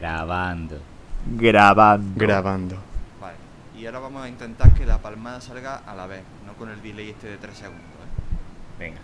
[0.00, 0.78] Grabando.
[1.26, 2.18] Grabando.
[2.18, 2.76] Grabando.
[3.20, 3.36] Vale.
[3.78, 6.80] Y ahora vamos a intentar que la palmada salga a la vez, no con el
[6.80, 7.84] delay este de 3 segundos.
[7.84, 8.78] ¿eh?
[8.78, 9.00] Venga.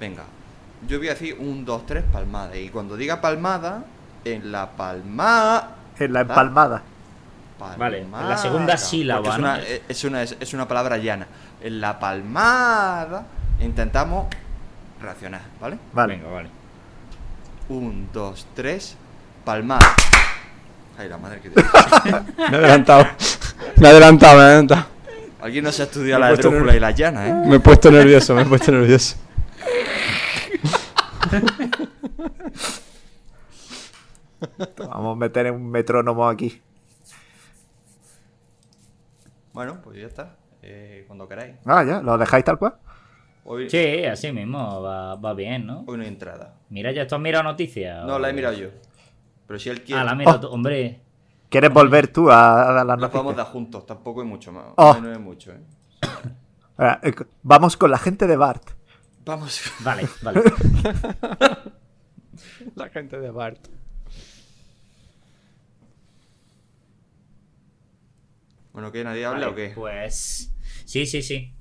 [0.00, 0.24] Venga.
[0.86, 2.56] Yo voy a decir un, dos, tres palmadas.
[2.56, 3.84] Y cuando diga palmada,
[4.24, 5.76] en la palmada.
[5.98, 6.82] En la empalmada.
[7.76, 9.40] Vale, en la segunda sílaba, Es ¿no?
[9.40, 11.26] una, es, una, es, es una palabra llana.
[11.60, 13.26] En la palmada
[13.60, 14.26] intentamos
[15.00, 15.78] reaccionar, ¿vale?
[15.92, 16.16] Vale.
[16.16, 16.50] Venga, vale.
[17.68, 18.96] Un, dos, tres,
[19.48, 19.94] palmada.
[20.98, 21.62] Ay, la madre que te...
[22.50, 23.06] Me he adelantado.
[23.78, 24.86] Me he adelantado, me he adelantado.
[25.40, 27.32] Alguien no se ha estudiado la drújula y la llana, ¿eh?
[27.46, 29.16] Me he puesto nervioso, me he puesto nervioso.
[34.78, 36.60] Vamos a meter un metrónomo aquí.
[39.52, 40.36] Bueno, pues ya está.
[40.62, 41.56] Eh, cuando queráis.
[41.64, 42.74] Ah, ya, ¿lo dejáis tal cual?
[43.44, 45.84] Hoy, Sí, así mismo, va, va bien, ¿no?
[45.86, 46.54] hoy no hay entrada.
[46.68, 48.04] Mira, ya tú has mirado noticias.
[48.04, 48.68] No, o- la he mirado yo.
[49.48, 50.40] Pero si él quiere, Ah, la mirado Oh.
[50.42, 50.48] tú.
[50.48, 51.00] Hombre,
[51.48, 53.36] ¿Quieres volver tú a, a dar las las podemos noticias?
[53.38, 53.86] dar juntos.
[53.86, 54.66] Tampoco hay mucho más.
[54.76, 54.94] Oh.
[55.00, 55.60] No hay mucho, ¿eh?
[56.80, 58.62] Ah, eh, Vamos con la gente de Bart.
[59.24, 59.60] Vamos.
[59.80, 60.42] vale, vale.
[62.76, 63.66] La gente de Bart.
[68.72, 69.02] Bueno, ¿qué?
[69.02, 69.72] ¿Nadie habla Vale, o qué?
[69.74, 70.54] Pues.
[70.84, 71.52] Sí, sí, sí.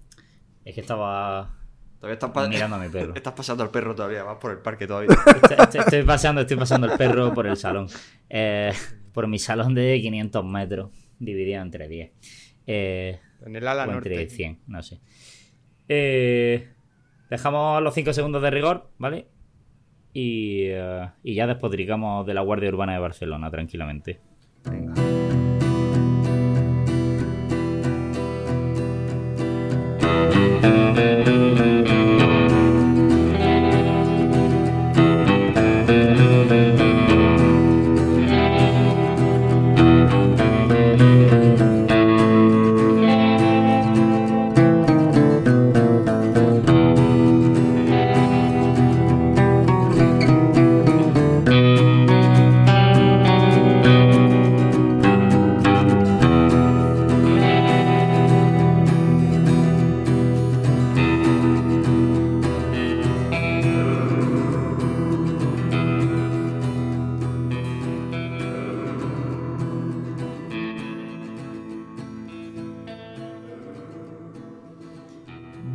[0.66, 1.57] Es que estaba.
[2.00, 3.14] Todavía estás pa- mirando a mi perro.
[3.16, 4.23] Estás pasando al perro todavía.
[4.23, 5.09] Vas por el parque todavía.
[5.42, 7.88] Estoy, estoy- estoy pasando, estoy pasando el perro por el salón.
[8.30, 8.72] Eh,
[9.14, 12.12] por mi salón de 500 metros, dividido entre 10.
[12.67, 14.30] Eh, En el ala o entre norte.
[14.30, 15.00] 100, no sé.
[15.89, 16.70] Eh,
[17.30, 19.28] dejamos los 5 segundos de rigor, ¿vale?
[20.14, 24.20] Y, eh, y ya despotricamos de la Guardia Urbana de Barcelona, tranquilamente.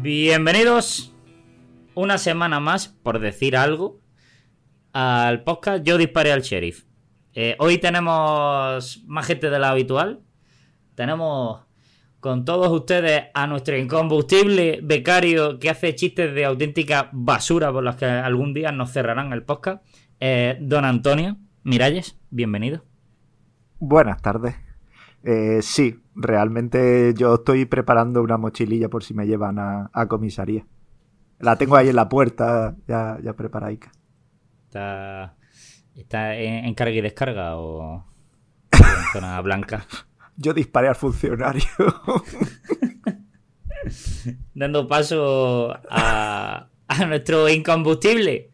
[0.02, 1.14] Bienvenidos
[1.94, 4.00] una semana más, por decir algo,
[4.92, 6.86] al podcast Yo disparé al sheriff.
[7.34, 10.20] Eh, hoy tenemos más gente de la habitual.
[10.96, 11.64] Tenemos
[12.18, 17.94] con todos ustedes a nuestro incombustible becario que hace chistes de auténtica basura por los
[17.94, 19.86] que algún día nos cerrarán el podcast.
[20.18, 22.84] Eh, don Antonio Miralles, bienvenido.
[23.78, 24.56] Buenas tardes.
[25.22, 30.66] Eh, sí, realmente yo estoy preparando una mochililla por si me llevan a, a comisaría.
[31.38, 33.90] La tengo ahí en la puerta, ya, ya preparaica.
[34.66, 35.36] ¿Está,
[35.94, 38.04] está en, en carga y descarga o
[38.72, 39.86] en zona blanca?
[40.36, 41.64] Yo disparé al funcionario.
[44.54, 48.50] dando paso a, a nuestro incombustible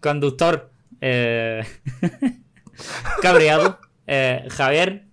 [0.00, 1.64] conductor eh,
[3.22, 3.78] cabreado.
[4.06, 5.06] Eh, Javier,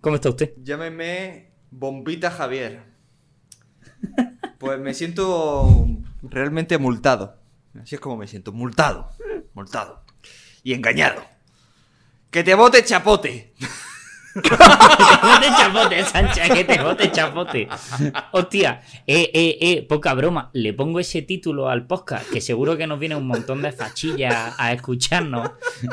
[0.00, 0.54] ¿cómo está usted?
[0.62, 2.82] Llámeme Bombita Javier.
[4.58, 5.86] Pues me siento
[6.22, 7.38] realmente multado.
[7.80, 8.52] Así es como me siento.
[8.52, 9.10] Multado.
[9.54, 10.04] Multado.
[10.62, 11.22] Y engañado.
[12.30, 13.54] Que te bote chapote.
[14.34, 17.68] Que te bote chapote, Sánchez, que te bote chapote.
[18.32, 20.50] Hostia, eh, eh, eh, poca broma.
[20.52, 24.54] Le pongo ese título al podcast, que seguro que nos viene un montón de fachillas
[24.56, 25.50] a escucharnos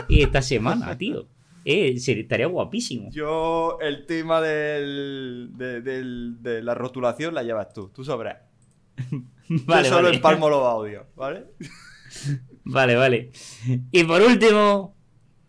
[0.08, 1.28] y esta semana, tío.
[1.70, 3.10] Eh, sería- estaría guapísimo.
[3.12, 7.90] Yo, el tema del, de, del- de la rotulación la llevas tú.
[7.90, 8.38] Tú sabrás.
[9.66, 10.16] Vale, Yo solo vale.
[10.16, 11.46] empalmo los audios, ¿vale?
[12.70, 13.32] Vale, vale.
[13.92, 14.94] Y por último,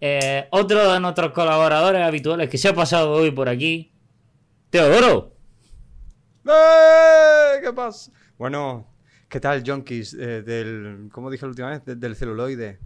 [0.00, 3.92] eh, otro de nuestros colaboradores habituales que se ha pasado hoy por aquí,
[4.70, 5.34] Teodoro.
[6.46, 7.60] ¡Eh!
[7.62, 8.12] ¿Qué pasa?
[8.38, 8.86] Bueno,
[9.28, 10.14] ¿qué tal, junkies?
[10.14, 11.84] eh, del, ¿Cómo dije la última vez?
[11.84, 12.78] De- del celuloide.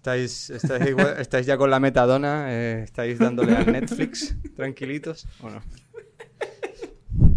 [0.00, 2.46] ¿Estáis, estáis, igual- estáis ya con la metadona?
[2.54, 5.26] Eh, ¿Estáis dándole a Netflix tranquilitos?
[5.42, 5.60] ¿O no?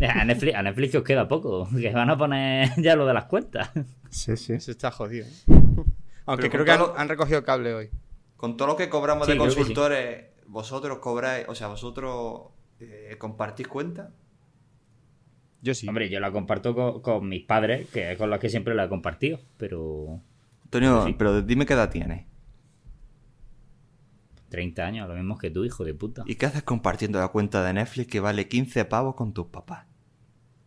[0.07, 3.25] A Netflix, a Netflix os queda poco, que van a poner ya lo de las
[3.25, 3.69] cuentas.
[4.10, 4.54] sí, sí.
[4.54, 5.25] Eso está jodido.
[5.25, 5.54] ¿eh?
[6.25, 7.89] Aunque Pero creo que han, lo- han recogido cable hoy.
[8.38, 9.56] Con todo lo que cobramos Sí, de sí.
[9.56, 12.44] consultores, vosotros cobráis, o sea, vosotros
[12.80, 14.12] eh, compartís cuenta.
[15.62, 15.88] Yo sí.
[15.88, 18.86] Hombre, yo la comparto con, con mis padres, que es con los que siempre la
[18.86, 20.21] he compartido, pero...
[20.65, 21.15] Antonio, Sí.
[21.18, 22.25] pero dime qué edad tienes.
[24.54, 26.24] 30 años, lo mismo que tú, hijo de puta.
[26.28, 29.88] ¿Y qué haces compartiendo la cuenta de Netflix que vale 15 pavos con tus papás?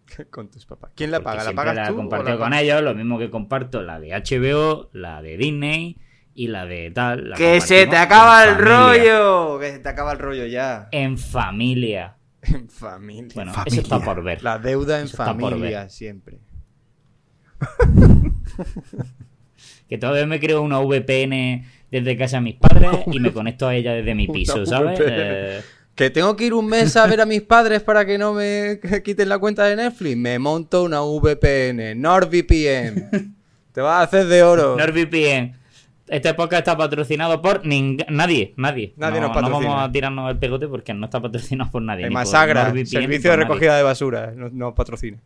[0.31, 0.91] Con tus papás.
[0.97, 1.51] ¿Quién la Porque paga?
[1.51, 1.93] ¿La pagas la he tú?
[1.95, 5.37] o compartido la con pagas- ellos, lo mismo que comparto la de HBO, la de
[5.37, 5.99] Disney
[6.35, 7.31] y la de tal.
[7.31, 8.77] la ¡Que se te acaba el familia.
[9.19, 9.59] rollo!
[9.61, 10.89] ¡Que se te acaba el rollo ya!
[10.93, 12.17] En familia.
[12.43, 13.33] En familia.
[13.35, 13.73] Bueno, Familia.
[13.73, 14.43] eso está por ver.
[14.45, 16.39] La deuda en Eso familia, siempre.
[19.89, 23.75] Que todavía me creo una VPN desde casa de mis padres y me conecto a
[23.75, 24.99] ella desde mi piso, ¿sabes?
[25.03, 25.61] Eh,
[25.95, 28.81] Que tengo que ir un mes a ver a mis padres para que no me
[29.05, 30.17] quiten la cuenta de Netflix.
[30.17, 33.35] Me monto una VPN, NordVPN.
[33.73, 34.77] Te vas a hacer de oro.
[34.77, 35.55] NordVPN.
[36.09, 38.95] Este podcast está patrocinado por ning- nadie, nadie.
[38.97, 39.61] Nadie no, nos patrocina.
[39.69, 42.05] No vamos a tirarnos el pegote porque no está patrocinado por nadie.
[42.05, 43.55] El por Masagra, NordVPN, ni servicio de por nadie.
[43.55, 45.19] recogida de basura, no, no patrocina.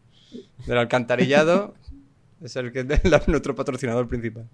[0.66, 1.74] Del alcantarillado
[2.40, 4.48] es el que es nuestro patrocinador principal.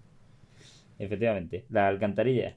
[0.99, 2.57] Efectivamente, la alcantarilla.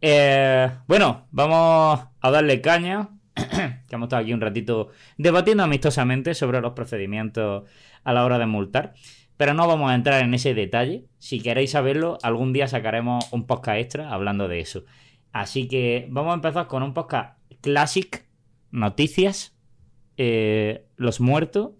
[0.00, 3.08] Eh, bueno, vamos a darle caña.
[3.34, 7.64] que hemos estado aquí un ratito debatiendo amistosamente sobre los procedimientos
[8.04, 8.94] a la hora de multar.
[9.36, 11.06] Pero no vamos a entrar en ese detalle.
[11.18, 14.84] Si queréis saberlo, algún día sacaremos un podcast extra hablando de eso.
[15.32, 18.26] Así que vamos a empezar con un podcast Classic,
[18.70, 19.56] noticias,
[20.16, 21.70] eh, los muertos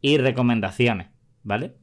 [0.00, 1.08] y recomendaciones,
[1.42, 1.74] ¿vale?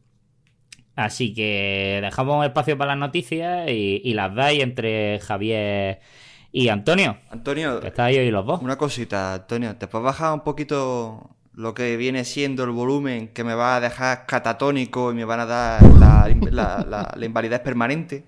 [0.95, 5.99] Así que dejamos espacio para las noticias y, y las dais entre Javier
[6.51, 8.61] y Antonio, Antonio, que estáis hoy los dos.
[8.61, 9.75] una cosita, Antonio.
[9.75, 13.81] ¿Te puedes bajar un poquito lo que viene siendo el volumen que me va a
[13.81, 18.23] dejar catatónico y me van a dar la, la- la- la invalidez permanente?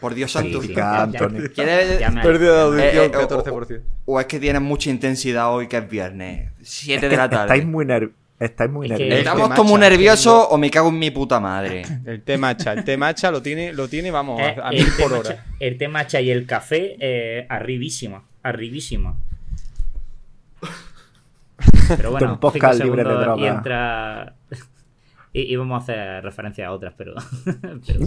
[0.00, 0.60] Por Dios santo.
[0.60, 1.42] Sí, sí, ya- Antonio.
[1.54, 3.80] ¿Quieres- ya me- Pérdida de audición, Eh, eh, o- 14%.
[4.06, 6.50] ¿O es que tienes mucha intensidad hoy que es viernes?
[6.62, 7.44] 7 Es de la tarde.
[7.44, 8.12] estáis muy, ner-
[8.44, 9.40] estáis muy Es que- nerviosos.
[9.50, 11.82] ¿Estamos macha, nerviosos o me cago en mi puta madre?
[12.06, 15.12] El té matcha, el té matcha lo tiene, lo tiene vamos, Eh, a, mil por
[15.12, 15.44] hora.
[15.60, 19.16] el té matcha y el café, eh, arribísima, arribísima.
[21.96, 24.34] Pero bueno, Un podcast cinco libre de segundos y entra...
[25.34, 27.14] Y, y vamos a hacer referencia a otras, pero...
[27.86, 28.06] pero-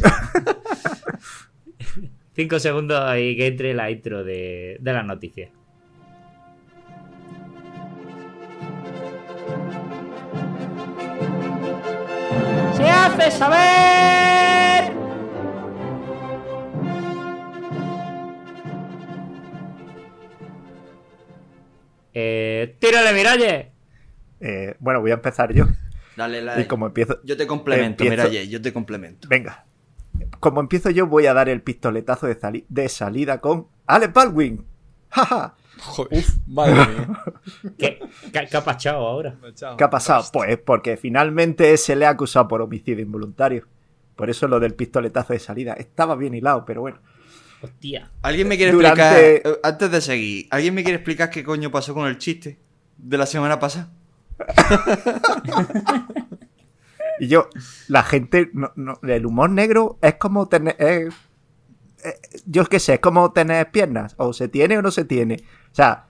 [2.35, 5.49] Cinco segundos y que entre la intro de, de las noticias.
[13.17, 14.93] Hace saber!
[22.13, 23.71] Eh, ¡Tírale, Miralle!
[24.39, 25.65] Eh, bueno, voy a empezar yo.
[26.15, 26.61] Dale, dale.
[26.61, 27.19] Y como empiezo.
[27.23, 29.27] Yo te complemento, Empiezo- mira, Jay, yo te complemento.
[29.27, 29.65] Venga.
[30.39, 34.65] Como empiezo yo, voy a dar el pistoletazo de, sali- de salida con Alex Baldwin.
[35.09, 35.55] ¡Jaja!
[35.79, 37.23] Joder, madre mía.
[37.77, 37.99] ¿Qué,
[38.31, 39.35] qué, qué ha pachado ahora?
[39.77, 40.23] ¿Qué ha pasado?
[40.33, 43.65] Pues porque finalmente se le ha acusado por homicidio involuntario.
[44.15, 45.73] Por eso lo del pistoletazo de salida.
[45.73, 46.99] Estaba bien hilado, pero bueno.
[47.61, 48.11] Hostia.
[48.21, 51.71] ¿Alguien me quiere Durante- explicar, eh, antes de seguir, ¿alguien me quiere explicar qué coño
[51.71, 52.59] pasó con el chiste
[52.97, 53.89] de la semana pasada?
[57.19, 57.47] Y yo,
[57.87, 61.09] la gente, no- no, el humor negro es como tener, es- eh,
[62.45, 65.43] yo qué sé, es como tener piernas, o se tiene o no se tiene.
[65.71, 66.05] O sea,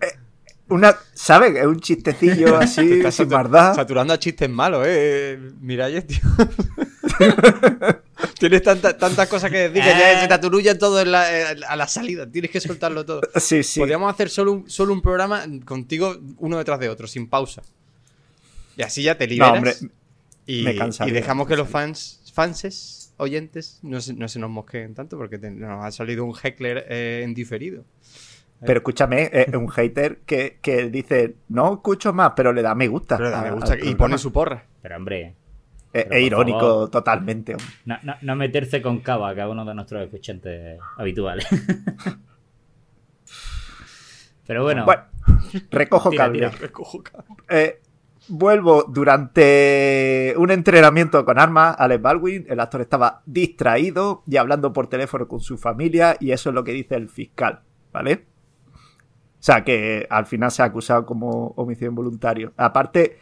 [0.00, 0.16] eh,
[0.68, 1.56] una, ¿sabes?
[1.56, 3.74] Es un chistecillo así, sin satu- maldad.
[3.74, 5.38] Saturando a chistes malos, eh.
[5.60, 6.20] Miralles, tío.
[8.38, 10.20] Tienes tanta- tantas cosas que decir que ya Eh.
[10.22, 12.30] se te aturullan todo en la- eh, a la salida.
[12.30, 13.20] Tienes que soltarlo todo.
[13.36, 13.80] Sí, sí.
[13.80, 17.62] Podríamos hacer solo un, solo un programa contigo uno detrás de otro, sin pausa.
[18.76, 19.54] Y así ya te No, liberas.
[19.56, 19.74] hombre,
[20.46, 24.94] y, me y dejamos que los fans, fanses, oyentes, no se, no se nos mosqueen
[24.94, 27.84] tanto porque te- nos ha salido un heckler eh, en diferido.
[28.64, 32.88] pero escúchame, es un hater que, que dice, no escucho más, pero le da me
[32.88, 33.16] gusta.
[33.16, 34.66] Pero me al- gusta al y pone su porra.
[34.82, 35.34] Pero hombre,
[35.92, 36.90] Es, pero es irónico favor.
[36.90, 37.56] totalmente.
[37.86, 41.46] no, no- no meterse con cava, que es uno de nuestros escuchantes habituales.
[44.46, 45.02] Pero bueno, Bueno,
[45.70, 46.50] recojo Tira, cable.
[46.50, 46.70] tira.
[47.50, 47.80] Eh,
[48.28, 51.76] vuelvo durante un entrenamiento con armas.
[51.78, 56.50] Alex Baldwin, el actor estaba distraído y hablando por teléfono con su familia, y eso
[56.50, 57.60] es lo que dice el fiscal,
[57.92, 58.26] ¿vale?
[58.66, 62.52] O sea, que al final se ha acusado como homicidio involuntario.
[62.56, 63.18] Aparte,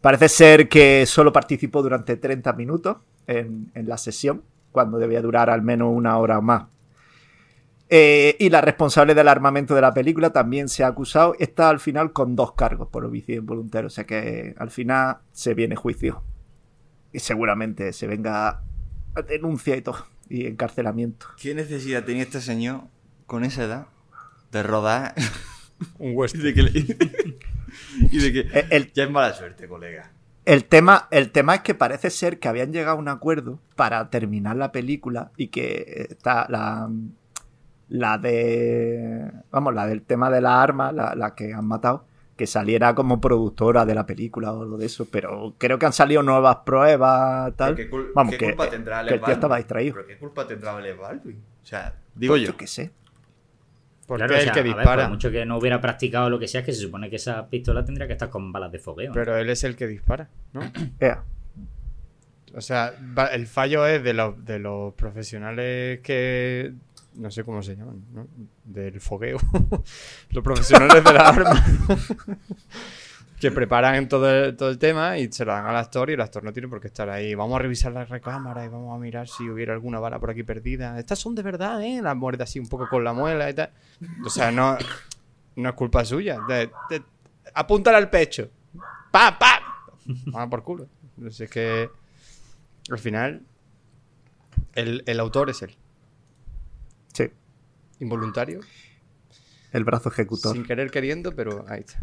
[0.00, 5.48] parece ser que solo participó durante 30 minutos en, en la sesión, cuando debía durar
[5.48, 6.64] al menos una hora o más.
[7.94, 11.34] Eh, y la responsable del armamento de la película también se ha acusado.
[11.38, 13.88] Está al final con dos cargos por homicidio involuntario.
[13.88, 16.22] O sea que al final se viene juicio.
[17.12, 18.62] Y seguramente se venga
[19.28, 20.06] denuncia y todo.
[20.30, 21.26] Y encarcelamiento.
[21.38, 22.84] ¿Qué necesidad tenía este señor
[23.26, 23.86] con esa edad
[24.52, 25.14] de rodar
[25.98, 26.44] Un y western.
[26.44, 26.96] de que, le-
[28.10, 30.12] y de que El, ya es mala suerte, colega?
[30.46, 34.08] el tema, el tema es que parece ser que habían llegado a un acuerdo para
[34.08, 36.88] terminar la película y que está la,
[37.94, 39.30] la de.
[39.50, 42.06] Vamos, la del tema de las armas, la, la que han matado,
[42.36, 45.06] que saliera como productora de la película o algo de eso.
[45.10, 47.74] Pero creo que han salido nuevas pruebas, tal.
[47.74, 49.94] ¿Qué, cul- Vamos, qué que, culpa tendrá que el tío estaba distraído.
[49.96, 51.36] ¿Pero qué culpa tendrá Alec Baldwin?
[51.62, 52.56] O sea, digo Pues yo.
[52.56, 52.90] qué sé.
[54.06, 55.02] Porque Claro, o es sea, el que a ver, dispara.
[55.04, 57.46] por mucho que no hubiera practicado lo que sea, es que se supone que esa
[57.48, 59.08] pistola tendría que estar con balas de fogueo.
[59.08, 59.14] ¿no?
[59.14, 60.60] Pero él es el que dispara, ¿no?
[61.00, 61.22] Ea.
[62.54, 62.92] O sea,
[63.32, 66.72] el fallo es de los, de los profesionales que.
[67.14, 68.26] No sé cómo se llaman, ¿no?
[68.64, 69.38] Del fogueo.
[70.30, 71.64] los profesionales de la arma.
[73.42, 76.20] que preparan todo el, todo el tema y se lo dan al actor y el
[76.20, 77.34] actor no tiene por qué estar ahí.
[77.34, 80.44] Vamos a revisar la recámara y vamos a mirar si hubiera alguna bala por aquí
[80.44, 80.96] perdida.
[80.96, 82.00] Estas son de verdad, ¿eh?
[82.00, 83.70] La muerde así un poco con la muela y tal.
[84.24, 84.78] O sea, no,
[85.56, 86.38] no es culpa suya.
[86.46, 86.70] De,
[87.52, 88.48] apúntale al pecho.
[89.10, 89.60] ¡Pa, pa!
[90.34, 90.86] Ah, por culo.
[91.28, 91.90] Sé, es que
[92.90, 93.42] al final
[94.74, 95.76] el, el autor es él.
[98.02, 98.60] Involuntario,
[99.72, 100.52] El brazo ejecutor.
[100.52, 102.02] sin querer queriendo, pero ahí está.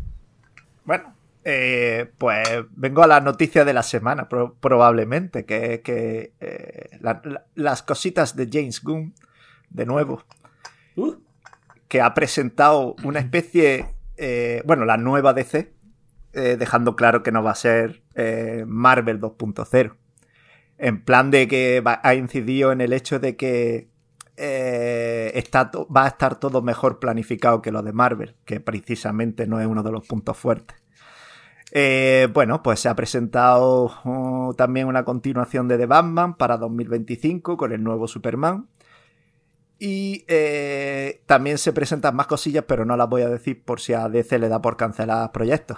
[0.85, 1.13] Bueno,
[1.43, 7.21] eh, pues vengo a la noticia de la semana, pro- probablemente, que que eh, la-
[7.23, 9.13] la- las cositas de James Gunn,
[9.69, 10.23] de nuevo,
[10.95, 11.15] Uh,
[11.87, 13.85] que ha presentado una especie,
[14.17, 15.71] eh, bueno, la nueva DC,
[16.33, 19.95] eh, dejando claro que no va a ser eh, Marvel 2.0.
[20.77, 23.87] En plan de que va- ha incidido en el hecho de que
[24.39, 29.59] eh, está va a estar todo mejor planificado que lo de Marvel, que precisamente no
[29.59, 30.77] es uno de los puntos fuertes.
[31.71, 37.57] Eh, bueno, pues se ha presentado uh, también una continuación de The Batman para 2025
[37.57, 38.67] con el nuevo Superman.
[39.77, 43.93] Y eh, también se presentan más cosillas, pero no las voy a decir por si
[43.93, 45.77] a DC le da por cancelar proyectos.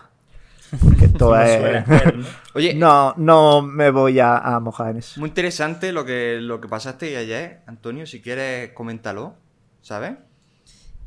[0.79, 1.87] Porque esto como es...
[1.87, 2.25] ¿no?
[2.55, 5.19] Oye, No, no me voy a, a mojar en eso.
[5.19, 8.05] muy interesante lo que, lo que pasaste ayer, Antonio.
[8.05, 9.35] Si quieres, coméntalo,
[9.81, 10.13] ¿sabes?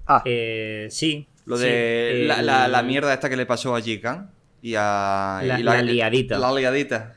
[0.06, 1.26] Ah, Eh, sí.
[1.47, 4.30] Lo sí, de la, el- la- la mierda esta que le pasó a Jikan
[4.62, 5.40] y a...
[5.44, 6.38] La- y la liadita.
[6.38, 7.14] La liadita.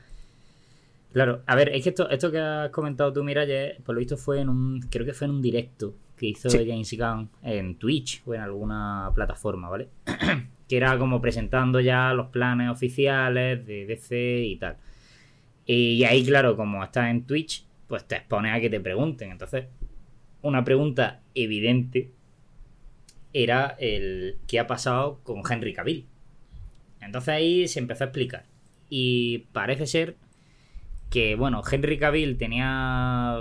[1.12, 4.16] Claro, a ver, es que esto, esto que has comentado tú, Miralles, por lo visto
[4.18, 4.80] fue en un.
[4.90, 6.58] Creo que fue en un directo que hizo Sí.
[6.68, 9.88] James Gunn en Twitch o en alguna plataforma, ¿vale?
[10.68, 14.76] que era como presentando ya los planes oficiales de DC y tal.
[15.66, 19.30] Y ahí, claro, como estás en Twitch, pues te expones a que te pregunten.
[19.30, 19.66] Entonces,
[20.42, 22.10] una pregunta evidente
[23.32, 26.06] era el qué ha pasado con Henry Cavill.
[27.00, 28.44] Entonces ahí se empezó a explicar.
[28.90, 30.16] Y parece ser
[31.10, 33.38] que, bueno, Henry Cavill tenía...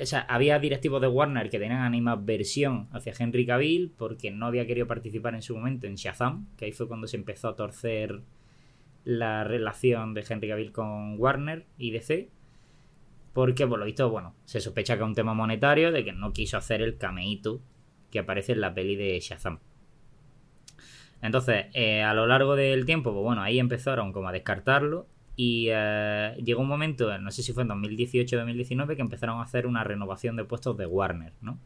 [0.00, 4.66] O sea, había directivos de Warner que tenían animadversión hacia Henry Cavill porque no había
[4.66, 8.22] querido participar en su momento en Shazam, que ahí fue cuando se empezó a torcer
[9.04, 12.30] la relación de Henry Cavill con Warner y DC.
[13.34, 16.32] Porque, por lo visto, bueno, se sospecha que es un tema monetario de que no
[16.32, 17.62] quiso hacer el cameíto
[18.10, 19.60] que aparece en la peli de Shazam.
[21.22, 25.06] Entonces, eh, a lo largo del tiempo, pues bueno, ahí empezaron como a descartarlo.
[25.34, 29.40] Y eh, llegó un momento, no sé si fue en 2018 o 2019, que empezaron
[29.40, 31.58] a hacer una renovación de puestos de Warner, ¿no?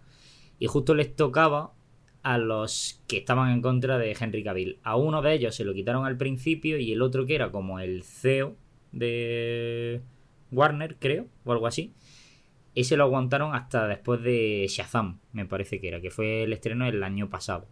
[0.58, 1.72] Y justo les tocaba
[2.22, 4.80] a los que estaban en contra de Henry Cavill.
[4.82, 7.78] A uno de ellos se lo quitaron al principio y el otro que era como
[7.78, 8.56] el CEO
[8.92, 10.00] de
[10.50, 11.94] Warner, creo, o algo así.
[12.74, 16.86] Ese lo aguantaron hasta después de Shazam, me parece que era, que fue el estreno
[16.86, 17.66] el año pasado.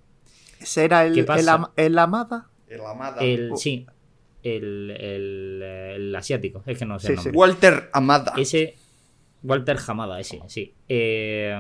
[0.61, 2.51] ¿Ese era el, el Amada?
[2.69, 3.19] El Amada.
[3.21, 3.57] El, Oh.
[3.57, 3.87] sí,
[4.45, 7.25] el, el, el asiático, es que no sé Sí, el sí.
[7.27, 7.39] nombre.
[7.41, 8.33] Walter Amada.
[8.37, 8.77] Ese,
[9.43, 10.75] Walter Hamada, ese, sí.
[10.89, 11.53] Eh,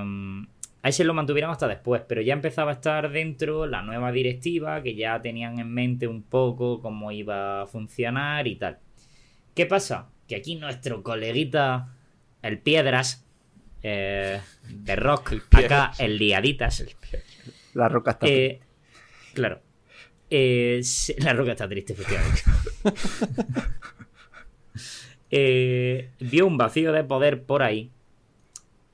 [0.82, 4.82] a ese lo mantuvieron hasta después, pero ya empezaba a estar dentro la nueva directiva,
[4.82, 8.78] que ya tenían en mente un poco cómo iba a funcionar y tal.
[9.54, 10.10] ¿Qué pasa?
[10.28, 11.94] Que aquí nuestro coleguita,
[12.42, 13.26] el Piedras,
[13.82, 16.84] eh, de Rock, acá el Liaditas,
[17.74, 18.26] La roca está.
[18.26, 18.60] eh,
[19.32, 19.60] claro.
[20.36, 20.80] Eh,
[21.18, 22.42] la roca está triste, efectivamente.
[25.30, 27.90] Eh, vio un vacío de poder por ahí.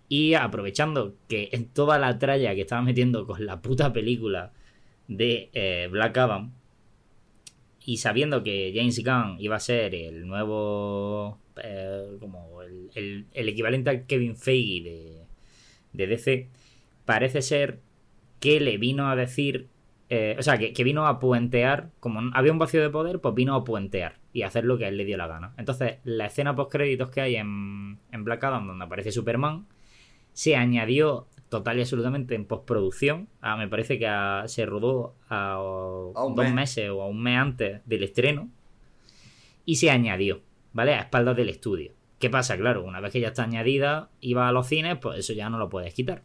[0.09, 4.53] Y aprovechando que en toda la tralla que estaba metiendo con la puta película
[5.09, 6.53] de eh, Black Adam.
[7.85, 11.39] Y sabiendo que James Gunn iba a ser el nuevo.
[11.63, 15.23] eh, como el, el- el equivalente a Kevin Feige de,
[15.93, 16.49] de DC.
[17.05, 17.81] Parece ser
[18.41, 19.69] que le vino a decir.
[20.11, 21.91] Eh, o sea, que, que vino a puentear.
[22.01, 24.89] Como había un vacío de poder, pues vino a puentear y hacer lo que a
[24.89, 25.55] él le dio la gana.
[25.57, 29.67] Entonces, la escena post créditos que hay en, en Black Adam, donde aparece Superman,
[30.33, 33.29] se añadió total y absolutamente en postproducción.
[33.41, 36.55] Ah, me parece que a- se rodó a, A dos mes.
[36.55, 38.49] meses o a un mes antes del estreno.
[39.65, 40.95] Y se añadió, ¿vale?
[40.95, 41.93] A espaldas del estudio.
[42.19, 42.57] ¿Qué pasa?
[42.57, 45.49] Claro, una vez que ya está añadida y va a los cines, pues eso ya
[45.51, 46.23] no lo puedes quitar.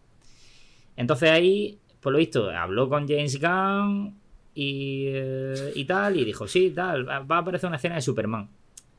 [0.98, 4.14] Entonces ahí, por lo visto, habló con James Gunn
[4.54, 8.48] y, eh, tal, y dijo, sí, tal, va va a aparecer una escena de Superman.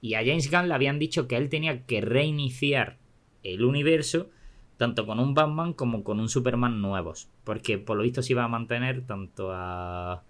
[0.01, 2.97] Y a James Gunn le habían dicho que él tenía que reiniciar
[3.45, 4.29] el universo
[4.77, 7.29] tanto con un Batman como con un Superman nuevos.
[7.45, 10.25] Porque por lo visto se iba a mantener tanto a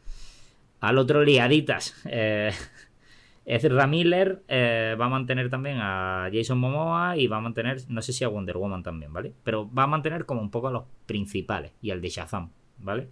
[0.80, 1.94] al otro liaditas.
[2.04, 2.52] Eh,
[3.46, 8.02] Ezra Miller eh, va a mantener también a Jason Momoa y va a mantener, no
[8.02, 9.32] sé si a Wonder Woman también, ¿vale?
[9.44, 13.08] Pero va a mantener como un poco a los principales y al de Shazam, ¿vale?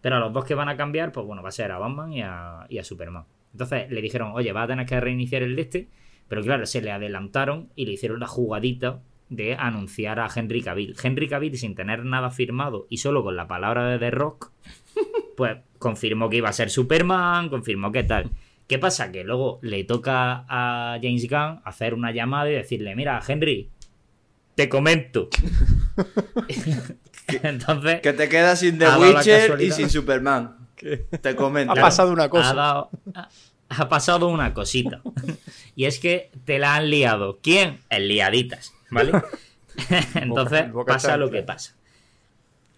[0.00, 2.12] Pero a los dos que van a cambiar, pues bueno, va a ser a Batman
[2.12, 3.24] y a, y a Superman.
[3.52, 5.88] Entonces le dijeron, oye, va a tener que reiniciar el de este.
[6.28, 9.00] Pero claro, se le adelantaron y le hicieron la jugadita
[9.30, 10.96] de anunciar a Henry Cavill.
[11.02, 14.52] Henry Cavill, sin tener nada firmado y solo con la palabra de The Rock,
[15.36, 18.30] pues confirmó que iba a ser Superman, confirmó que tal.
[18.66, 19.10] ¿Qué pasa?
[19.10, 23.70] Que luego le toca a James Gunn hacer una llamada y decirle, mira, Henry,
[24.54, 25.30] te comento.
[27.42, 30.56] Entonces, Que te quedas sin The Witcher y sin Superman.
[31.20, 31.72] Te comento.
[31.72, 32.50] Ha pasado una cosa.
[32.50, 33.28] ha, dado- ha-
[33.70, 35.02] ha pasado una cosita.
[35.74, 37.38] Y es que te la han liado.
[37.42, 37.80] ¿Quién?
[37.90, 39.12] El liaditas, ¿vale?
[40.14, 41.74] Entonces Boca- boca pasa lo que pasa.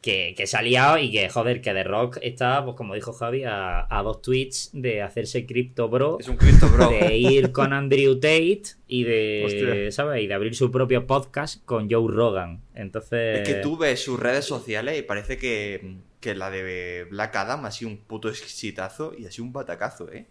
[0.01, 3.13] Que, que se ha liado y que, joder, que The Rock está, pues como dijo
[3.13, 6.21] Javi, a, a dos tweets de hacerse Crypto Bro.
[6.21, 6.89] Es un Cristo, bro.
[6.89, 9.93] De ir con Andrew Tate y de, Hostia.
[9.93, 10.23] ¿sabes?
[10.23, 12.63] Y de abrir su propio podcast con Joe Rogan.
[12.75, 13.41] Entonces...
[13.41, 17.67] Es que tú ves sus redes sociales y parece que, que la de Black Adam
[17.67, 20.25] ha sido un puto exitazo y ha sido un batacazo, ¿eh?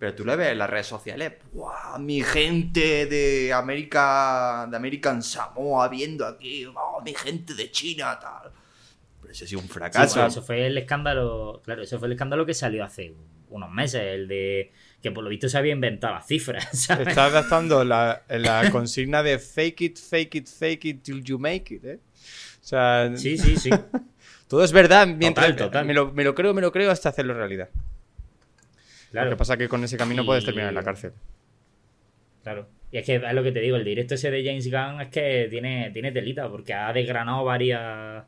[0.00, 2.00] Pero tú le ves en las redes sociales, ¡guau!
[2.00, 8.50] Mi gente de América, de American Samoa viendo aquí, ¡oh, mi gente de China, tal.
[9.32, 10.14] Ese ha sido un Sí, fracaso.
[10.14, 13.12] bueno, eso fue el escándalo, claro, eso fue el escándalo que salió hace
[13.48, 14.72] unos meses, el de
[15.02, 17.08] que por lo visto se había inventado las cifras, ¿sabes?
[17.08, 21.74] Está adaptando la, la consigna de fake it, fake it, fake it till you make
[21.74, 21.98] it, ¿eh?
[22.60, 23.70] O sea, Sí, sí, sí.
[24.48, 25.86] todo es verdad mientras Total, total.
[25.86, 27.68] Me, lo, me lo creo, me lo creo hasta hacerlo realidad.
[29.10, 31.12] Claro, Lo que pasa es que con ese camino Y- puedes terminar en la cárcel.
[32.42, 32.68] claro.
[32.90, 35.08] Y es que es lo que te digo, el directo ese de James Gunn es
[35.08, 38.22] que tiene, tiene telita, porque ha desgranado varias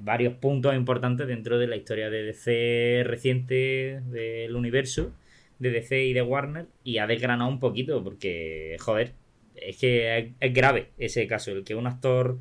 [0.00, 5.12] varios puntos importantes dentro de la historia de DC reciente del universo,
[5.58, 9.14] de DC y de Warner, y ha desgranado un poquito, porque, joder,
[9.54, 12.38] es que es, grave ese caso, el que un actor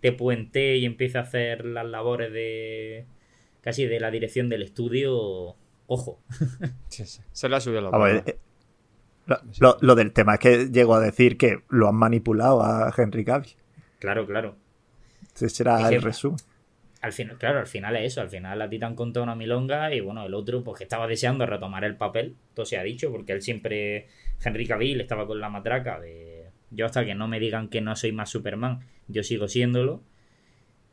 [0.00, 3.06] te puente y empiece a hacer las labores de
[3.60, 6.20] casi de la dirección del estudio, ojo.
[6.88, 7.20] Sí, sí.
[7.32, 8.22] Se le ha subido la bola.
[8.26, 8.38] eh,
[9.26, 12.92] lo, lo- lo del tema es que llegó a decir que lo han manipulado a
[12.96, 13.52] Henry Cavill.
[14.00, 14.56] Claro, claro.
[15.34, 16.38] Ese será Es que- el resumen.
[17.00, 18.20] Al final, claro, al final es eso.
[18.20, 20.84] Al final a ti te han contado una milonga y bueno, el otro, pues que
[20.84, 24.08] estaba deseando retomar el papel, todo se ha dicho, porque él siempre,
[24.44, 27.96] Henry Cavill, estaba con la matraca de yo hasta que no me digan que no
[27.96, 30.02] soy más Superman, yo sigo siéndolo.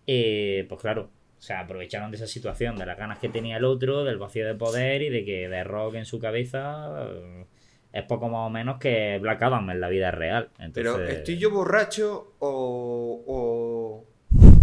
[0.07, 3.65] Eh, pues claro, o sea, aprovecharon de esa situación, de las ganas que tenía el
[3.65, 7.45] otro, del vacío de poder y de que The Rock en su cabeza eh,
[7.93, 10.49] es poco más o menos que Black Adam en la vida real.
[10.73, 13.46] Pero Entonces, ¿estoy yo borracho o, o,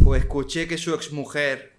[0.04, 1.72] o escuché que su exmujer,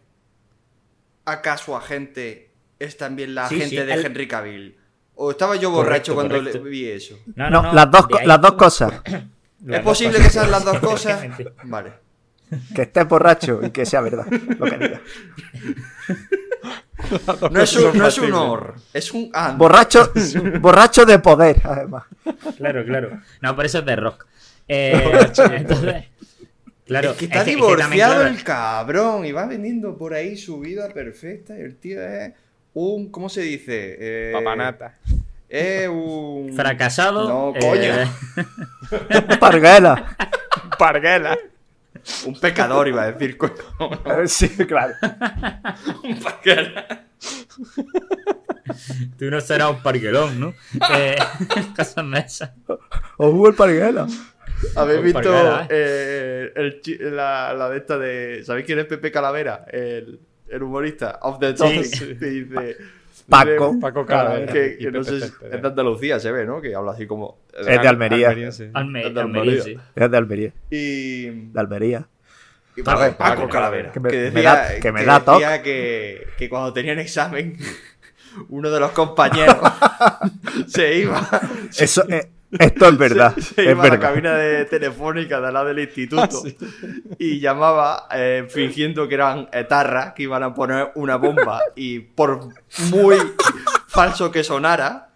[1.25, 4.77] acaso agente, es también la Sí, agente sí, de él- Henry Cavill?
[5.15, 6.63] ¿O estaba yo borracho Correcto, cuando correcto.
[6.65, 7.17] le vi eso?
[7.35, 8.93] No, No, no, no, las, dos, ahí- las dos cosas.
[9.67, 11.25] ¿Es posible cosas, que sean las dos cosas?
[11.63, 11.93] Vale.
[12.75, 15.01] Que estés borracho y que sea verdad lo que digas.
[17.51, 19.57] No es un, no es un or, es un and.
[19.59, 20.11] Borracho,
[20.59, 22.05] borracho de poder, además.
[22.57, 23.21] Claro, claro.
[23.41, 24.25] No, por eso es de rock.
[24.67, 26.05] Eh, entonces,
[26.85, 27.11] claro.
[27.11, 29.97] es que está es que- es que divorciado también, claro, el cabrón y va vendiendo
[29.97, 32.33] por ahí su vida perfecta y el tío es
[32.73, 33.09] un...
[33.11, 33.97] ¿Cómo se dice?
[33.99, 34.97] Eh, Papanata.
[35.49, 36.51] Es un...
[36.55, 37.27] Fracasado.
[37.29, 39.37] No, eh, coño.
[39.39, 40.15] Parguela.
[40.77, 41.37] Parguela.
[42.25, 43.53] Un pecador iba a decir, coño.
[44.05, 44.93] Eh, Sí, claro.
[46.03, 46.85] Un pecador.
[49.17, 50.53] Tú no serás un parguelón, ¿no?
[50.95, 51.15] Eh,
[51.75, 52.51] cosas esas.
[53.17, 54.07] O Hugo el Parguela.
[54.75, 58.41] ¿Habéis visto eh, el la, la de esta de...
[58.43, 59.65] ¿Sabéis quién es Pepe Calavera?
[59.71, 61.19] El, el humorista.
[61.21, 61.83] Of the Topic.
[61.83, 62.17] Sí.
[62.17, 62.77] Que dice...
[63.29, 63.75] Paco.
[63.79, 64.51] Paco Calavera.
[64.51, 66.61] Que, que no sé es de Andalucía, se ve, ¿no?
[66.61, 67.39] Que habla así como...
[67.57, 68.29] Es de Almería.
[68.29, 68.71] Almeriense.
[68.73, 69.63] Alme- Es de Almería, Almería.
[69.63, 69.77] sí.
[69.95, 70.51] Es de Almería.
[70.69, 71.25] Y...
[71.51, 72.07] De Almería.
[72.77, 73.91] Y Paco, ver, Paco Paco Calavera.
[73.91, 77.57] que me- que me decía, da- que me da decía que, que cuando tenían examen,
[78.49, 79.57] uno de los compañeros
[80.67, 81.27] se iba,
[81.77, 83.35] Eso, eh, esto es verdad.
[83.35, 84.09] se, se es iba a la verdad.
[84.09, 86.43] cabina de telefónica de al lado del instituto
[87.19, 92.49] y llamaba eh, fingiendo que eran etarras que iban a poner una bomba y por
[92.91, 93.17] muy
[93.87, 95.09] falso que sonara,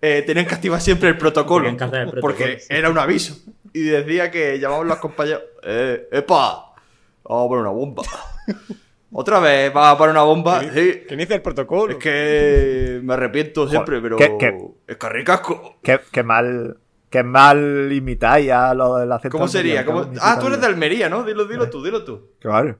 [0.00, 2.66] eh, tenían que activar siempre el protocolo, el porque sí.
[2.70, 3.36] era un aviso.
[3.72, 6.74] Y decía que llamaban los compañeros, eh, ¡epa!
[7.24, 8.02] Vamos a poner una bomba.
[9.12, 10.60] Otra vez vas a poner una bomba.
[10.60, 11.02] Sí.
[11.08, 11.92] ¿Quién dice el protocolo?
[11.94, 14.16] Es que me arrepiento siempre, pero.
[14.16, 14.56] ¿qué- qué?
[14.86, 15.78] Es que ricasco.
[15.82, 16.78] Qué, qué mal.
[17.10, 19.36] Qué mal imitáis a lo del acento.
[19.36, 19.80] ¿Cómo sería?
[19.80, 20.66] anterior, ¿Cómo- cabrón, Ah, tú eres de.
[20.68, 21.24] Almería, ¿no?
[21.24, 22.28] Dilo, dilo tú, dilo tú.
[22.38, 22.78] Claro.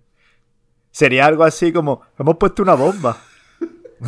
[0.93, 3.17] Sería algo así como: Hemos puesto una bomba.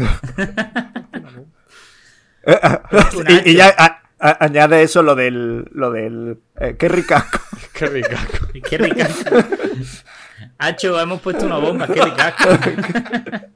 [3.45, 5.65] y, y ya a- a- añade eso lo del.
[5.73, 7.41] Lo del eh, qué ricasco.
[7.73, 8.19] Qué rica.
[8.69, 9.37] Qué ricasco.
[10.67, 12.49] Hacho, hemos puesto una bomba, qué ricasco.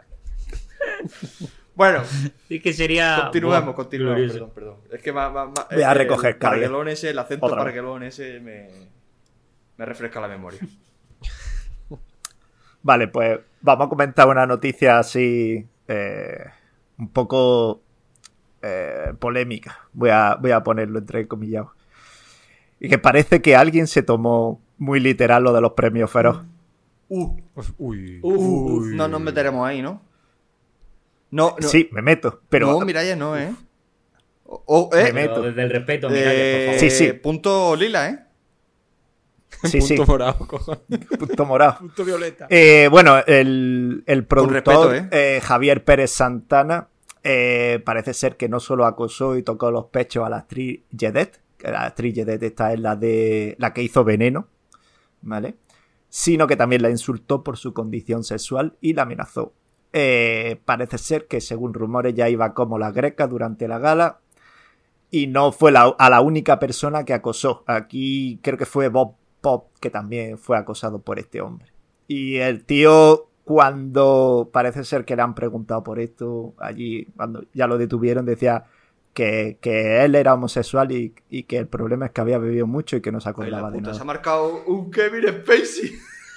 [1.75, 2.03] Bueno,
[2.49, 3.19] Es que sería.
[3.25, 3.75] continuemos.
[3.99, 4.49] glorioso.
[4.49, 4.77] Perdón, perdón.
[4.97, 6.39] Es que ma- Voy a recoger el
[6.89, 8.69] ese, el acento Otra parguelón ese me,
[9.77, 10.61] me refresca la memoria.
[12.83, 15.67] Vale, pues vamos a comentar una noticia así.
[15.87, 16.45] eh,
[16.99, 17.83] un poco.
[18.63, 19.87] eh, polémica.
[19.93, 21.67] Voy a, voy a ponerlo entre comillas.
[22.81, 26.43] Y que parece que alguien se tomó muy literal lo de los premios feroz.
[27.09, 27.37] Uh,
[27.79, 28.21] Uy.
[28.95, 30.03] No nos meteremos ahí, ¿no?
[31.31, 31.69] No, no.
[31.69, 32.41] Sí, me meto.
[32.49, 33.53] Pero no, Miralla no, ¿eh?
[34.45, 35.13] O- o, ¿eh?
[35.13, 35.43] Me Pero meto.
[35.43, 36.81] desde el respeto, mira, Eh, por favor.
[36.91, 37.13] Sí, sí.
[37.15, 38.19] Punto lila, ¿eh?
[39.65, 40.81] sí, sí, Punto morado, cojones.
[41.19, 41.79] punto morado.
[41.79, 42.47] Punto violeta.
[42.51, 46.89] Eh, bueno, el, el productor respeto, eh, Javier Pérez Santana
[47.25, 51.41] eh, parece ser que no solo acosó y tocó los pechos a la actriz Jedet,
[51.59, 54.47] que la actriz Jedet esta es la de la que hizo Veneno,
[55.23, 55.57] ¿vale?
[56.09, 59.53] Sino que también la insultó por su condición sexual y la amenazó.
[59.93, 64.21] Eh, parece ser que según rumores ya iba como la greca durante la gala
[65.11, 67.65] y no fue la, a la única persona que acosó.
[67.67, 71.73] Aquí creo que fue Bob Pop que también fue acosado por este hombre.
[72.09, 77.67] Y el tío, cuando parece ser que le han preguntado por esto, allí, cuando ya
[77.67, 78.65] lo detuvieron, decía
[79.17, 82.97] que, que él era homosexual y, y que el problema es que había bebido mucho
[82.97, 83.95] y que no se acordaba de puta, nada.
[83.95, 85.93] se ha marcado un Kevin Spacey.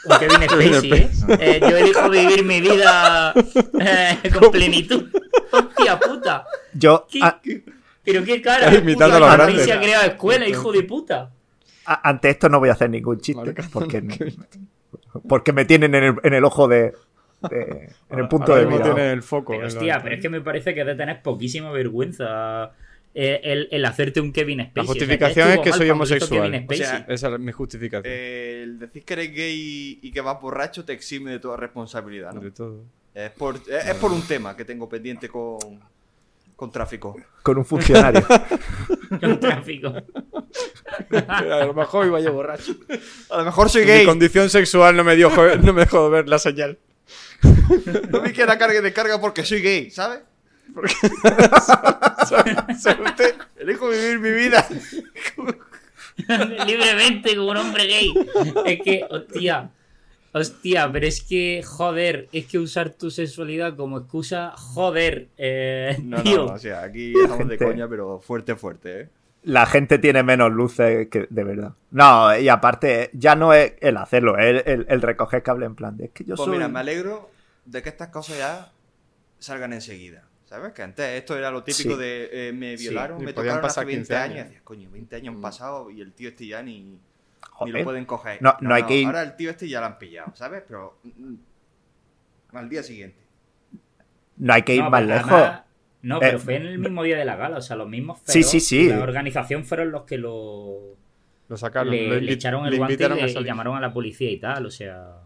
[0.06, 1.10] Un Kevin Spacey, ¿eh?
[1.42, 3.34] Eh, Yo elijo vivir mi vida
[3.82, 5.10] eh, con plenitud.
[5.52, 6.46] Hostia puta.
[6.74, 7.42] Yo, ¿Qué- a-
[8.06, 8.70] Pero qué cara.
[8.70, 9.66] A los puta, grandes.
[9.66, 11.32] se ha creado escuela, hijo de puta.
[11.86, 14.34] a- ante esto no voy a hacer ningún chiste Marcando porque, que-
[15.28, 16.94] porque me tienen en el, en el ojo de,
[17.50, 18.84] de- en el punto Ahora de mira.
[18.84, 19.54] tiene el foco.
[19.54, 22.72] Pero hostia, pero es que me parece que de tener poquísima vergüenza
[23.16, 24.74] eh, el, el hacerte un Kevin Spacey.
[24.76, 26.66] La O sea, justificación ya es que soy homosexual.
[26.70, 27.06] O sea.
[27.08, 28.04] Esa es mi justificación.
[28.14, 32.34] Eh, el decir que eres gay y que vas borracho te exime de toda responsabilidad,
[32.34, 32.42] ¿no?
[32.42, 32.84] de todo.
[33.16, 35.58] Es por, es, es por un tema que tengo pendiente con,
[36.56, 37.16] con tráfico.
[37.42, 38.22] Con un funcionario.
[39.20, 39.92] Con tráfico.
[41.28, 42.74] A lo mejor iba yo borracho.
[43.32, 44.06] A lo mejor soy Mi gay.
[44.06, 45.30] condición sexual no me, dio,
[45.64, 46.78] no me dejó ver la señal.
[48.12, 50.20] No me quiera carga y descarga porque soy gay, ¿sabes?
[52.28, 53.36] ¿Sabe usted?
[53.58, 54.66] Elijo vivir mi vida.
[56.66, 58.14] Libremente como un hombre gay.
[58.66, 59.70] Es que, hostia.
[60.32, 66.22] Hostia, pero es que, joder, es que usar tu sexualidad como excusa, joder, eh, No,
[66.22, 66.38] tío.
[66.38, 69.10] no, no, o sea, aquí estamos de coña, pero fuerte, fuerte, ¿eh?
[69.44, 71.74] La gente tiene menos luces que de verdad.
[71.92, 75.96] No, y aparte, ya no es el hacerlo, es el, el recoger cable en plan
[75.98, 76.54] de es que yo Pues soy.
[76.58, 77.32] mira, me alegro
[77.66, 78.72] de que estas cosas ya
[79.40, 80.24] salgan enseguida.
[80.46, 80.74] ¿Sabes?
[80.74, 82.00] Que antes esto era lo típico Sí.
[82.00, 84.26] de eh, me violaron, me podían tocaron pasar hace 20 15 años.
[84.34, 84.40] años.
[84.40, 87.00] Y decías, coño, 20 años han pasado y el tío este ya ni,
[87.66, 88.42] ni lo pueden coger.
[88.42, 90.64] No, no hay que ir- Ahora el tío este ya lo han pillado, ¿sabes?
[90.68, 91.36] Pero mm,
[92.58, 93.20] al día siguiente.
[94.38, 95.52] No hay que ir No, más lejos.
[96.02, 98.20] No, pero Eh, fue en el mismo día de la gala, o sea, los mismos
[98.26, 98.88] Sí, feroz, sí, sí.
[98.88, 100.96] La organización fueron los que lo,
[101.50, 101.92] Lo sacaron.
[101.94, 104.40] le, lo le echaron el le guante y, le- y llamaron a la policía y
[104.40, 105.18] tal, o sea...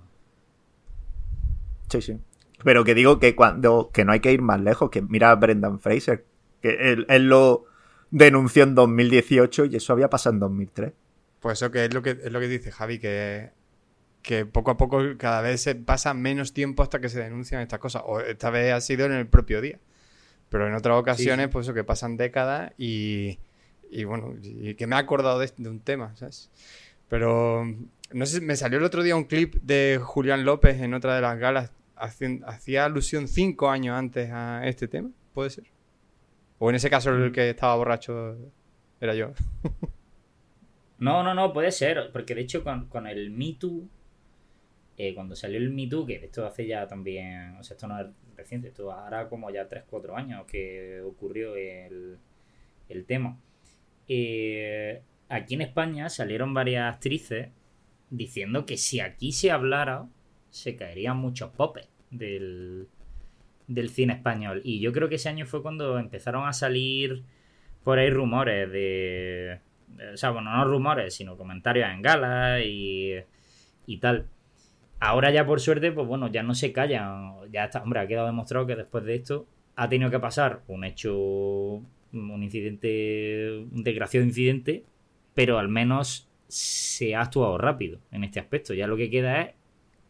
[1.89, 2.17] Sí, sí.
[2.63, 5.35] Pero que digo que cuando que no hay que ir más lejos, que mira a
[5.35, 6.25] Brendan Fraser,
[6.61, 7.65] que él, él lo
[8.09, 10.93] denunció en 2018 y eso había pasado en 2003.
[11.39, 13.51] Pues eso que es lo que es lo que dice Javi, que,
[14.21, 17.79] que poco a poco cada vez se pasa menos tiempo hasta que se denuncian estas
[17.79, 18.03] cosas.
[18.05, 19.77] O esta vez ha sido en el propio día.
[20.53, 23.39] Pero en otras ocasiones, pues eso que pasan décadas y,
[23.89, 26.51] y bueno, y que me he acordado de, de un tema, ¿sabes?
[27.09, 27.65] Pero
[28.11, 31.21] no sé, me salió el otro día un clip de Julián López en otra de
[31.21, 31.71] las galas.
[31.95, 35.63] Hacía alusión cinco años antes a este tema, ¿puede ser?
[36.59, 38.37] O en ese caso el que estaba borracho
[39.01, 39.31] era yo.
[40.99, 43.87] No, no, no, puede ser, porque de hecho con, con el Me Too,
[44.97, 47.99] eh, cuando salió el Me Too, que esto hace ya también, o sea, esto no
[47.99, 48.05] es
[48.43, 52.17] reciente, esto hará como ya 3-4 años que ocurrió el,
[52.89, 53.39] el tema.
[54.07, 57.49] Eh, aquí en España salieron varias actrices
[58.09, 60.07] diciendo que si aquí se hablara,
[60.49, 62.87] se caerían muchos popes del,
[63.67, 64.61] del cine español.
[64.63, 67.23] Y yo creo que ese año fue cuando empezaron a salir
[67.83, 69.59] por ahí rumores de...
[70.13, 73.13] O sea, bueno, no rumores, sino comentarios en galas y,
[73.85, 74.27] y tal.
[75.03, 77.35] Ahora ya por suerte, pues bueno, ya no se callan.
[77.51, 80.83] Ya está, hombre, ha quedado demostrado que después de esto ha tenido que pasar un
[80.83, 84.85] hecho, un incidente, un desgraciado incidente,
[85.33, 88.73] pero al menos se ha actuado rápido en este aspecto.
[88.73, 89.55] Ya lo que queda es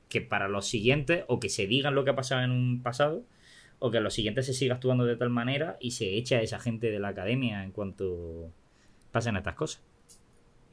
[0.09, 3.23] que para los siguientes, o que se digan lo que ha pasado en un pasado,
[3.79, 6.41] o que a los siguientes se siga actuando de tal manera y se echa a
[6.41, 8.51] esa gente de la academia en cuanto
[9.11, 9.83] pasen estas cosas.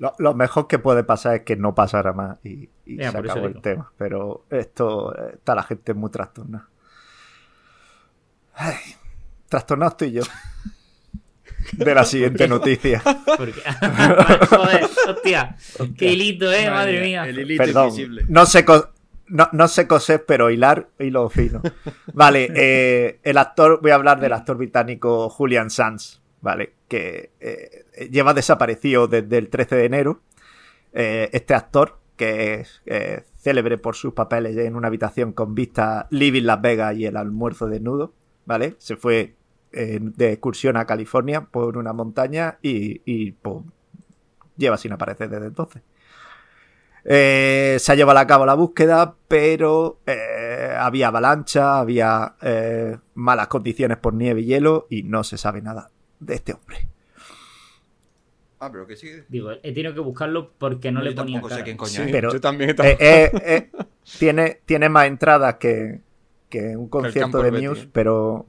[0.01, 3.61] Lo, lo mejor que puede pasar es que no pasara más y, se acabó el
[3.61, 3.93] tema.
[3.99, 6.67] Pero esto eh, está la gente muy trastornada.
[8.55, 8.77] Ay,
[9.47, 10.23] trastornado estoy yo.
[11.73, 13.03] De la siguiente noticia.
[13.37, 13.61] Porque,
[14.49, 15.57] joder, hostia,
[15.99, 17.29] qué hilito, eh, madre mía.
[17.29, 18.25] El hilito Perdón, invisible.
[18.27, 18.89] no sé, co-
[19.27, 21.61] no, no sé coser, pero hilar, hilo fino.
[22.15, 26.75] Vale, eh, el actor, voy a hablar del actor británico Julian Sands, ¿vale?
[26.89, 30.21] Que eh, lleva desaparecido desde el 13 de enero.
[30.93, 32.83] Eh, este actor, que es
[33.37, 37.67] célebre por sus papeles en una habitación con vista Living Las Vegas y el almuerzo
[37.67, 38.13] desnudo,
[38.45, 38.75] ¿vale?
[38.79, 39.37] Se fue
[39.73, 43.65] eh, de excursión a California por una montaña y, y, pues,
[44.57, 45.83] lleva sin aparecer desde entonces.
[47.03, 50.01] Se ha llevado a cabo la búsqueda, pero
[50.79, 52.37] había avalancha, había
[53.15, 56.87] malas condiciones por nieve y hielo y no se sabe nada de este hombre.
[58.61, 59.09] Ah, pero que sí.
[59.29, 61.65] Digo, he tenido que buscarlo porque no, No, le ponía tampoco sé cara.
[61.65, 62.13] quién coño Sí, es.
[62.13, 62.71] Pero- yo también.
[62.71, 63.71] Eh, eh, eh,
[64.19, 66.01] tiene, tiene más entradas que,
[66.51, 68.47] que un concierto de Muse, pero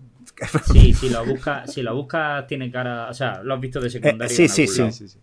[0.72, 3.90] Sí, si lo buscas, si lo buscas tiene cara, o sea, lo has visto de
[3.90, 4.26] secundario.
[4.34, 4.92] Eh, sí, sí, sí.
[4.92, 5.20] Sí, sí.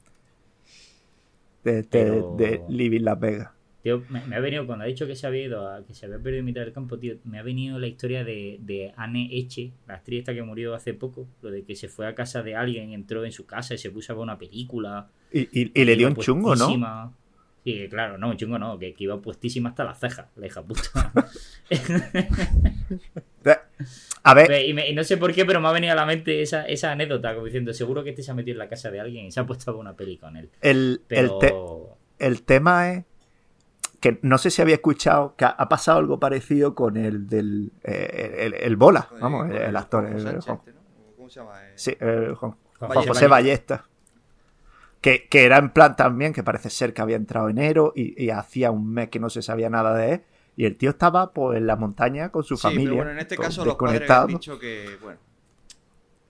[1.65, 3.51] de, de, Pero- de Living Las Vegas.
[3.83, 6.07] Tío, me, me ha venido, cuando ha dicho que se había ido, a, que se
[6.07, 9.29] había perdido en mitad del campo, tío, me ha venido la historia de, de Anne
[9.31, 12.43] Eche, la actriz esta que murió hace poco, lo de que se fue a casa
[12.43, 15.09] de alguien, entró en su casa y se puso a ver una película.
[15.33, 16.67] Y, y- y le dio un chungo, ¿no?
[17.65, 20.63] Sí, claro, no, un chungo no, que, que iba puestísima hasta las cejas, la hija
[20.63, 21.13] puta.
[24.25, 26.05] A ver, y, me- y no sé por qué, pero me ha venido a la
[26.05, 28.91] mente esa, esa anécdota, como diciendo, seguro que este se ha metido en la casa
[28.91, 30.51] de alguien y se ha puesto a ver una peli con él.
[30.61, 31.39] el, el, Pero...
[31.39, 33.05] te- el tema es
[34.01, 37.73] que no sé si había escuchado que ha, ha pasado algo parecido con el del
[37.83, 41.15] eh, el, el Bola, Con vamos, con el, actor, Juan el- Sánchez Juan- ¿no?
[41.17, 41.67] ¿Cómo se llama?
[41.69, 43.85] Eh, sí, el Juan, Juan José Ballesta.
[45.01, 48.31] Que, que era en plan también, que parece ser que había entrado enero y, y
[48.31, 50.23] hacía un mes que no se sabía nada de él.
[50.57, 52.85] Y el tío estaba pues en la montaña con su Sí, familia.
[52.87, 55.21] pero bueno, en este caso los padres han dicho que, bueno,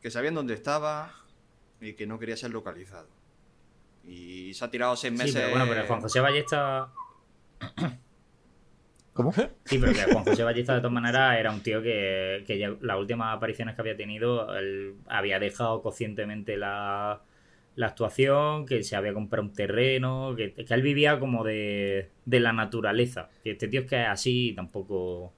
[0.02, 1.14] que sabían dónde estaba
[1.80, 3.08] y que no quería ser localizado.
[4.04, 5.34] Y se ha tirado seis Sí, meses.
[5.36, 6.92] pero bueno, pero Juan José Ballesta
[9.12, 9.32] ¿Cómo?
[9.32, 12.72] Sí, pero que Juan José Ballesta de todas maneras era un tío que, que ya
[12.80, 17.20] las últimas apariciones que había tenido él había dejado conscientemente la,
[17.74, 22.40] la actuación, que se había comprado un terreno, que, que él vivía como de, de
[22.40, 23.28] la naturaleza.
[23.42, 25.32] Que este tío es que es así tampoco...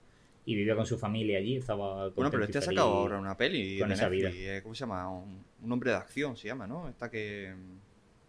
[0.46, 2.09] Y vivía con su familia allí, estaba...
[2.09, 4.56] Bueno, pero este ha sacado ahora una peli con esa Netflix, vida.
[4.56, 5.09] eh, ¿Cómo se llama?
[5.09, 6.88] Un, un hombre de acción se llama, ¿no?
[6.88, 7.54] Esta que...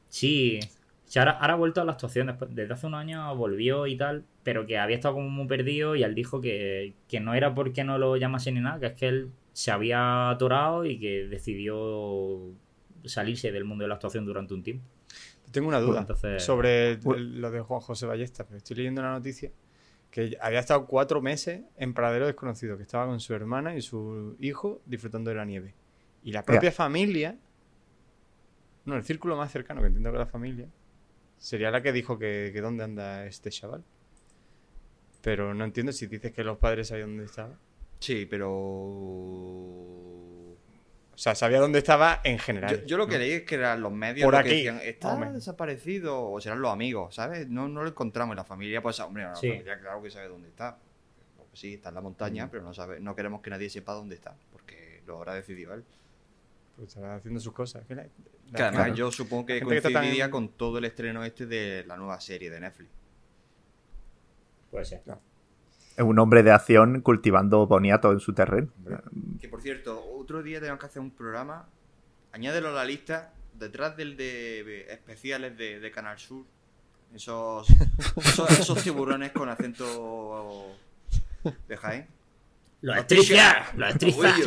[0.09, 0.59] Sí,
[1.19, 2.27] ahora, ahora ha vuelto a la actuación.
[2.27, 5.95] Después, desde hace unos años volvió y tal, pero que había estado como muy perdido
[5.95, 8.93] y él dijo que, que no era porque no lo llamase ni nada, que es
[8.93, 12.39] que él se había atorado y que decidió
[13.03, 14.85] salirse del mundo de la actuación durante un tiempo.
[15.51, 19.11] Tengo una duda Entonces- sobre el- lo de Juan José Ballesta, pero estoy leyendo una
[19.11, 19.51] noticia
[20.09, 24.35] que había estado cuatro meses en Paradero Desconocido, que estaba con su hermana y su
[24.39, 25.73] hijo disfrutando de la nieve.
[26.23, 27.37] Y la propia familia,
[28.85, 30.67] no, el círculo más cercano, que entiendo que la familia,
[31.41, 33.83] sería la que dijo que, que dónde anda este chaval.
[35.21, 37.55] Pero no entiendo si dices que los padres sabían dónde estaba.
[37.99, 38.49] Sí, pero...
[41.13, 42.81] O sea, sabía dónde estaba en general.
[42.81, 43.19] Yo, yo lo que ¿no?
[43.19, 45.31] leí es que eran los medios Por los aquí, que decían, está hombre.
[45.33, 47.47] desaparecido, o serán los amigos, ¿sabes?
[47.47, 49.49] No, no lo encontramos en la familia, pues hombre, la Sí.
[49.49, 50.77] familia claro que sabe dónde está.
[51.37, 54.15] Pues sí, está en la montaña, pero no sabe, no queremos que nadie sepa dónde
[54.15, 55.83] está, porque lo habrá decidido él.
[56.77, 57.83] Pues estaba haciendo sus cosas.
[58.53, 58.95] Que además Claro.
[58.95, 62.49] yo supongo que está tan- coincidiría con todo el estreno este de la nueva serie
[62.49, 62.89] de Netflix.
[64.69, 65.01] Puede ser.
[65.97, 68.69] Es un hombre de acción cultivando boniato en su terreno.
[69.39, 71.67] Que por cierto, otro día tenemos que hacer un programa,
[72.31, 76.45] añádelo a la lista, detrás del de especiales de, de Canal Sur,
[77.13, 77.67] esos,
[78.17, 80.75] esos, esos tiburones con acento
[81.67, 82.07] de Jaén.
[82.81, 84.37] Los estricias, los estricias.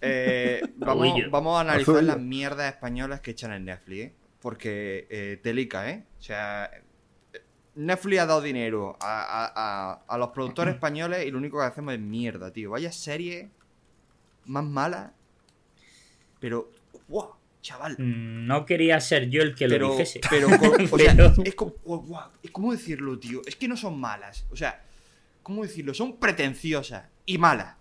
[0.00, 4.12] Eh, vamos, vamos a analizar las mierdas españolas que echan en Netflix, ¿eh?
[4.40, 6.04] Porque eh, telica, ¿eh?
[6.18, 6.70] O sea,
[7.74, 9.52] Netflix ha dado dinero a, a-
[9.92, 12.70] a- a los productores españoles y lo único que hacemos es mierda, tío.
[12.70, 13.50] Vaya serie
[14.46, 15.12] más mala,
[16.40, 16.70] pero
[17.08, 17.34] ¡guau!
[17.62, 17.92] Chaval.
[17.96, 20.20] Mm, No quería ser yo el que lo dijese.
[20.28, 20.48] pero,
[20.90, 21.74] o sea, Pero- es como,
[22.42, 23.40] es como decirlo, tío.
[23.46, 24.44] Es que no son malas.
[24.50, 24.82] O sea,
[25.44, 25.94] ¿cómo decirlo?
[25.94, 27.76] Son pretenciosas y malas.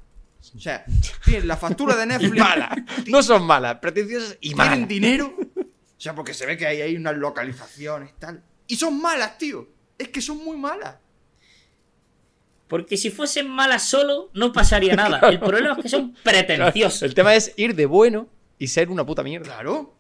[0.56, 0.84] O sea,
[1.24, 2.38] tienen la factura de Netflix.
[2.40, 2.86] Mala.
[3.08, 4.88] No son malas, pretenciosas y tienen malas.
[4.88, 5.36] dinero.
[5.58, 5.64] O
[6.04, 8.44] sea, porque se ve que hay ahí unas localizaciones, tal.
[8.68, 9.68] Y son malas, tío.
[9.98, 10.96] Es que son muy malas.
[12.68, 15.20] Porque si fuesen malas solo, no pasaría nada.
[15.30, 17.04] El problema es que son pretenciosos.
[17.04, 18.28] El tema es ir de bueno
[18.58, 19.54] y ser una puta mierda.
[19.56, 19.94] Claro.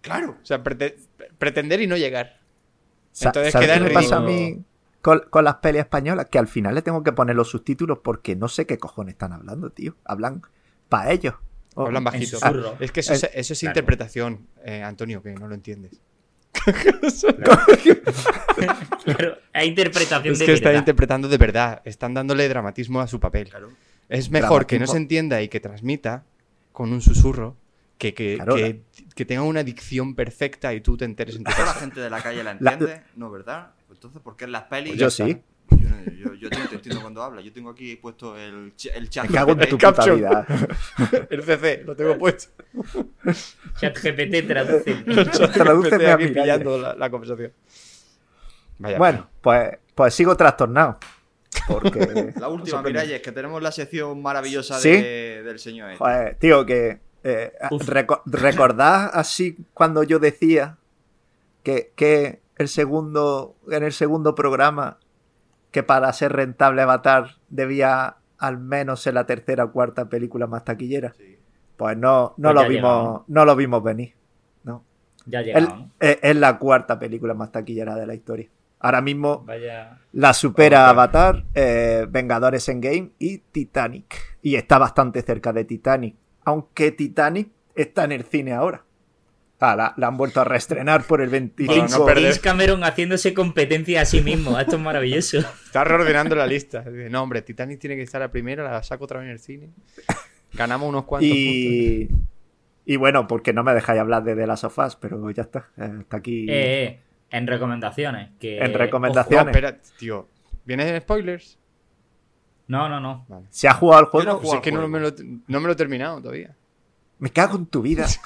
[0.00, 0.36] Claro.
[0.42, 0.96] O sea, prete-
[1.38, 2.40] pretender y no llegar.
[3.20, 4.56] Entonces ¿Sabes queda qué en me pasa a ridículo.
[4.56, 4.64] mí
[5.02, 6.26] con, con las pelis españolas?
[6.30, 9.32] Que al final le tengo que poner los subtítulos porque no sé qué cojones están
[9.32, 9.96] hablando, tío.
[10.04, 10.42] Hablan
[10.88, 11.34] para ellos.
[11.74, 12.38] Oh, Hablan bajito.
[12.80, 13.70] Es que eso es, Eh, eso es claro.
[13.72, 16.00] interpretación, eh, Antonio, que no lo entiendes.
[19.04, 20.78] Pero hay interpretación Es de que están verdad.
[20.80, 21.82] interpretando de verdad.
[21.84, 23.48] Están dándole dramatismo a su papel.
[23.50, 23.70] Claro.
[24.08, 26.24] Es mejor que no se entienda y que transmita
[26.72, 27.56] con un susurro
[27.98, 28.82] que, que, Claro, que,
[29.14, 32.10] que tenga una dicción perfecta y tú te enteres en tu Toda la gente de
[32.10, 33.70] la calle la La- entiende, ¿no, verdad?
[34.02, 34.90] Entonces, ¿por qué en las pelis?
[34.94, 35.40] Pues yo sí.
[36.40, 37.40] Yo, te entiendo cuando habla.
[37.40, 39.28] Yo tengo aquí puesto el, el chat.
[39.28, 39.70] Me cago en GPT.
[39.70, 40.46] tu puta vida.
[41.30, 42.50] El CC, lo tengo puesto.
[43.80, 44.94] ChatGPT traduce.
[45.54, 47.52] Tradúceme Empecé a aquí mí, pillando la, la conversación.
[48.78, 50.98] Vaya, Bueno, pues, pues sigo trastornado.
[51.68, 52.82] Porque, La última.
[52.82, 54.90] Miralles, que tenemos la sección maravillosa ¿Sí?
[54.90, 55.98] de- del señor este.
[55.98, 60.76] joder, tío, que eh, reco- recordad así cuando yo decía
[61.62, 64.98] que, que el segundo, en el segundo programa,
[65.70, 70.64] que para ser rentable Avatar debía al menos ser la tercera o cuarta película más
[70.64, 71.12] taquillera.
[71.16, 71.38] Sí.
[71.76, 73.22] Pues no, no Pues lo vimos, llegamos.
[73.28, 74.14] no lo vimos venir.
[74.64, 74.84] No.
[75.26, 75.90] Ya llegado, ¿no?
[76.00, 78.48] es, es la cuarta película más taquillera de la historia.
[78.80, 80.00] Ahora mismo Vaya.
[80.12, 80.88] la supera.
[80.88, 84.38] Avatar, eh, Vengadores Endgame y Titanic.
[84.42, 86.16] Y está bastante cerca de Titanic.
[86.44, 88.84] Aunque Titanic está en el cine ahora.
[89.64, 92.04] Ah, la, la han vuelto a reestrenar por el 25.
[92.04, 92.20] Para no.
[92.20, 94.58] James Cameron haciéndose competencia a sí mismo.
[94.58, 95.38] Esto es maravilloso.
[95.66, 96.80] Está reordenando la lista.
[96.80, 99.38] Dice, no, hombre, Titanic tiene que estar la primera, la saco otra vez en el
[99.38, 99.70] cine.
[100.54, 101.44] Ganamos unos cuantos puntos.
[101.44, 102.08] Y,
[102.86, 105.68] y bueno, porque no me dejáis hablar de The Last of Us, pero ya está.
[105.76, 106.46] eh, está aquí.
[106.50, 108.30] Eh, eh, en recomendaciones.
[108.40, 108.72] Que, En ojo.
[108.72, 109.46] No, recomendaciones.
[109.54, 110.28] espera, tío.
[110.64, 111.56] ¿Vienes en spoilers?
[112.66, 113.26] No, no, no.
[113.28, 113.46] Vale.
[113.50, 114.32] ¿Se ha jugado al juego?
[114.32, 115.16] no Pues es que al no me, juego.
[115.18, 116.56] lo, no me lo he terminado todavía.
[117.20, 118.06] Me cago en tu vida.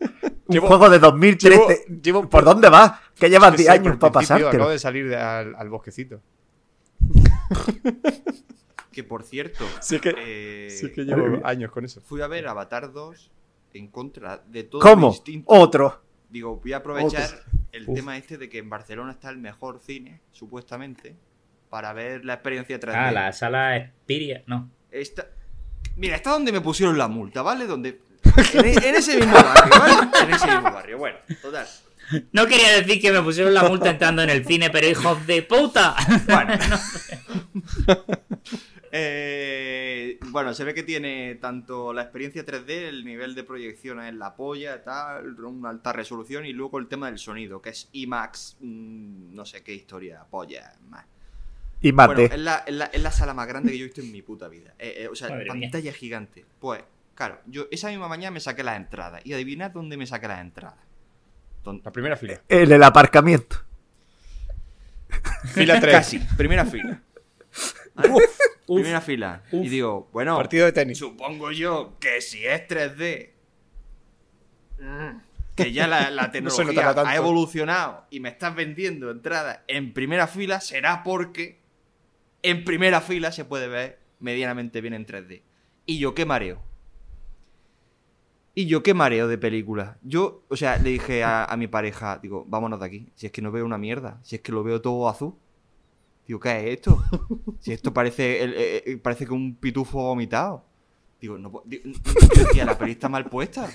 [0.48, 1.58] Un Llevo- juego de 2013.
[1.88, 2.92] Llevo, llevo ¿Por dónde vas?
[3.14, 4.48] Que llevas que 10 sé, años para pasártelo.
[4.50, 6.20] Acabo de salir de- al, al bosquecito.
[8.92, 12.00] Que por cierto, Sí que, eh, sí que llevo años con eso.
[12.00, 13.30] fui a ver Avatar 2
[13.74, 15.08] en contra de todo ¿Cómo?
[15.10, 15.52] mi instinto.
[15.52, 16.02] Otro.
[16.28, 17.38] Digo, voy a aprovechar Otro.
[17.72, 17.94] el Uf.
[17.94, 21.14] tema este de que en Barcelona está el mejor cine, supuestamente,
[21.70, 22.92] para ver la experiencia 3D.
[22.96, 24.42] Ah, la sala Xperia.
[24.46, 24.68] No.
[24.90, 25.28] Esta-
[25.96, 27.66] Mira, está donde me pusieron la multa, ¿vale?
[27.66, 28.00] Donde...
[28.54, 30.08] En, e- en ese mismo barrio, ¿vale?
[30.24, 30.98] En ese mismo barrio.
[30.98, 31.66] Bueno, total.
[32.32, 35.42] No quería decir que me pusieron la multa entrando en el cine, pero hijos de
[35.42, 35.94] puta.
[36.26, 36.54] Bueno.
[38.90, 44.14] Eh, bueno, se ve que tiene tanto la experiencia 3D, el nivel de proyección es
[44.14, 48.56] la polla, tal, una alta resolución y luego el tema del sonido, que es IMAX,
[48.60, 51.04] mm, no sé qué historia, polla, más.
[51.82, 54.10] Bueno, es la, es, la, es la sala más grande que yo he visto en
[54.10, 54.74] mi puta vida.
[54.78, 55.68] Eh, eh, o sea, Madre mía.
[55.70, 56.44] pantalla gigante.
[56.58, 56.82] Pues,
[57.18, 59.20] claro, yo esa misma mañana me saqué las entradas.
[59.24, 60.78] Y adivinad dónde me saqué las entradas.
[61.64, 62.40] La primera fila.
[62.48, 63.56] En el aparcamiento.
[65.52, 65.92] Fila 3.
[65.92, 67.02] Casi, primera fila.
[68.66, 69.42] primera fila.
[69.50, 70.96] Y digo, bueno, Partido de tenis.
[70.96, 73.30] supongo yo que si es 3D,
[74.78, 75.18] mm,
[75.56, 81.02] que ya la, tecnología ha evolucionado y me estás vendiendo entradas en primera fila, será
[81.02, 81.58] porque
[82.42, 85.42] en primera fila se puede ver medianamente bien en 3D.
[85.84, 86.67] Y yo qué mareo.
[88.58, 89.98] Y yo qué mareo de película.
[90.02, 93.06] Yo, o sea, le dije a, a mi pareja, digo, vámonos de aquí.
[93.14, 94.18] Si es que no veo una mierda.
[94.24, 95.34] Si es que lo veo todo azul.
[96.26, 97.00] Digo, ¿qué es esto?
[97.60, 100.64] Si esto parece, el- eh, eh, parece que un pitufo vomitado.
[101.20, 101.80] Digo, no, pu- di-
[102.52, 103.68] tía, la peli está mal puesta.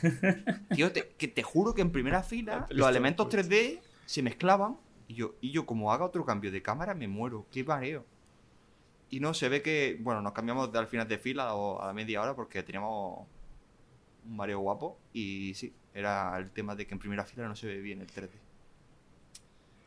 [0.76, 4.76] Tío, te, que te juro que en primera fila los elementos mal 3D se mezclaban
[5.07, 7.45] y yo, y yo como haga otro cambio de cámara me muero.
[7.51, 8.03] Qué mareo.
[9.10, 11.88] Y no, se ve que, bueno, nos cambiamos de al final de fila o a
[11.88, 13.28] la media hora porque teníamos
[14.26, 17.67] un mareo guapo y sí, era el tema de que en primera fila no se
[17.67, 18.30] ve bien el 3D.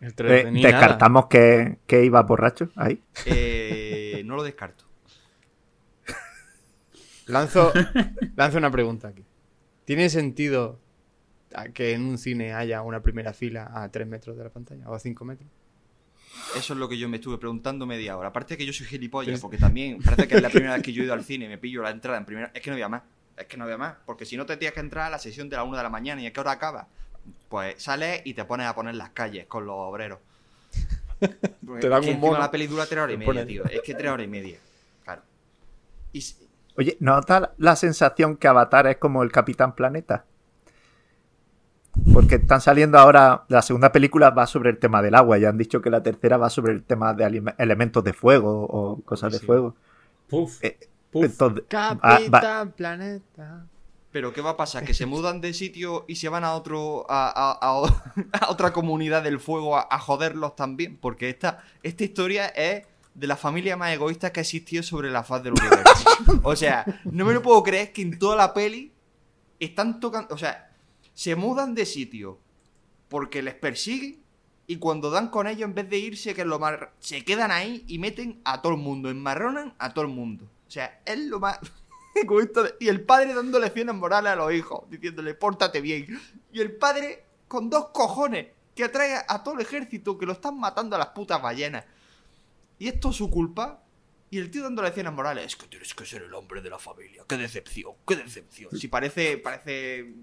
[0.01, 0.77] El Eh, 3D ni nada.
[0.79, 3.03] descartamos que, que iba borracho ahí.
[3.25, 4.85] Eh, no lo descarto.
[7.27, 7.73] Lanzo,
[8.37, 9.25] lanzo una pregunta aquí.
[9.85, 10.81] ¿Tiene sentido
[11.75, 14.95] que en un cine haya una primera fila a 3 metros de la pantalla o
[14.95, 15.49] a 5 metros?
[16.57, 18.29] Eso es lo que yo me estuve preguntando media hora.
[18.29, 21.03] Aparte que yo soy gilipollas, porque también parece que es la primera vez que yo
[21.03, 22.51] he ido al cine, me pillo la entrada en primera.
[22.55, 23.03] Es que no había más.
[23.37, 23.97] Es que no había más.
[24.07, 25.91] Porque si no te tienes que entrar a la sesión de la 1 de la
[25.91, 26.87] mañana y a qué hora acaba.
[27.49, 30.19] Pues sales y te pones a poner las calles con los obreros.
[31.67, 32.39] Porque Te dan es que un bono.
[32.39, 33.65] La peli dura tres horas y media, tío.
[33.65, 34.59] Es que tres horas y media.
[35.05, 35.23] Claro.
[36.13, 36.37] Y s-
[36.79, 40.25] Oye, ¿no da la sensación que Avatar es como el Capitán Planeta?
[42.13, 45.57] Porque están saliendo ahora, la segunda película va sobre el tema del agua, ya han
[45.57, 49.39] dicho que la tercera va sobre el tema de elementos de fuego o cosas de
[49.41, 49.75] fuego.
[50.29, 50.63] Puf.
[50.63, 50.79] Eh,
[51.21, 51.25] Puf.
[51.33, 53.67] Entonces, Capitán Planeta.
[54.13, 54.85] Pero ¿qué va a pasar?
[54.85, 57.87] ¿Que se mudan de sitio y se van a otro a, a- a o-
[58.33, 60.97] a otra comunidad del fuego a, a joderlos también?
[60.97, 65.23] Porque esta, esta historia es de la familia más egoísta que ha existido sobre la
[65.23, 66.09] faz del universo.
[66.43, 68.93] O sea, no me lo puedo creer que en toda la peli
[69.61, 70.35] están tocando...
[70.35, 70.71] O sea,
[71.15, 72.39] se mudan de sitio
[73.09, 74.23] porque les persiguen
[74.67, 76.79] y cuando dan con ellos, en vez de irse, que es lo más...
[76.99, 80.49] Se quedan ahí y meten a todo el mundo, enmarronan a todo el mundo.
[80.67, 81.59] O sea, es lo más...
[82.81, 86.19] Y el padre dando lecciones morales a los hijos, diciéndole, pórtate bien.
[86.51, 90.59] Y el padre con dos cojones que atrae a todo el ejército que lo están
[90.59, 91.85] matando a las putas ballenas.
[92.79, 93.83] Y esto es su culpa.
[94.31, 96.79] Y el tío dando lecciones morales, es que tienes que ser el hombre de la
[96.79, 97.23] familia.
[97.29, 98.77] Qué decepción, qué decepción.
[98.77, 100.15] Si parece, parece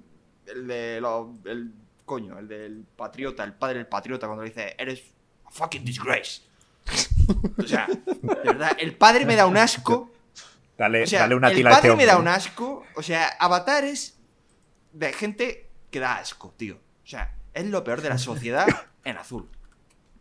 [0.45, 1.73] el de los, el
[2.05, 5.03] coño, el del patriota, el padre del patriota cuando le dice, eres
[5.45, 6.41] a fucking disgrace.
[7.57, 10.11] O sea, de verdad, el padre me da un asco.
[10.77, 12.85] Dale, O sea, dale una el tila a padre este me da un asco.
[12.95, 14.17] O sea, Avatar es
[14.91, 16.75] de gente que da asco, tío.
[17.03, 18.67] O sea, es lo peor de la sociedad
[19.03, 19.49] en azul.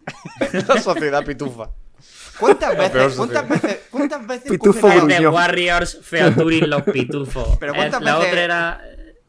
[0.68, 1.70] La sociedad pitufa.
[2.38, 5.18] ¿Cuántas veces, cuántas veces, cuántas veces Pitufo cogen a-.
[5.18, 7.56] The Warriors, Featuring los pitufos.
[7.60, 8.80] Pero ¿cuántas la veces- otra era.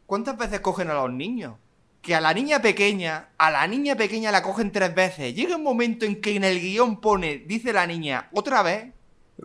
[0.07, 1.55] ¿Cuántas veces cogen a los niños?
[2.01, 5.33] Que a la niña pequeña, a la niña pequeña la cogen tres veces.
[5.33, 8.87] Llega un momento en que en el guion pone, dice la niña, otra vez.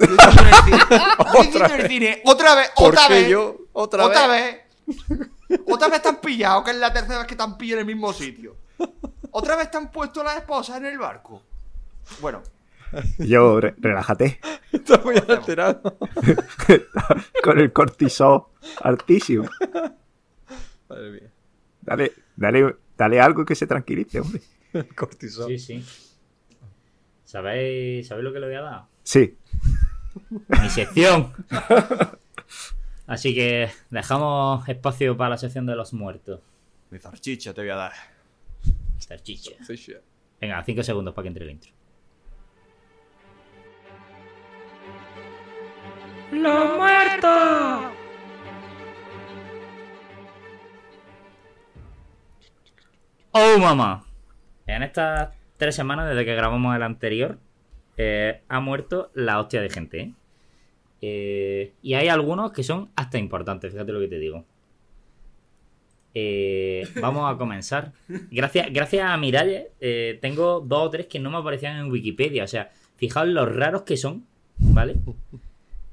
[0.00, 3.28] En el cine, otra vez, ¿Por otra vez.
[3.28, 3.56] yo?
[3.72, 4.58] Otra, Otra vez.
[4.86, 5.28] vez.
[5.66, 7.88] Otra vez te han pillado, que es la tercera vez que te han pillado en
[7.88, 8.56] el mismo sitio.
[9.30, 11.42] Otra vez te han puesto las esposas en el barco.
[12.20, 12.42] Bueno,
[13.18, 14.40] Yo, re- relájate.
[14.72, 15.98] Está muy alterado.
[17.42, 18.44] Con el cortisol
[18.82, 19.48] altísimo.
[20.88, 21.30] Madre mía.
[21.82, 24.40] Dale, dale, dale algo que se tranquilice, hombre.
[24.72, 25.48] El cortisol.
[25.48, 25.86] Sí, sí.
[27.24, 28.82] ¿Sabéis, ¿Sabéis lo que le voy a dar?
[29.02, 29.36] Sí.
[30.48, 31.32] Mi sección.
[33.06, 36.40] Así que dejamos espacio para la sección de los muertos.
[36.90, 37.92] mi zarchicha te voy a dar.
[38.98, 39.52] Salchicha.
[39.64, 39.94] Sí, sí.
[40.40, 41.72] Venga, cinco segundos para que entre el intro.
[46.32, 47.92] ¡Los muertos!
[53.30, 54.04] ¡Oh, mamá!
[54.66, 57.38] En estas tres semanas, desde que grabamos el anterior,
[57.98, 60.12] eh, ha muerto la hostia de gente, ¿eh?
[61.00, 64.44] Eh, y hay algunos que son hasta importantes, fíjate lo que te digo.
[66.14, 67.92] Eh, vamos a comenzar.
[68.30, 69.66] Gracias, gracias a Miralles,
[70.20, 72.44] tengo dos o tres que no me aparecían en Wikipedia.
[72.44, 74.24] O sea, fijaos los raros que son,
[74.58, 74.96] ¿vale?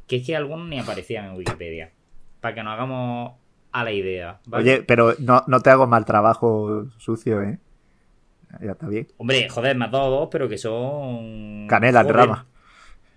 [0.08, 1.92] Que es que algunos ni aparecían en Wikipedia.
[2.40, 3.34] Para que nos hagamos
[3.72, 4.40] a la idea.
[4.46, 4.64] ¿vale?
[4.64, 7.60] Oye, pero no, no te hago mal trabajo sucio, ¿eh?
[8.62, 9.08] Ya está bien.
[9.18, 11.68] Hombre, joder, me has dado dos, pero que son.
[11.68, 12.48] Canela en rama.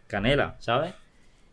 [0.07, 0.95] Canela, ¿sabes?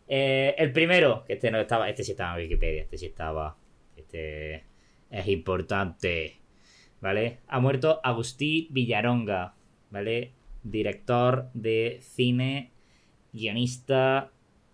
[0.08, 3.56] Eh, el primero, que este no estaba, este sí estaba en Wikipedia, este sí estaba.
[3.96, 4.64] Este
[5.10, 6.40] es importante.
[7.02, 7.40] ¿Vale?
[7.48, 9.54] Ha muerto Agustí Villaronga,
[9.92, 10.32] ¿vale?
[10.64, 12.72] Director de cine,
[13.32, 14.32] guionista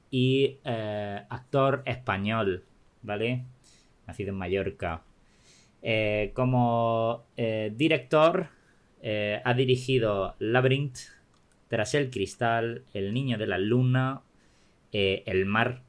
[0.10, 2.64] y eh, actor español,
[3.02, 3.44] ¿vale?
[4.08, 5.04] Nacido en Mallorca.
[5.82, 8.50] Eh, como director,
[9.02, 10.98] eh, ha dirigido Labyrinth,
[11.68, 14.22] Tras el Cristal, El Niño de la Luna,
[14.92, 15.82] eh, El Mar.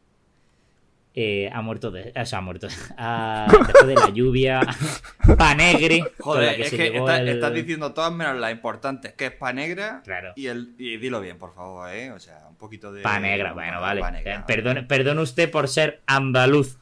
[1.14, 2.10] eh, ha muerto de.
[2.16, 2.68] O sea, ha muerto.
[2.96, 4.60] ha- después de la lluvia.
[5.38, 6.00] Panegre.
[6.18, 9.12] con la Joder, que es que llevó está- el- estás diciendo todas menos las importantes,
[9.14, 10.32] que es pa negra Claro.
[10.36, 13.52] y el y dilo bien, por favor, eh, o sea, un poquito de Pa negra,
[13.52, 14.00] bueno, vale.
[14.00, 14.44] Pa negra, vale.
[14.46, 16.78] perdone, perdone usted por ser andaluz.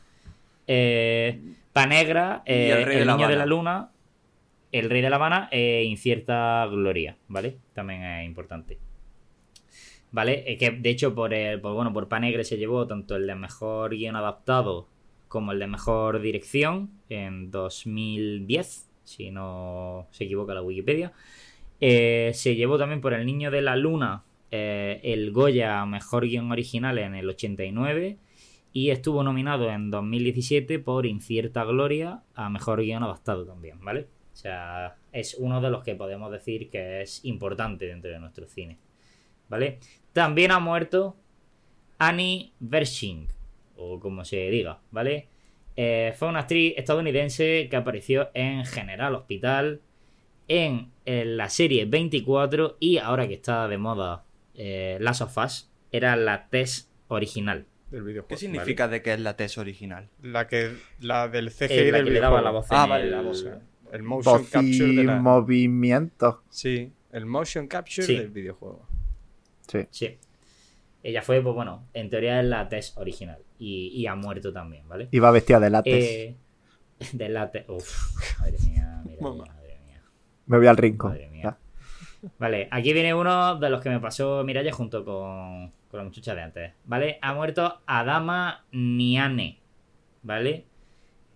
[0.66, 1.40] Eh,
[1.72, 3.88] pa negra, Y eh, el el, rey de La niño de la luna,
[4.72, 7.58] el rey de la Habana e incierta gloria, ¿vale?
[7.74, 8.78] También es importante.
[10.12, 10.44] ¿Vale?
[10.46, 13.26] Eh, que de hecho por el, por, bueno, por Pa Negre se llevó tanto el
[13.26, 14.88] de mejor guion adaptado
[15.28, 21.12] como el de mejor dirección en 2010, si no se equivoca la Wikipedia.
[21.80, 26.50] Eh, se llevó también por El Niño de la Luna eh, el Goya Mejor Guión
[26.50, 28.18] Original en el 89
[28.72, 34.08] y estuvo nominado en 2017 por Incierta Gloria a Mejor Guión Adaptado también, ¿vale?
[34.32, 38.46] O sea, es uno de los que podemos decir que es importante dentro de nuestro
[38.46, 38.78] cine,
[39.48, 39.78] ¿vale?
[40.12, 41.16] También ha muerto
[41.98, 43.28] Annie Wersching,
[43.76, 45.28] o como se diga, ¿vale?
[45.76, 49.80] Eh, fue una actriz estadounidense que apareció en General Hospital,
[50.48, 54.24] en, en la serie 24 y ahora que está de moda
[54.54, 57.66] eh, Last of Us, era la Tess original.
[57.90, 58.28] Del videojuego.
[58.28, 60.08] ¿Qué significa de que es la TES original?
[60.22, 62.88] La que la del CGI Eh, la del que le daba la voz Ah, en
[62.90, 63.44] vale, el- la voz.
[63.92, 65.20] El motion capture y de la...
[65.20, 66.42] movimiento.
[66.50, 68.16] Sí, el motion capture Sí.
[68.16, 68.86] del videojuego.
[69.66, 69.86] Sí.
[69.90, 70.18] Sí.
[71.02, 73.38] Ella fue, pues bueno, en teoría es la Tess original.
[73.58, 75.08] Y, y ha muerto también, ¿vale?
[75.10, 75.96] Iba vestida de látex.
[75.96, 76.36] Eh,
[77.12, 77.64] de la Tess.
[77.68, 80.02] Uf, madre mía, mira, madre mía.
[80.46, 81.12] Me voy al rincón.
[81.12, 81.42] Madre mía.
[82.22, 82.30] Ya.
[82.38, 86.34] Vale, aquí viene uno de los que me pasó Miraya junto con, con la muchacha
[86.34, 86.72] de antes.
[86.84, 87.18] ¿Vale?
[87.22, 89.58] Ha muerto Adama Niane.
[90.22, 90.66] ¿Vale?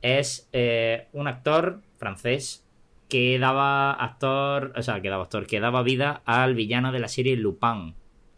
[0.02, 2.64] Es eh, un actor francés
[3.08, 4.72] que daba actor.
[4.76, 7.94] O sea, que daba actor, que daba vida al villano de la serie Lupin.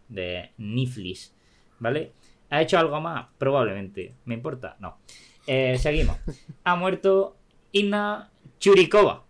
[0.09, 1.35] De Niflis.
[1.79, 2.13] ¿Vale?
[2.51, 3.27] ¿Ha hecho algo más?
[3.39, 4.15] Probablemente.
[4.25, 4.77] ¿Me importa?
[4.79, 4.99] No.
[5.47, 6.17] Eh, seguimos.
[6.65, 7.37] Ha muerto
[7.73, 9.25] Inna Churikova.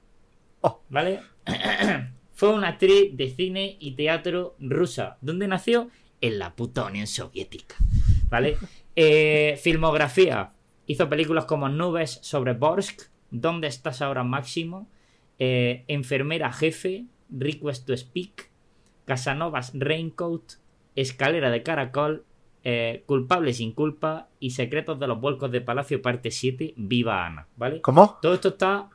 [0.60, 0.82] Oh.
[0.88, 1.20] ¿Vale?
[2.34, 5.16] Fue una actriz de cine y teatro rusa.
[5.20, 5.90] ¿Dónde nació?
[6.20, 7.76] En la puta Unión Soviética.
[8.28, 8.58] ¿Vale?
[8.94, 10.52] Eh, filmografía.
[10.86, 13.02] Hizo películas como Nubes sobre Borsk.
[13.30, 14.88] ¿Dónde estás ahora, Máximo?
[15.38, 17.04] Eh, Enfermera jefe.
[17.30, 18.50] Request to Speak.
[19.04, 20.54] Casanovas Raincoat.
[20.94, 22.24] Escalera de Caracol.
[22.68, 24.28] eh, culpable sin culpa.
[24.40, 26.74] Y Secretos de los Vuelcos de Palacio, parte 7.
[26.76, 27.46] Viva Ana.
[27.56, 27.80] ¿Vale?
[27.80, 28.18] ¿Cómo?
[28.20, 28.88] Todo esto está.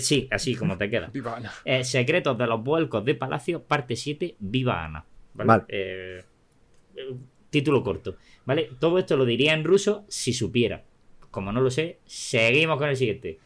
[0.00, 1.06] Sí, así como te queda.
[1.12, 1.52] Viva Ana.
[1.64, 5.04] Eh, Secretos de los vuelcos de Palacio, parte 7, Viva Ana.
[5.34, 5.46] ¿Vale?
[5.48, 5.64] Vale.
[5.68, 6.24] Eh,
[6.96, 7.14] eh,
[7.50, 8.16] título corto.
[8.44, 8.70] ¿Vale?
[8.80, 10.82] Todo esto lo diría en ruso si supiera.
[11.30, 13.38] Como no lo sé, seguimos con el siguiente.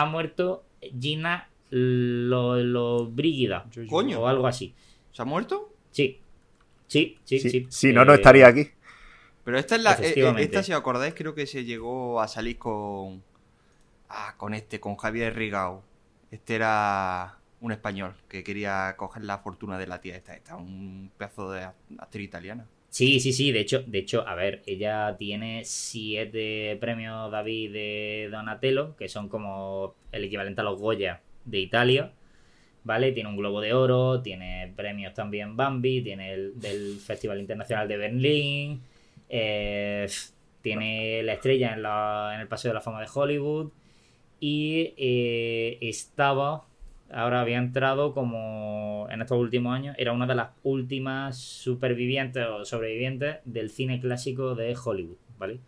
[0.00, 0.64] Ha muerto
[0.98, 3.66] Gina Lollobrigida.
[3.70, 4.20] Yo- yo- Coño.
[4.20, 4.74] O algo así.
[5.12, 5.72] ¿Se ha muerto?
[5.90, 6.20] Sí.
[6.86, 7.50] Sí, sí, sí.
[7.50, 8.68] Sí, si no, no estaría aquí.
[9.44, 9.92] Pero esta es la.
[9.94, 13.22] eh, eh, esta, si os acordáis, creo que se llegó a salir con.
[14.08, 15.84] Ah, con este, con Javier Rigao.
[16.30, 20.34] Este era un español que quería coger la fortuna de la tía esta.
[20.34, 22.66] Esta, un pedazo de actriz italiana.
[22.90, 23.52] Sí, sí, sí.
[23.52, 29.28] De hecho, de hecho, a ver, ella tiene siete premios David de Donatello, que son
[29.28, 32.12] como el equivalente a los Goya de Italia.
[32.84, 33.12] ¿Vale?
[33.12, 37.96] Tiene un Globo de Oro, tiene premios también Bambi, tiene el del Festival Internacional de
[37.98, 38.82] Berlín,
[39.28, 40.06] eh,
[40.62, 43.70] tiene la estrella en, la- en el Paseo de la Fama de Hollywood
[44.40, 46.66] y eh, estaba,
[47.12, 52.64] ahora había entrado como en estos últimos años, era una de las últimas supervivientes o
[52.64, 55.60] sobrevivientes del cine clásico de Hollywood, ¿vale?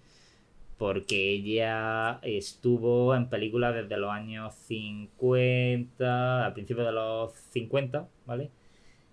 [0.78, 8.50] Porque ella estuvo en películas desde los años 50, al principio de los 50, ¿vale?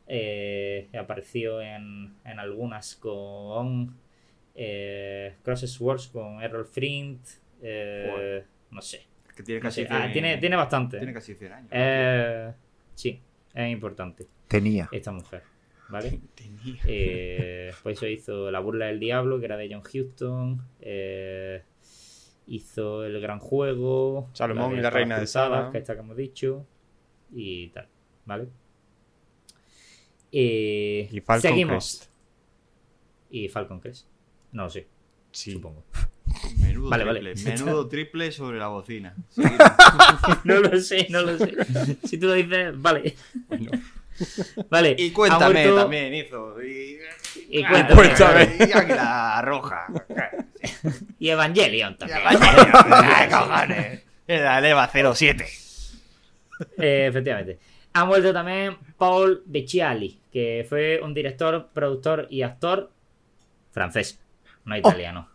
[0.07, 3.95] Eh, apareció en, en algunas con
[4.55, 7.21] eh, Cross Swords con Errol Flint,
[7.61, 9.08] eh, no sé.
[9.39, 9.87] Que tiene casi sé.
[9.87, 10.97] 100 Ah, tiene, tiene bastante.
[10.97, 11.69] tiene casi 100 años.
[11.71, 12.51] Eh,
[12.93, 13.21] sí,
[13.53, 14.89] es importante Tenía.
[14.91, 15.43] esta mujer,
[15.87, 16.19] ¿vale?
[16.85, 20.61] Eh, por eso hizo La burla del diablo, que era de John Huston.
[20.81, 21.63] eh,
[22.47, 24.27] hizo El gran juego.
[24.33, 25.71] Salomón y la reina de Saba.
[25.71, 26.65] que esta que hemos dicho.
[27.31, 27.87] Y tal,
[28.25, 28.49] ¿vale?
[30.33, 31.97] Eh, Y Falcon seguimos.
[31.99, 32.11] Crest.
[33.31, 34.05] Y Falcon Crest.
[34.51, 34.85] No lo sé,
[35.31, 35.51] Sí.
[35.53, 35.85] supongo.
[36.79, 37.33] Menudo Vale, triple.
[37.33, 37.57] vale.
[37.57, 39.15] Menudo triple sobre la bocina.
[40.43, 41.53] no lo sé, no lo sé.
[42.05, 43.15] Si tú lo dices, vale.
[43.47, 43.71] Bueno.
[44.69, 44.95] Vale.
[44.97, 46.61] Y cuéntame muerto- también hizo.
[46.61, 46.97] Y,
[47.49, 47.95] Y Ah, cuéntame.
[47.95, 48.57] Cuéntame.
[48.67, 49.87] Y Águila Roja.
[51.19, 52.19] Y Evangelion también.
[52.25, 54.03] ¡Ay, cojones!
[54.27, 55.45] Era Leva 07.
[56.77, 57.59] Eh, efectivamente.
[57.93, 62.91] Ha muerto también Paul Becciali, que fue un director, productor y actor
[63.71, 64.19] francés,
[64.65, 65.27] no italiano.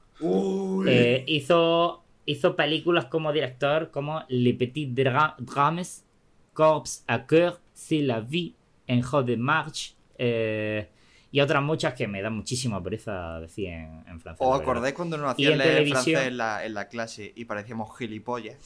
[0.87, 6.05] Eh, hizo, hizo películas como director como Le Petit Dra- Drames,
[6.53, 8.55] Corps à Coeur, C'est la vie,
[8.87, 10.89] En Jeu de Marche, eh,
[11.33, 14.47] y otras muchas que me dan muchísima pereza decir en, en francés.
[14.47, 17.45] ¿Os acordáis cuando nos hacían en leer televisión- francés en la, en la clase y
[17.47, 18.57] parecíamos gilipollas?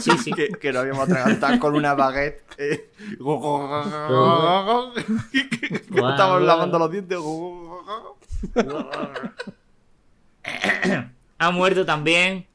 [0.00, 0.32] Sí, sí.
[0.32, 2.42] que, que nos habíamos atragantado con una baguette.
[2.58, 2.90] eh,
[5.88, 7.18] que estábamos lavando los dientes.
[11.38, 12.46] Ha muerto también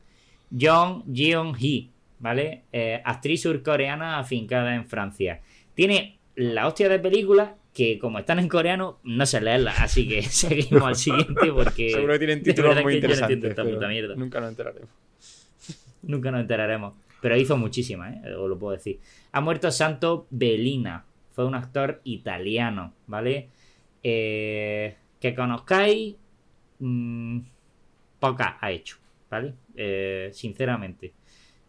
[0.52, 1.90] Jong Jeon-hee,
[2.20, 2.64] ¿vale?
[2.72, 5.42] Eh, actriz surcoreana afincada en Francia.
[5.74, 10.22] Tiene la hostia de película que como están en coreano no sé leerla, así que
[10.24, 13.44] seguimos al siguiente porque Seguro que tienen títulos muy interesantes.
[13.44, 14.16] esta pero puta mierda.
[14.16, 14.90] Nunca nos enteraremos.
[16.04, 16.94] Nunca nos enteraremos.
[17.22, 18.34] Pero hizo muchísimas, ¿eh?
[18.36, 19.00] os lo puedo decir.
[19.32, 21.06] Ha muerto Santo Bellina.
[21.32, 23.48] Fue un actor italiano, ¿vale?
[24.04, 26.16] Eh, que conozcáis,
[26.80, 27.40] mm,
[28.24, 28.96] poca ha hecho,
[29.30, 29.54] ¿vale?
[29.76, 31.12] Eh, sinceramente.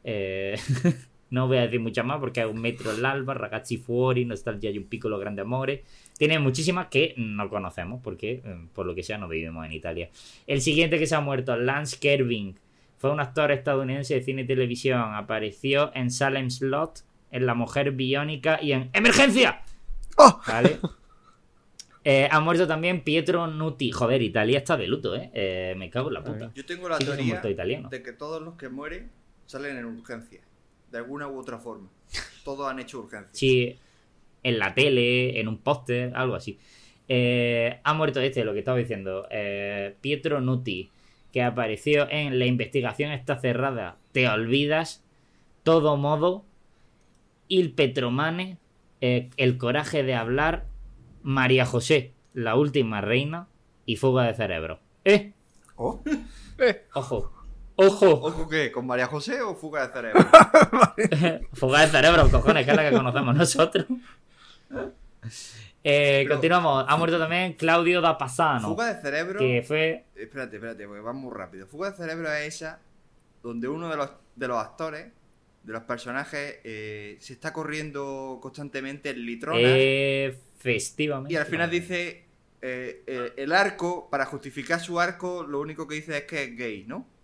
[0.04, 0.54] Eh,
[1.30, 4.70] no voy a decir muchas más porque hay un metro en l'alba, ragazzi fuori, nostalgia
[4.70, 5.82] y un piccolo grande amore.
[6.16, 10.10] Tiene muchísimas que no conocemos porque, eh, por lo que sea, no vivimos en Italia.
[10.46, 12.54] El siguiente que se ha muerto, Lance Kerving,
[12.98, 15.12] fue un actor estadounidense de cine y televisión.
[15.14, 17.00] Apareció en Salem Slot,
[17.32, 19.62] en La Mujer Biónica y en ¡Emergencia!
[20.18, 20.40] ¡Oh!
[20.46, 20.78] ¿Vale?
[22.06, 23.90] Eh, ha muerto también Pietro Nuti.
[23.90, 25.30] Joder, Italia está de luto, ¿eh?
[25.32, 26.52] Eh, me cago en la puta.
[26.54, 29.10] Yo tengo la Sí teoría de que todos los que mueren
[29.46, 30.40] salen en urgencia.
[30.90, 31.88] De alguna u otra forma.
[32.44, 33.30] Todos han hecho urgencia.
[33.32, 33.78] Sí,
[34.42, 36.58] en la tele, en un póster, algo así.
[37.08, 39.26] Eh, ha muerto este, lo que estaba diciendo.
[39.30, 40.90] eh, Pietro Nuti,
[41.32, 43.96] que apareció en La investigación está cerrada.
[44.12, 45.02] Te olvidas.
[45.62, 46.44] Todo modo.
[47.48, 48.58] Il Petromane.
[49.00, 50.66] eh, el coraje de hablar.
[51.24, 53.48] María José, la última reina.
[53.86, 54.78] Y fuga de cerebro.
[55.04, 55.32] ¡Eh!
[55.76, 56.02] Oh,
[56.94, 57.32] ¡Ojo!
[57.76, 58.06] ¡Ojo!
[58.10, 58.70] ¿Ojo qué?
[58.70, 60.20] ¿Con María José o fuga de cerebro?
[61.52, 63.86] Fuga de cerebro, cojones, que es la que conocemos nosotros.
[65.82, 66.84] Eh, Pero- continuamos.
[66.88, 68.68] Ha muerto también Claudio da Pasano.
[68.68, 69.38] Fuga de cerebro.
[69.38, 70.04] Que fue.
[70.14, 71.66] Espérate, espérate, porque va muy rápido.
[71.66, 72.80] Fuga de cerebro es esa
[73.42, 75.12] donde uno de los, de los actores,
[75.62, 79.62] de los personajes, eh, se está corriendo constantemente en litronas
[80.64, 81.32] Efectivamente.
[81.32, 82.24] y al final dice
[82.62, 86.56] eh, eh, el arco, para justificar su arco, lo único que dice es que es
[86.56, 87.06] gay, ¿no?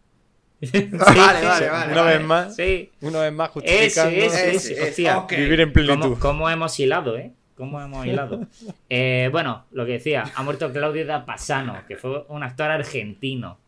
[0.63, 1.71] Sí, vale, sí, vale, sí.
[1.71, 1.93] vale.
[1.93, 2.91] Una vez más, Sí.
[3.01, 4.73] una vez más justificando ese, Ese, ese.
[4.75, 4.83] ese.
[5.11, 5.27] Hostia.
[5.31, 6.03] Vivir en plenitud.
[6.03, 7.33] ¿Cómo, cómo hemos hilado, eh?
[7.57, 8.47] ¿Cómo hemos hilado?
[8.91, 13.59] Eh, bueno, lo que decía, ha muerto Claudio da Pasano, que fue un actor argentino,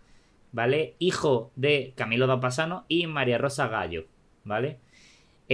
[0.53, 0.95] ¿vale?
[0.99, 4.05] Hijo de Camilo da Pasano y María Rosa Gallo,
[4.45, 4.77] ¿vale?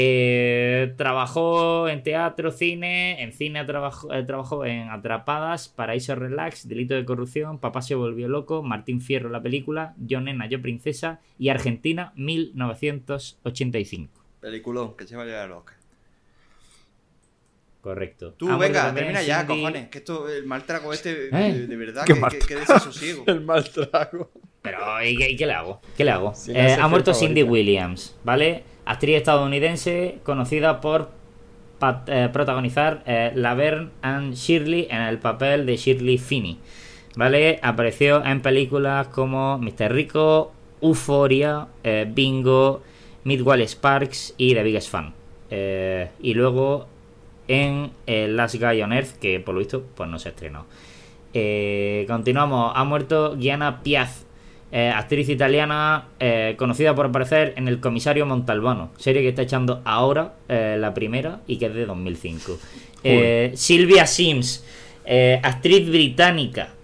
[0.01, 6.94] Eh, trabajó en teatro, cine, en cine trabajó, eh, trabajó en Atrapadas, Paraíso Relax, Delito
[6.94, 11.49] de Corrupción, Papá se volvió loco, Martín Fierro la película, Yo nena, yo princesa y
[11.49, 14.12] Argentina 1985.
[14.40, 15.74] Peliculón, que se va a llevar loca.
[17.80, 18.34] Correcto.
[18.34, 19.88] Tú, muerto venga, termina ya, Cindy- cojones.
[19.88, 21.53] Que esto, el mal trago este, ¿Eh?
[21.53, 23.24] de, de verdad, que, mal que, que desasosiego.
[23.28, 24.30] El mal trago.
[24.62, 25.80] Pero, ¿y qué, y qué le hago?
[25.96, 26.34] ¿Qué le hago?
[26.34, 27.42] Sí, Eh, ha muerto Cindy.
[27.42, 28.62] Williams, ¿vale?
[28.89, 31.11] Actriz estadounidense conocida por
[32.07, 36.59] eh, protagonizar eh, Laverne and Shirley en el papel de Shirley Finney,
[37.14, 37.61] ¿vale?
[37.62, 39.93] Apareció en películas como Mr.
[39.93, 42.82] Rico, Euphoria, eh, Bingo,
[43.24, 45.12] Midwell Sparks y The Biggest Fan.
[45.51, 46.86] Eh, y luego
[47.47, 50.64] en eh, Last Guy on Earth, que por lo visto pues no se estrenó.
[52.09, 52.72] Continuamos.
[52.74, 54.24] Ha muerto Gianna Piaz,
[54.70, 59.80] eh, actriz italiana eh, conocida por aparecer en El Comisario Montalbano, serie que está echando
[59.84, 62.58] ahora eh, la primera y que es de 2005.
[63.02, 64.64] Eh, Silvia Sims,
[65.42, 66.74] actriz británica.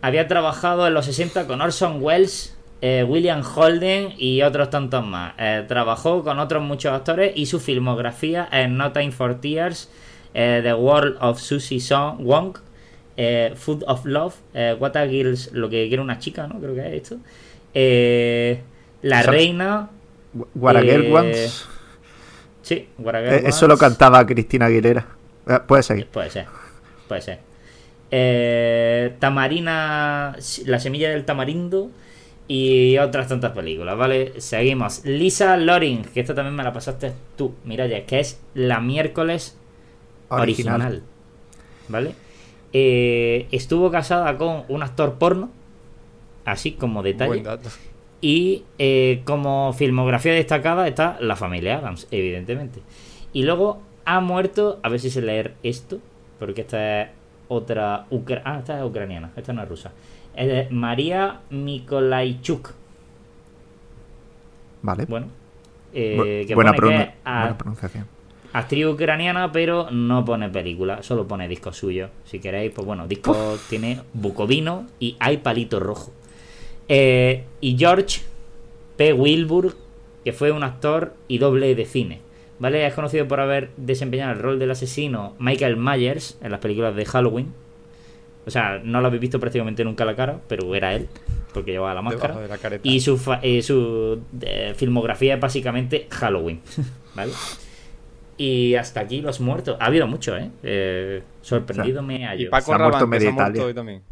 [0.00, 5.34] había trabajado en los 60 con Orson Welles, William Holden y otros tantos más.
[5.66, 9.90] Trabajó con otros muchos actores y su filmografía es No Time for Tears,
[10.32, 12.58] The World of Susie Song Wong,
[13.16, 16.58] eh, Food of Love, eh, What a Girls, lo que quiere una chica, ¿no?
[16.60, 17.16] Creo que es esto.
[17.74, 18.60] Eh,
[19.02, 19.90] la Reina.
[20.54, 21.68] What a Girl Eh, Wants.
[22.62, 25.06] Sí, What a Girl Eso lo cantaba Cristina Aguilera.
[25.66, 26.06] Puede seguir.
[26.08, 26.46] Puede ser,
[27.08, 27.38] puede ser.
[29.18, 30.36] Tamarina,
[30.66, 31.90] la semilla del tamarindo
[32.48, 34.40] y otras tantas películas, ¿vale?
[34.40, 35.04] Seguimos.
[35.04, 39.56] Lisa Loring, que esta también me la pasaste tú, mira ya, que es la miércoles
[40.28, 41.02] original, Original.
[41.88, 42.12] ¿vale?
[42.78, 45.48] Eh, estuvo casada con un actor porno,
[46.44, 47.28] así como detalle.
[47.30, 47.70] Buen dato.
[48.20, 52.80] Y eh, como filmografía destacada está la familia Adams, evidentemente.
[53.32, 56.00] Y luego ha muerto, a ver si sé leer esto,
[56.38, 57.08] porque esta es
[57.48, 59.92] otra ucra- ah, esta es ucraniana, esta no es rusa.
[60.34, 62.74] Es de María Mikolaichuk.
[64.82, 65.06] Vale.
[65.06, 65.28] Bueno,
[65.94, 68.06] eh, Bu- que buena, pone que pronu- es a- buena pronunciación.
[68.58, 72.10] Actriz ucraniana, pero no pone película, solo pone discos suyos.
[72.24, 76.12] Si queréis, pues bueno, discos tiene Bucovino y hay palito rojo.
[76.88, 78.20] Eh, y George
[78.96, 79.12] P.
[79.12, 79.74] Wilbur,
[80.24, 82.20] que fue un actor y doble de cine.
[82.58, 82.86] ¿Vale?
[82.86, 87.04] Es conocido por haber desempeñado el rol del asesino Michael Myers en las películas de
[87.04, 87.52] Halloween.
[88.46, 91.08] O sea, no lo habéis visto prácticamente nunca la cara, pero era él,
[91.52, 92.34] porque llevaba la máscara.
[92.40, 92.58] De la.
[92.84, 96.60] Y su, fa- eh, su eh, filmografía es básicamente Halloween.
[97.14, 97.32] ¿Vale?
[98.38, 99.76] Y hasta aquí los muertos.
[99.80, 100.50] Ha habido mucho, ¿eh?
[100.62, 102.46] Eh, sorprendido me Y.
[102.46, 104.02] Paco Se ha muerto Rabanne, que se ha muerto hoy también.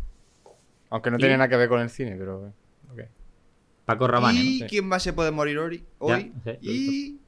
[0.91, 1.21] Aunque no ¿Y?
[1.21, 2.53] tiene nada que ver con el cine, pero...
[2.93, 3.01] ok.
[3.85, 4.67] Paco Rabanne, ¿Y ¿no?
[4.67, 5.85] quién más se puede morir hoy?
[5.99, 6.33] hoy?
[6.63, 7.19] y...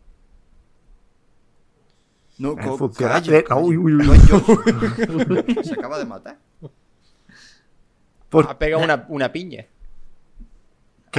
[2.38, 4.18] No, El co- funcionario- calla, Uy, uy, uy.
[5.64, 6.36] Se acaba de matar.
[8.28, 9.64] Por- Ha pegado una, una piña.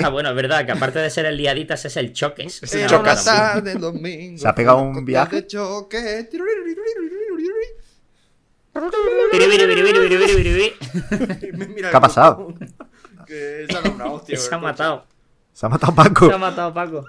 [0.03, 2.61] Ah, bueno, es verdad, que aparte de ser el liaditas es el choques.
[2.63, 2.73] Es
[3.65, 4.37] el domingo.
[4.37, 5.45] ¿Se ha pegado un viaje?
[5.47, 6.27] choque.
[11.77, 12.53] ¿Qué ha pasado?
[13.25, 13.65] Que.
[13.69, 15.05] Se ha matado.
[15.53, 16.27] Se ha matado Paco.
[16.27, 17.05] Se ha matado Paco.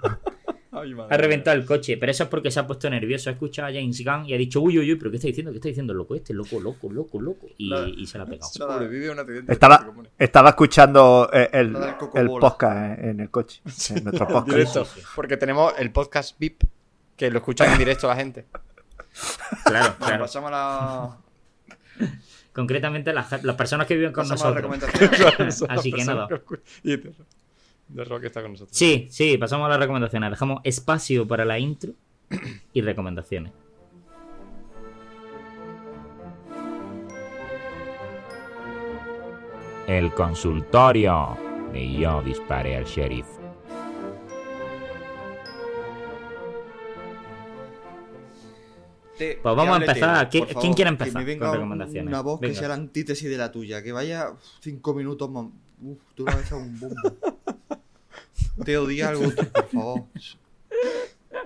[0.79, 0.89] Coche.
[0.89, 3.31] Ay, madre Ha reventado el coche, pero eso es porque se ha puesto nervioso.
[3.31, 5.51] Ha escuchado a James Gunn y ha dicho, uy, uy, uy, pero ¿qué está diciendo?
[5.53, 6.35] ¿Qué está diciendo el loco este?
[6.35, 7.47] Loco, loco, loco, loco.
[7.57, 8.51] Y, se la ha pegado.
[9.49, 11.73] Estaba, estaba escuchando eh, el,
[12.41, 13.63] podcast en, en el coche.
[13.91, 14.49] En nuestro podcast.
[14.49, 14.87] directo.
[15.15, 16.65] Porque tenemos el podcast VIP,
[17.17, 18.47] que lo escuchan en directo la gente.
[19.65, 20.25] Claro, Bueno, claro.
[20.25, 21.19] pasamos a la.
[22.53, 25.65] Concretamente las, las personas que viven con pasamos nosotros.
[25.69, 26.29] Así que nada.
[26.29, 27.13] que
[27.89, 28.77] de, Rock está con nosotros.
[28.77, 30.31] Sí, sí, pasamos a las recomendaciones.
[30.31, 31.93] Dejamos espacio para la intro
[32.73, 33.53] y recomendaciones.
[39.87, 41.37] El consultorio
[41.73, 43.27] de Yo disparé al sheriff.
[49.17, 50.31] Te- Pues vamos que a empezar.
[50.31, 50.63] ¿Quién- por favor.
[50.63, 52.07] quién quiere Que empezar me venga con recomendaciones?
[52.07, 52.53] Una voz Venga.
[52.55, 53.83] que sea la antítesis de la tuya.
[53.83, 55.29] Que vaya cinco minutos.
[55.81, 56.95] Uf, tú lo ves a un bombo.
[58.65, 60.05] Teo, di algo, por favor.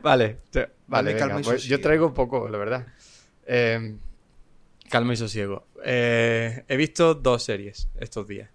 [0.02, 2.86] Vale, te- vale, venga, pues yo traigo poco, la verdad.
[3.46, 3.96] Eh,
[4.88, 5.66] calma y sosiego.
[5.84, 8.50] Eh, he visto dos series estos días.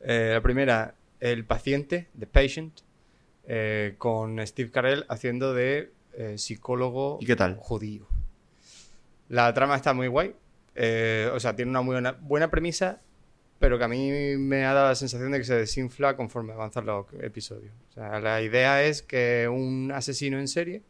[0.00, 2.80] Eh, la primera, El paciente, The Patient,
[3.46, 5.92] eh, con Steve Carell haciendo de
[6.36, 7.56] psicólogo ¿Y qué tal?
[7.56, 8.06] judío.
[9.28, 10.34] La trama está muy guay.
[11.32, 13.00] o sea, tiene una muy buena, buena premisa,
[13.60, 16.86] pero que a mí me ha dado la sensación de que se desinfla conforme avanzan
[16.86, 17.72] los episodios.
[17.90, 20.82] O sea, la idea es que un asesino en serie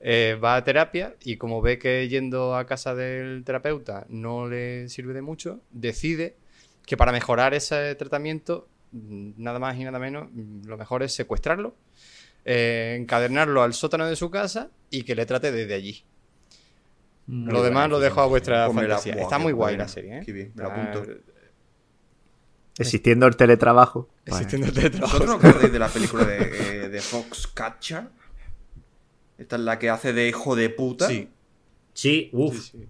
[0.00, 4.88] eh, va a terapia y como ve que yendo a casa del terapeuta no le
[4.88, 6.36] sirve de mucho, decide
[6.86, 11.12] que para mejorar ese tratamiento, mm, nada más y nada menos, mm, lo mejor es
[11.12, 11.74] secuestrarlo,
[12.44, 16.04] eh, encadernarlo al sótano de su casa y que le trate desde allí.
[17.26, 19.14] Mm, Lo demás lo dejo a vuestra fantasía.
[19.14, 19.84] Está muy guay buena.
[19.84, 20.22] la serie, ¿eh?
[20.24, 21.12] Qué bien, me Está- apunto.
[22.78, 24.08] Existiendo el teletrabajo.
[24.24, 25.18] Existiendo el teletrabajo.
[25.18, 28.08] ¿Vosotros no acordáis de la película de, eh, de Foxcatcher?
[29.38, 31.08] Esta es la que hace de hijo de puta.
[31.08, 31.30] Sí,
[31.94, 32.54] Sí, uff.
[32.60, 32.88] sí, sí.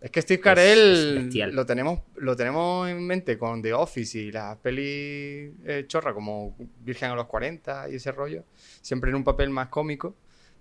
[0.00, 4.30] Es que Steve es Carell lo tenemos, lo tenemos en mente con The Office y
[4.30, 8.44] las pelis eh, chorra como Virgen a los 40 y ese rollo,
[8.82, 10.14] siempre en un papel más cómico,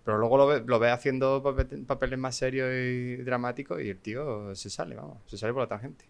[0.03, 3.99] pero luego lo ve, lo ve haciendo pape- papeles más serios y dramáticos y el
[3.99, 6.05] tío se sale, vamos, se sale por la tangente.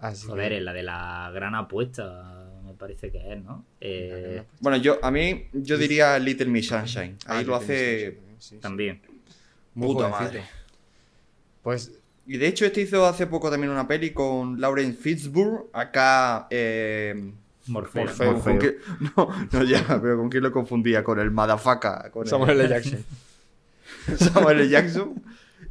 [0.00, 3.64] Así Joder, que- es la de la gran apuesta, me parece que es, ¿no?
[3.80, 7.16] Eh, Bueno, yo a mí yo diría Little Miss Sunshine.
[7.26, 8.56] Ahí Ah, lo que hace tiene- sí, sí.
[8.58, 9.02] también.
[9.74, 10.38] Muy puta jovencito.
[10.40, 10.44] madre.
[11.62, 11.92] Pues
[12.26, 15.66] Y de hecho este hizo hace poco también una peli con Lauren Fitzburg.
[15.72, 16.46] Acá...
[16.50, 17.32] Eh,
[17.66, 18.04] Morfeo.
[18.04, 18.32] Morfeo.
[18.34, 18.76] ¿con- con qué-
[19.16, 21.02] No, no ya, pero ¿con quién lo confundía?
[21.02, 22.10] Con el Madafaka.
[22.10, 22.68] Con el- Samuel L.
[22.68, 23.04] Jackson.
[24.16, 24.68] Samuel L.
[24.68, 25.22] Jackson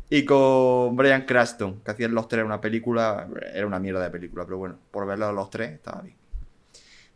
[0.10, 4.44] y con Brian Cranston, que hacían los tres una película, era una mierda de película,
[4.46, 6.18] pero bueno, por verlos los tres estaba bien.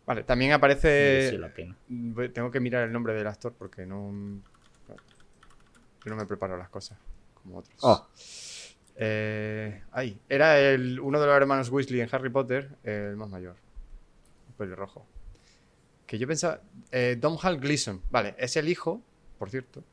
[0.06, 1.38] Vale, también aparece.
[1.38, 1.76] la pena.
[2.34, 4.42] Tengo que mirar el nombre del actor porque no.
[6.06, 7.00] Yo no me preparo las cosas
[7.34, 7.78] como otros.
[7.82, 8.08] Oh.
[8.96, 13.56] Eh, ay, era el, uno de los hermanos Weasley en Harry Potter, el más mayor.
[14.50, 15.08] Un pelirrojo.
[16.06, 16.62] Que yo pensaba.
[16.92, 18.02] Eh, Domhnall Gleeson.
[18.12, 19.02] Vale, es el hijo,
[19.40, 19.84] por cierto,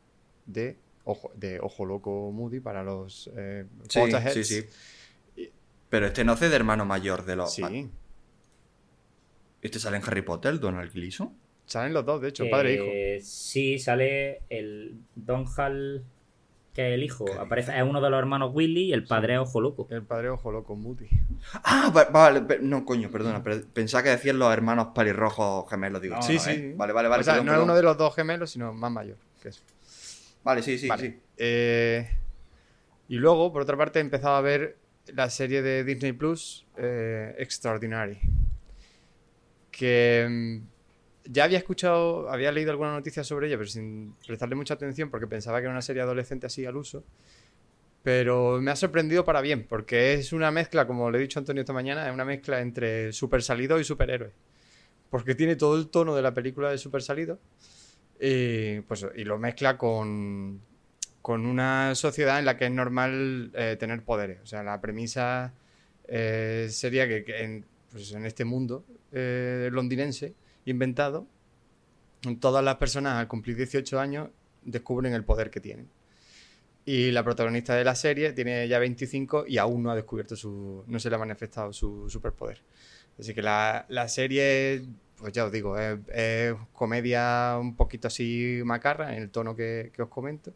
[0.44, 4.34] de Ojo, de Ojo Loco Moody para los eh, Sí, Potterheads.
[4.34, 5.48] sí, sí.
[5.88, 7.52] Pero este no hace de hermano mayor de los...
[7.54, 7.90] Sí,
[9.62, 11.32] Este sale en Harry Potter, Donald Gleason.
[11.66, 12.84] Salen los dos, de hecho, padre e hijo.
[12.86, 16.02] Eh, Sí, sale el Don Hal,
[16.74, 17.26] que es el hijo.
[17.38, 19.86] Aparece, es uno de los hermanos Willy y el padre es Ojo Loco.
[19.90, 21.06] El padre Ojo Loco Moody.
[21.64, 26.14] Ah, va- vale, pe- no, coño, perdona, pensaba que decían los hermanos pelirrojos gemelos, digo.
[26.14, 26.38] No, no, sí, ¿eh?
[26.40, 26.72] sí.
[26.76, 27.20] Vale, vale, vale.
[27.20, 29.62] o sea, perdón, no es uno de los dos gemelos, sino más mayor que eso.
[30.42, 31.02] Vale, sí, sí, Vale.
[31.02, 31.20] sí.
[31.36, 32.08] Eh,
[33.08, 34.78] y luego, por otra parte, he empezado a ver
[35.14, 38.18] la serie de Disney Plus, eh, Extraordinary.
[39.70, 40.58] Que mm,
[41.32, 45.26] ya había escuchado, había leído alguna noticia sobre ella, pero sin prestarle mucha atención porque
[45.26, 47.04] pensaba que era una serie adolescente así al uso.
[48.02, 51.40] Pero me ha sorprendido para bien, porque es una mezcla, como le he dicho a
[51.40, 54.32] Antonio esta mañana, es una mezcla entre super salido y superhéroe.
[55.10, 57.38] Porque tiene todo el tono de la película de super salido.
[58.20, 60.60] Y, pues, y lo mezcla con,
[61.22, 64.40] con una sociedad en la que es normal eh, tener poderes.
[64.42, 65.54] O sea, la premisa
[66.06, 70.34] eh, sería que, que en, pues, en este mundo eh, londinense
[70.66, 71.26] inventado,
[72.38, 74.28] todas las personas al cumplir 18 años
[74.62, 75.88] descubren el poder que tienen.
[76.84, 80.84] Y la protagonista de la serie tiene ya 25 y aún no ha descubierto su.
[80.86, 82.62] no se le ha manifestado su superpoder.
[83.18, 84.82] Así que la, la serie
[85.20, 90.02] pues ya os digo, es, comedia un poquito así macarra, en el tono que, que
[90.02, 90.52] os comento.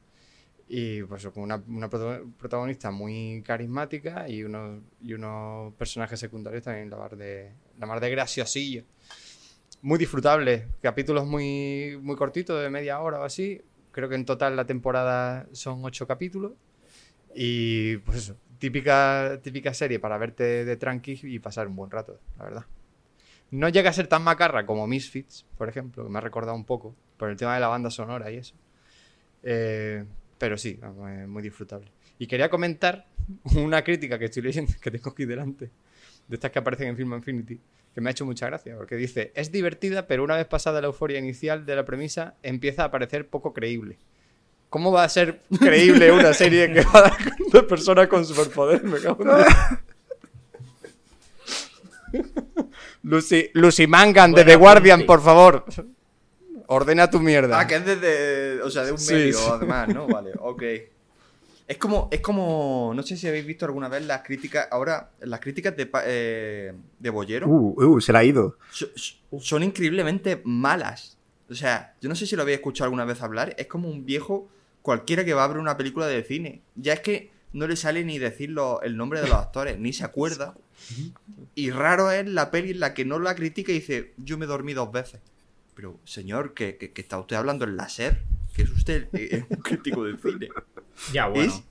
[0.67, 1.91] Y pues con una,
[2.39, 8.01] protagonista muy carismática y unos, y unos personajes secundarios también la mar de, la mar
[8.01, 8.85] de graciosillo.
[9.83, 10.69] Muy disfrutable.
[10.81, 13.61] Capítulos muy, muy cortitos, de media hora o así.
[13.93, 16.53] Creo que en total la temporada son ocho capítulos.
[17.35, 22.45] Y pues típica, típica serie para verte de tranqui y pasar un buen rato, la
[22.45, 22.65] verdad.
[23.55, 26.65] No llega a ser tan macarra como Misfits, por ejemplo, que me ha recordado un
[26.65, 28.57] poco, por el tema de la banda sonora y eso.
[29.45, 30.05] Eh,
[30.39, 30.81] pero sí,
[31.29, 31.87] muy disfrutable.
[32.19, 33.07] Y quería comentar
[33.55, 35.71] una crítica que estoy leyendo, que tengo aquí delante,
[36.27, 37.61] de estas que aparecen en Film Infinity,
[37.95, 40.89] que me ha hecho mucha gracia, porque dice, es divertida, pero una vez pasada la
[40.89, 43.99] euforia inicial de la premisa, empieza a parecer poco creíble.
[44.69, 47.17] ¿Cómo va a ser creíble una serie que va a
[47.53, 48.83] de personas con superpoder?
[48.83, 49.29] Me cago en
[52.13, 52.35] Dios.
[53.05, 55.65] Lucy, Lucy Mangan de The Guardian, por favor.
[56.67, 57.61] Ordena tu mierda.
[57.61, 58.63] Ah, que es desde.
[58.63, 59.49] O sea, de un Sí, medio, sí.
[59.51, 60.07] además, ¿no?
[60.07, 60.63] Vale, ok.
[61.67, 62.93] Es como, es como.
[62.95, 64.69] No sé si habéis visto alguna vez las críticas.
[64.71, 68.57] Ahora, las críticas de, eh, de Bollero Uh, uh, se la ha ido.
[68.71, 71.19] so- so- son increíblemente malas.
[71.51, 73.55] O sea, yo no sé si lo habéis escuchado alguna vez hablar.
[73.59, 74.49] Es como un viejo
[74.81, 76.63] cualquiera que va a ver una película de cine.
[76.75, 79.93] Ya es que no le sale ni decir lo- el nombre de los actores, ni
[79.95, 80.55] se acuerda.
[81.55, 84.45] Y raro es la peli en la que no la critica y dice, yo me
[84.47, 85.21] dormí dos veces.
[85.75, 88.21] Pero, señor, que, que- que está usted hablando en la SER,
[88.55, 90.49] que es usted eh, es un crítico de cine.
[91.13, 91.53] Ya, bueno.
[91.53, 91.63] ¿Es?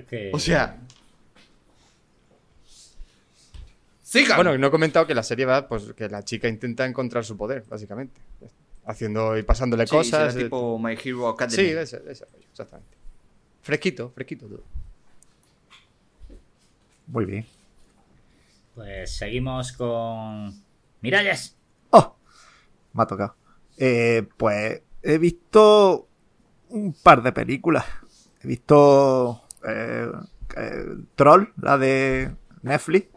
[0.00, 0.30] Es que.
[0.32, 0.78] O sea...
[4.02, 4.36] ¡Sigan!
[4.36, 7.36] Bueno, no he comentado que la serie va, pues que la chica intenta encontrar su
[7.36, 8.20] poder, básicamente.
[8.84, 10.32] Haciendo y pasándole Sí, cosas.
[10.32, 11.54] será tipo My Hero Academy.
[11.56, 12.96] Sí, ese, ese rollo, exactamente.
[13.62, 14.64] Fresquito, fresquito todo.
[17.10, 17.46] Muy bien.
[18.74, 20.52] Pues seguimos con.
[21.00, 21.56] Miralles.
[21.90, 22.16] ¡Oh!
[22.92, 23.34] Me ha tocado.
[23.76, 26.08] Eh, pues he visto
[26.68, 27.84] un par de películas.
[28.42, 30.10] He visto eh,
[30.56, 30.84] eh,
[31.14, 33.08] Troll, la de Netflix,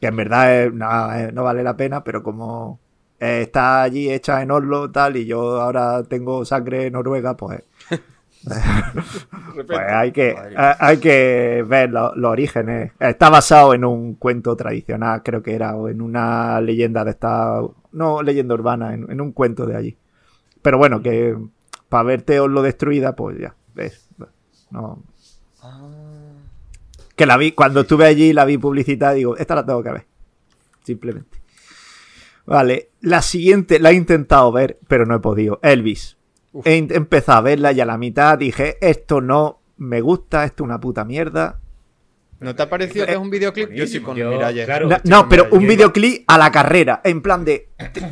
[0.00, 2.80] que en verdad es- no, eh, no vale la pena, pero como
[3.20, 7.62] eh, está allí hecha en Oslo tal y yo ahora tengo sangre noruega, pues,
[9.66, 12.92] pues hay que Madre hay que ver lo- los orígenes.
[12.98, 17.60] Está basado en un cuento tradicional, creo que era, o en una leyenda de esta,
[17.92, 19.96] no leyenda urbana, en, en un cuento de allí.
[20.62, 21.36] Pero bueno, que
[21.88, 24.08] para verte Oslo destruida, pues ya, ves.
[24.70, 25.02] No.
[27.16, 30.06] Que la vi, cuando estuve allí la vi publicitada, digo, esta la tengo que ver.
[30.84, 31.38] Simplemente.
[32.46, 35.60] Vale, la siguiente la he intentado ver, pero no he podido.
[35.62, 36.16] Elvis.
[36.64, 40.64] He in- empezado a verla y a la mitad dije, esto no me gusta, esto
[40.64, 41.60] es una puta mierda.
[42.40, 43.70] ¿No te ha parecido que es un videoclip?
[43.72, 44.64] Yo sí con Yo, Miralles.
[44.66, 44.88] claro.
[44.88, 45.62] No, Estoy no, con pero Miralles.
[45.62, 47.68] un videoclip a la carrera, en plan de...
[47.92, 48.02] te-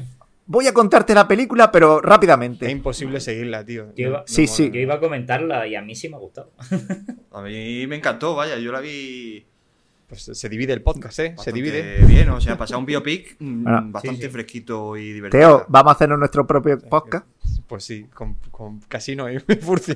[0.46, 2.70] voy a contarte la película, pero Es rápidamente.
[2.70, 3.86] imposible seguirla, tío.
[3.96, 4.70] Yo iba- Sí, sí.
[4.72, 6.52] Yo iba a comentarla y a mí sí me ha gustado.
[7.32, 9.46] A mí me encantó, vaya, yo la vi
[10.08, 11.34] Pues se divide el podcast, ¿eh?
[11.38, 12.04] Se divide.
[12.06, 14.28] bien, o sea, pasar un biopic mm, bastante sí, sí.
[14.30, 15.40] fresquito y divertido.
[15.58, 17.26] Teo, vamos a hacernos nuestro propio podcast.
[17.68, 19.94] Pues sí, con, con Casino y Furcia.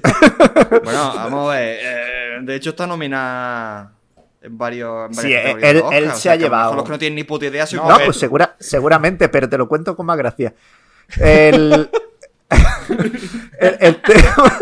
[0.84, 3.92] Bueno, vamos a ver, eh, de hecho está nominada
[4.42, 7.24] en varios en Sí, varias él- se sea, ha llevado- los que no tienen ni
[7.24, 10.52] puta idea soy No, pues segura, seguramente, pero te lo cuento con más gracia.
[11.18, 11.88] El,
[13.58, 14.52] el, el tema,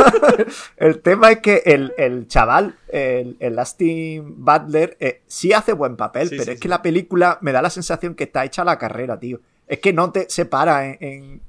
[0.77, 5.97] el tema es que el, el chaval, el, el Austin Butler, eh, sí hace buen
[5.97, 6.61] papel, Sí, pero sí, es sí.
[6.61, 9.41] que la película me da la sensación que está hecha a la carrera, tío.
[9.67, 11.41] Es que no te separa en, en,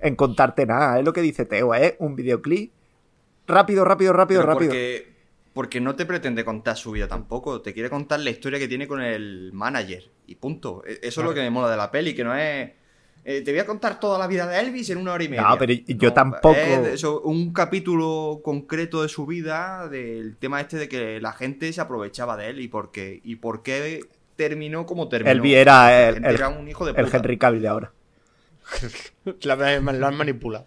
[0.00, 0.98] en contarte nada.
[0.98, 2.72] Es lo que dice Teo, es un videoclip
[3.46, 4.70] rápido, rápido, rápido, Pero rápido.
[4.70, 5.12] Porque,
[5.52, 7.60] porque no te pretende contar su vida tampoco.
[7.60, 10.04] Te quiere contar la historia que tiene con el manager.
[10.26, 10.82] Y punto.
[10.86, 12.70] E- Eso es lo que me mola de la peli, que no es.
[13.24, 15.42] eh, te voy a contar toda la vida de Elvis en una hora y media.
[15.42, 20.78] No, pero yo tampoco- es eso, un capítulo concreto de su vida, del tema este
[20.78, 24.00] de que la gente se aprovechaba de él y por qué, y por qué
[24.36, 25.30] terminó como terminó.
[25.32, 27.14] Elvis era el, era un hijo de el.
[27.14, 27.92] Henry Cavill de ahora.
[29.42, 30.66] La- lo han manipulado.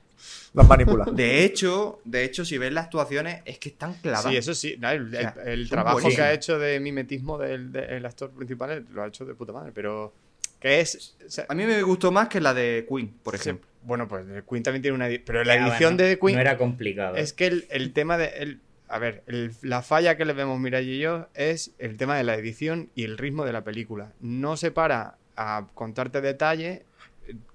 [0.53, 1.11] Lo han manipulado.
[1.11, 4.31] De hecho, de hecho, si ves las actuaciones, es que están clavadas.
[4.31, 4.75] Sí, eso sí.
[4.79, 8.05] no, el, O sea, el- el son trabajo que ha hecho de mimetismo del, del
[8.05, 9.71] actor principal lo ha hecho de puta madre.
[9.73, 10.13] Pero.
[10.59, 11.17] Que es.
[11.25, 13.67] o sea, A mí me gustó más que la de Queen, por sí, ejemplo.
[13.83, 15.07] bueno, pues Queen también tiene una.
[15.25, 16.35] Pero la edición bueno, de Queen.
[16.35, 17.15] No era complicado.
[17.15, 18.27] Es que el, el tema de.
[18.37, 22.15] el- a ver, el- la falla que le vemos Mirai y yo es el tema
[22.15, 24.13] de la edición y el ritmo de la película.
[24.21, 26.83] No se para a contarte detalles, eh,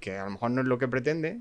[0.01, 1.41] que a lo mejor no es lo que pretende,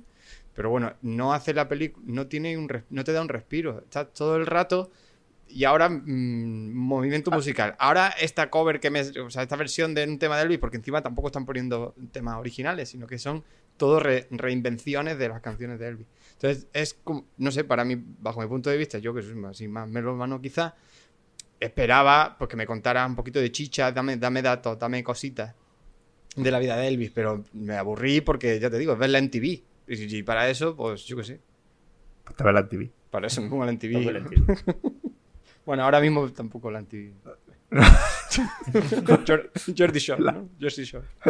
[0.54, 3.80] pero bueno, no hace la película, no tiene un no te da un respiro.
[3.80, 4.90] Está todo el rato
[5.50, 7.76] y ahora mm, movimiento musical.
[7.80, 9.02] Ahora esta cover que me.
[9.02, 12.38] O sea, esta versión de un tema de Elvis, porque encima tampoco están poniendo temas
[12.38, 13.44] originales, sino que son
[13.78, 16.08] todo re- reinvenciones de las canciones de Elvis.
[16.34, 17.26] Entonces, es como.
[17.38, 19.88] No sé, para mí, bajo mi punto de vista, yo que soy más, así más
[19.88, 20.76] melómano quizá,
[21.60, 25.54] esperaba pues, que me contara un poquito de chicha, dame, dame datos, dame cositas
[26.38, 29.30] de la vida de Elvis, pero me aburrí porque, ya te digo, es verla en
[29.30, 29.48] TV.
[29.88, 31.40] Y, y para eso, pues yo qué sé.
[32.24, 32.90] Pues te ves la TV.
[33.10, 34.24] Para eso me pongo la en TV.
[35.66, 37.12] Bueno, ahora mismo tampoco la anti.
[39.26, 40.48] Jor- Jordi Shore, ¿no?
[40.58, 41.06] Jersey Shore.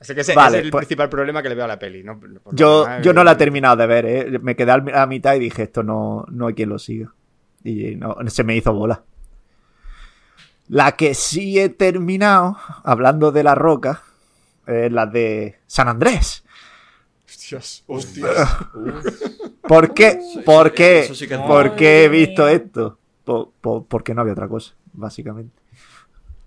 [0.00, 1.78] Así que ese, Vale, ese es el pues- principal problema que le veo a la
[1.78, 2.04] peli.
[2.52, 4.38] Yo, demás, yo no eh, la he terminado de ver, ¿eh?
[4.40, 7.12] Me quedé a mitad y dije, esto no, no hay quien lo siga.
[7.64, 9.02] Y no, se me hizo bola.
[10.68, 14.02] La que sí he terminado, hablando de la roca,
[14.66, 16.44] es la de San Andrés.
[17.26, 18.56] Hostias, hostias.
[19.62, 20.18] ¿Por qué?
[20.44, 21.08] ¿Por qué?
[21.12, 22.98] Sí que ¿Por qué he visto esto?
[23.24, 25.54] Po- po- porque no había otra cosa, básicamente.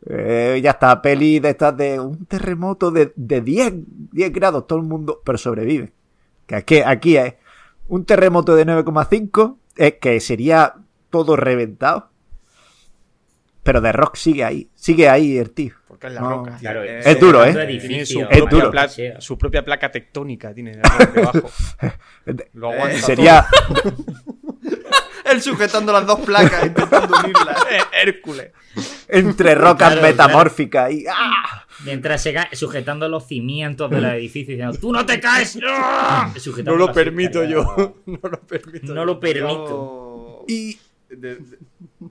[0.07, 3.73] Eh, ya está, peli de estas de un terremoto de, de 10,
[4.11, 5.91] 10 grados, todo el mundo, pero sobrevive.
[6.47, 7.35] Que aquí, aquí es
[7.87, 10.75] un terremoto de 9,5, es que sería
[11.11, 12.09] todo reventado.
[13.63, 15.73] Pero The Rock sigue ahí, sigue ahí el tío.
[15.87, 16.29] Porque es la No.
[16.29, 16.57] roca.
[16.59, 17.53] Claro, Es Es duro, ¿eh?
[17.79, 18.71] Tiene su Es propia, duro.
[19.21, 20.53] su propia placa tectónica.
[20.53, 21.51] Tiene debajo.
[22.53, 23.45] Lo aguanta Eh, Sería,
[25.25, 27.57] Él sujetando las dos placas, intentando unirlas.
[27.71, 28.51] Eh, Hércules.
[29.07, 31.65] entre rocas Claro, metamórficas y ¡ah!
[31.85, 35.57] Mientras se cae, sujetando los cimientos del edificio diciendo, ¡tú no te caes!
[35.65, 36.33] ¡Ah!
[36.65, 37.95] No lo permito yo.
[38.05, 38.87] No lo permito.
[38.93, 39.05] No yo.
[39.05, 39.67] lo permito.
[39.67, 40.45] Yo...
[40.47, 40.77] Y
[41.17, 41.57] de- de-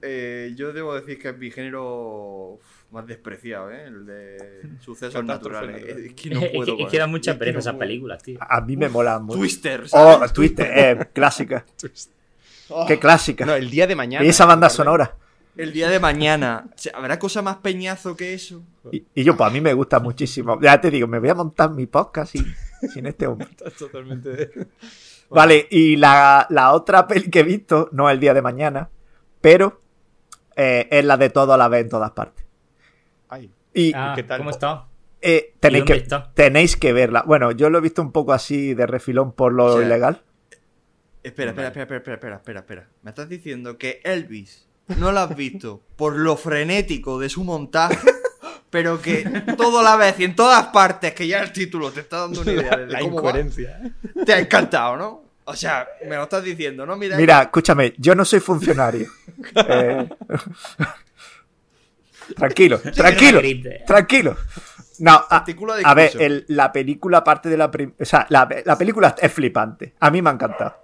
[0.01, 2.59] eh, yo debo decir que es mi género
[2.91, 3.85] más despreciado, ¿eh?
[3.85, 5.81] El de sucesos naturales.
[5.81, 6.05] natural.
[6.05, 8.37] Es que no puedo es que esas películas, tío.
[8.41, 9.39] a mí me molan mucho.
[9.39, 10.33] Twister, Oh, ¿sabes?
[10.33, 11.65] Twister, eh, clásica.
[12.87, 13.45] Qué clásica.
[13.45, 14.25] No, el día de mañana.
[14.25, 15.15] y esa banda sonora.
[15.57, 16.65] El día de mañana.
[16.73, 18.63] O sea, ¿Habrá cosa más peñazo que eso?
[18.91, 20.57] Y, y yo, pues a mí me gusta muchísimo.
[20.61, 22.45] Ya te digo, me voy a montar mi podcast sin,
[22.93, 23.47] sin este hombre.
[23.51, 24.51] Estás totalmente.
[25.31, 28.89] Vale, y la, la otra peli que he visto, no es el día de mañana,
[29.39, 29.81] pero
[30.55, 32.45] eh, es la de todo a la vez en todas partes.
[33.29, 33.51] Ay.
[33.73, 34.39] Y Ah, ¿qué tal?
[34.39, 34.87] ¿Cómo está?
[35.21, 36.31] eh, tenéis, ¿y dónde que, está?
[36.33, 37.23] tenéis que verla.
[37.25, 40.21] Bueno, yo lo he visto un poco así de refilón por lo O sea, ilegal.
[41.23, 42.89] Espera, espera, espera, espera, espera, espera, espera.
[43.03, 44.67] Me estás diciendo que Elvis
[44.97, 47.95] no lo has visto por lo frenético de su montaje,
[48.71, 49.23] pero que
[49.57, 52.41] todo a la vez y en todas partes, que ya el título te está dando
[52.41, 53.79] una idea de La cómo va, incoherencia.
[54.25, 55.23] te ha encantado, ¿no?
[55.43, 56.95] O sea, me lo estás diciendo, ¿no?
[56.95, 59.07] Mira, Mira, escúchame, yo no soy funcionario.
[59.55, 60.07] Eh,
[62.35, 63.41] tranquilo, tranquilo,
[63.85, 64.37] tranquilo.
[64.99, 67.65] No, a, Artículo de a ver, el- la película parte de la...
[67.99, 69.95] O sea, la, la película es flipante.
[69.99, 70.75] A mí me ha encantado.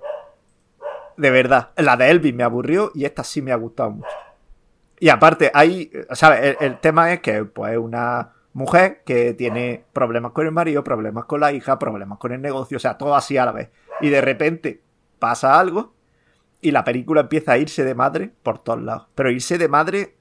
[1.17, 1.69] De verdad.
[1.77, 4.07] La de Elvis me aburrió y esta sí me ha gustado mucho.
[4.99, 5.91] Y aparte, hay...
[6.11, 6.57] ¿Sabes?
[6.59, 11.39] El, tema es que, pues, una mujer que tiene problemas con el marido, problemas con
[11.39, 13.69] la hija, problemas con el negocio, o sea, todo así a la vez.
[14.01, 14.81] Y de repente
[15.19, 15.93] pasa algo
[16.61, 19.07] y la película empieza a irse de madre por todos lados.
[19.13, 20.15] Pero irse de madre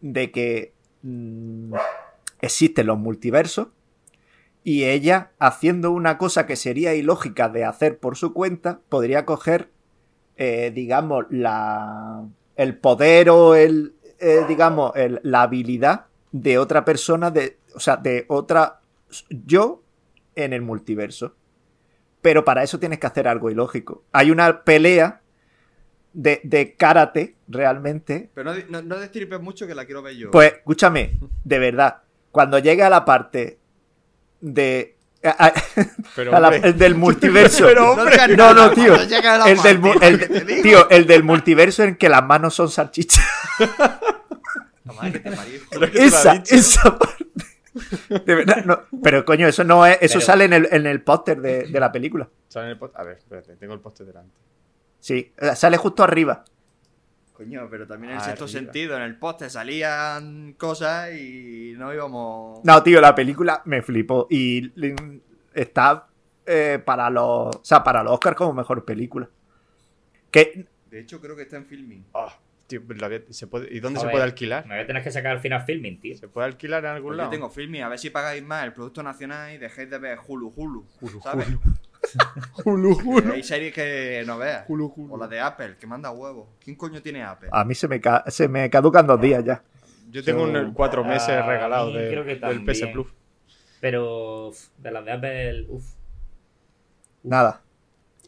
[0.00, 1.74] de que mm,
[2.40, 3.68] existen los multiversos
[4.66, 9.70] y ella, haciendo una cosa que sería ilógica de hacer por su cuenta, podría coger,
[10.36, 12.24] eh, digamos, la,
[12.56, 17.96] el poder o el, eh, digamos, el- la habilidad de otra persona, de, o sea,
[17.96, 18.80] de otra
[19.30, 19.82] yo
[20.34, 21.34] en el multiverso.
[22.22, 24.02] Pero para eso tienes que hacer algo ilógico.
[24.12, 25.20] Hay una pelea
[26.12, 30.30] de, de karate, realmente, Pero no, no, no destripes mucho que la quiero ver yo.
[30.30, 32.02] pues, escúchame, de verdad,
[32.32, 33.58] cuando llegue a la parte
[34.40, 34.95] de...
[35.26, 35.52] a- a-
[36.14, 37.64] Pero, a la- hombre, el del multiverso.
[37.66, 38.94] Pero, No digas no, no, tío.
[38.94, 39.08] El
[39.62, 43.24] del, el- tío, el del multiverso en que las manos son salchichas.
[45.94, 47.26] Esa, esa parte.
[48.24, 48.80] De verdad, no.
[49.02, 49.98] Pero coño, eso no es.
[50.00, 52.28] Eso Pero- sale en el, en el póster de, de la película.
[52.48, 54.32] Sale en el post- A ver, espérate, tengo el poste delante.
[55.00, 56.44] Sí, sale justo arriba.
[57.36, 62.64] Coño, pero también en el sexto sentido, en el poste salían cosas y no íbamos.
[62.64, 64.26] No, tío, la película me flipó.
[64.30, 64.72] Y
[65.52, 66.06] está
[66.46, 67.56] eh, para los.
[67.56, 69.28] O sea, para los Oscars como mejor película.
[70.30, 70.66] Que.
[70.90, 72.06] De hecho, creo que está en filming.
[72.14, 72.34] Ah,
[72.66, 72.80] tío,
[73.30, 74.66] ¿se puede- ¿Y dónde A se ver, puede alquilar?
[74.66, 76.16] Me voy a tener que sacar al final filming, tío.
[76.16, 77.30] ¿Se puede alquilar en algún Pues lado?
[77.30, 80.18] yo tengo filming, a ver si pagáis más el producto nacional y dejéis de ver
[80.26, 80.86] Hulu Hulu.
[81.22, 81.48] ¿Sabes?
[81.48, 81.60] Hulu,
[82.64, 83.32] Hulu.
[83.32, 84.64] Hay series que no veas.
[84.68, 85.14] Hulu, Hulu.
[85.14, 86.48] O la de Apple, que manda huevos.
[86.62, 87.48] ¿Quién coño tiene Apple?
[87.52, 89.62] A mí se me, ca- se me caducan dos días ya.
[90.10, 92.86] Yo tengo un cuatro meses A regalados de- creo que del PS.
[92.92, 93.06] Plus.
[93.80, 95.84] Pero uf, de las de Apple, uff.
[97.22, 97.62] Nada.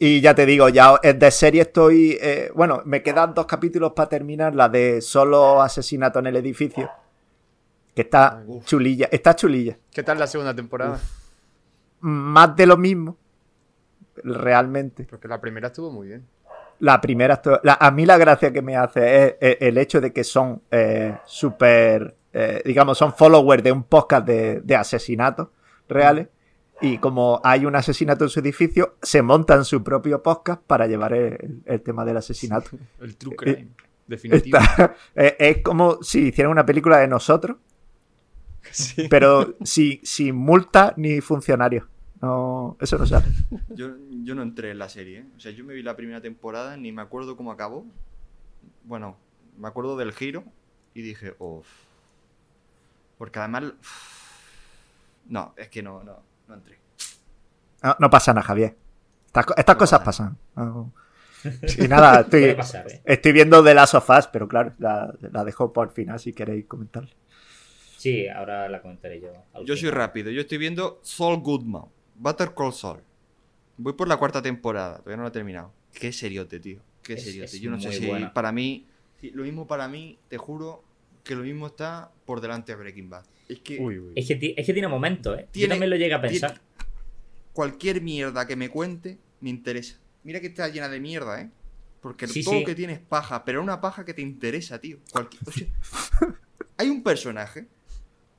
[0.01, 2.17] Y ya te digo, ya de serie estoy.
[2.21, 4.55] eh, bueno, me quedan dos capítulos para terminar.
[4.55, 6.89] La de solo asesinato en el edificio.
[7.95, 9.09] Que está chulilla.
[9.11, 9.77] Está chulilla.
[9.93, 11.01] ¿Qué tal la segunda temporada?
[12.01, 13.17] Más de lo mismo.
[14.25, 15.05] Realmente.
[15.09, 16.27] Porque la primera estuvo muy bien.
[16.81, 17.41] La primera.
[17.65, 20.63] la- a mí la gracia que me hace es, eh, el hecho de que son
[20.71, 22.15] eh, súper.
[22.33, 25.49] eh, digamos, son followers de un podcast de, de asesinatos
[25.89, 26.29] reales.
[26.81, 31.13] Y como hay un asesinato en su edificio, se montan su propio podcast para llevar
[31.15, 32.71] el- el tema del asesinato.
[33.01, 33.69] El true crime.
[34.07, 34.59] Definitivo.
[34.59, 37.57] Está- es, como si hicieran una película de nosotros,
[38.71, 39.09] Sí.
[39.11, 41.87] pero si- sin multa ni funcionarios.
[42.21, 43.27] No, eso no sale.
[43.71, 43.91] Yo,
[44.25, 45.27] yo no entré en la serie, ¿eh?
[45.37, 47.87] O sea, yo me vi la primera temporada, ni me acuerdo cómo acabó.
[48.85, 49.17] Bueno,
[49.57, 50.45] me acuerdo del giro
[50.95, 51.67] y dije, uff.
[53.19, 53.73] Porque además...
[55.27, 56.79] No, es que no, no, no entré.
[57.83, 58.77] No, no pasa nada, Javier.
[59.27, 60.93] Estas, co- estas No cosas pasa pasan.
[61.79, 63.01] Y nada, estoy, pasar, ¿eh?
[63.05, 66.65] estoy viendo The Last of Us, pero claro, la, la dejo por final si queréis
[66.67, 67.07] comentar.
[67.97, 69.29] Sí, ahora la comentaré yo.
[69.65, 71.85] Yo soy rápido, yo estoy viendo Saul Goodman,
[72.19, 73.01] Butter Call Saul.
[73.77, 75.73] Voy por la cuarta temporada, todavía no la he terminado.
[75.93, 76.81] Qué seriote, tío.
[77.03, 77.47] Qué Es- seriote.
[77.57, 78.33] es yo no sé si buena.
[78.33, 78.87] para mí,
[79.33, 80.83] lo mismo para mí, te juro
[81.25, 83.25] que lo mismo está por delante de Breaking Bad.
[83.49, 84.13] Es que Uy, uy.
[84.17, 85.43] Es que, ti- es que tiene momentos, ¿eh?
[85.47, 86.61] Yo Tiene- también lo llegué a tiene- pensar.
[87.53, 89.97] cualquier mierda que me cuente me interesa.
[90.25, 91.51] Mira que está llena de mierda, ¿eh?
[92.01, 92.61] Porque Sí, todo sí.
[92.61, 94.99] lo que tiene es paja, pero una paja que te interesa, tío.
[95.13, 95.67] Cualquier- o sea,
[96.77, 97.67] hay un personaje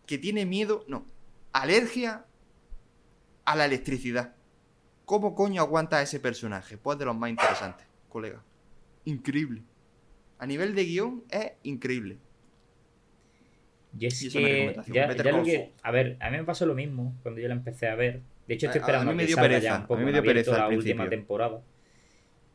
[0.06, 1.06] que tiene miedo, no,
[1.52, 2.26] alergia
[3.52, 4.36] a la electricidad.
[5.06, 6.78] ¿Cómo coño aguanta a ese personaje?
[6.78, 8.43] Pues de los más interesantes, colega.
[9.06, 9.64] Increíble.
[10.38, 12.18] A nivel de guion es increíble.
[13.93, 16.76] Yo es Y es que ya, lo que- a ver, a mí me pasó lo
[16.76, 18.22] mismo cuando yo la empecé a ver.
[18.47, 19.82] De hecho, estoy A- a esperando mí me que dio salga pereza, ya a un
[19.82, 21.62] mí poco me dio abierto pereza la última temporada.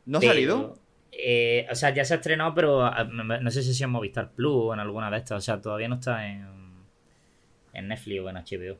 [0.07, 0.79] ¿No ha Pero, salido?
[1.11, 4.53] eh, o sea, ya se ha estrenado, pero ah, no sé si en Movistar Plus
[4.55, 5.39] o en alguna de estas.
[5.39, 6.47] O sea, todavía no está en,
[7.73, 8.79] en Netflix o en HBO.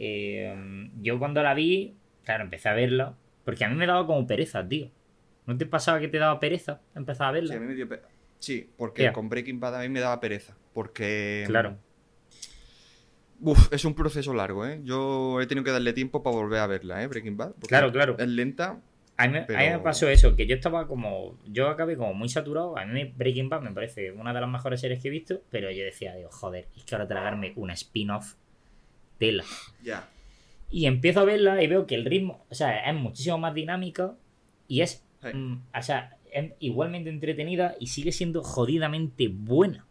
[0.00, 3.16] Eh, yo cuando la vi, claro, empecé a verla.
[3.44, 4.90] Porque a mí me daba como pereza, tío.
[5.46, 7.50] ¿No te pasaba que te daba pereza empezar a verla?
[7.52, 7.88] Sí, a mí me dio
[8.38, 10.54] Sí, porque con Breaking Bad a mí me daba pereza.
[10.74, 11.44] Porque.
[11.46, 11.76] Claro.
[13.40, 14.80] Uf, es un proceso largo, ¿eh?
[14.84, 17.06] Yo he tenido que darle tiempo para volver a verla, ¿eh?
[17.06, 17.52] Breaking Bad.
[17.68, 18.16] Claro, claro.
[18.18, 18.80] Es lenta.
[19.16, 21.38] A mí, me- a mí me Pero- pasó eso, que yo estaba como.
[21.46, 22.76] Yo acabé como muy saturado.
[22.76, 25.40] A mí Breaking Bad me parece una de las mejores series que he visto.
[25.50, 28.34] Pero yo decía, digo, joder, es que ahora tragarme una spin-off
[29.18, 29.44] tela.
[29.82, 30.08] Ya.
[30.70, 34.14] Y empiezo a verla y veo que el ritmo, o sea, es muchísimo más dinámica
[34.66, 35.28] y es, Sí.
[35.36, 39.86] mm, o sea, es igualmente entretenida y sigue siendo jodidamente buena.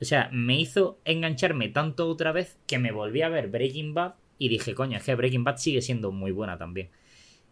[0.00, 4.14] O sea, me hizo engancharme tanto otra vez que me volví a ver Breaking Bad
[4.38, 6.88] y dije, coño, es que Breaking Bad sigue siendo muy buena también.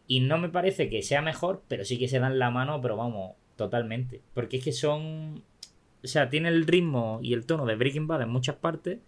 [0.06, 2.96] Y no me parece que sea mejor, pero sí que se dan la mano, pero
[2.96, 4.22] vamos, totalmente.
[4.32, 5.42] Porque es que son...
[6.02, 9.00] O sea, tiene el ritmo y el tono de Breaking Bad en muchas partes,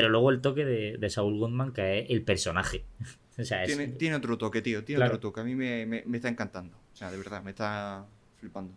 [0.00, 2.84] pero luego el toque de, de Saul Goodman, que es el personaje.
[3.38, 3.68] o sea, es...
[3.76, 4.84] Tiene, tiene otro toque, tío.
[4.84, 5.16] Tiene Claro.
[5.16, 5.40] otro toque.
[5.40, 6.76] A mí me, me- me está encantando.
[6.92, 8.72] O sea, de verdad, me está flipando.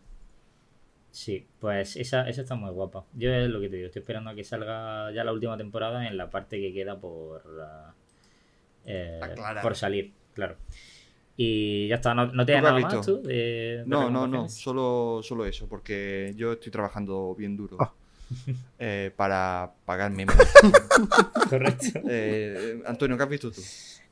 [1.12, 3.04] Sí, pues esa, esa está muy guapa.
[3.14, 6.08] Yo es lo que te digo, estoy esperando a que salga ya la última temporada
[6.08, 7.94] en la parte que queda por ah,
[8.86, 9.20] eh,
[9.62, 10.56] por salir, claro.
[11.36, 13.18] Y ya está, ¿no, no te ¿Tú nada más visto?
[13.22, 13.28] tú?
[13.28, 14.48] de- de No, no, no.
[14.48, 15.68] Solo, solo eso.
[15.68, 17.78] Porque yo estoy trabajando bien duro.
[17.80, 17.94] Oh.
[18.80, 20.26] eh, para pagarme.
[21.50, 22.02] Correcto.
[22.10, 23.62] eh, Antonio, ¿qué has visto tú?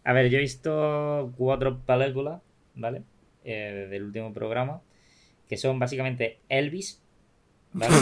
[0.04, 2.42] A ver, yo he visto cuatro películas,
[2.76, 3.04] ¿vale?
[3.44, 4.82] Eh, del último programa,
[5.48, 7.02] que son básicamente Elvis,
[7.74, 7.96] ¿vale?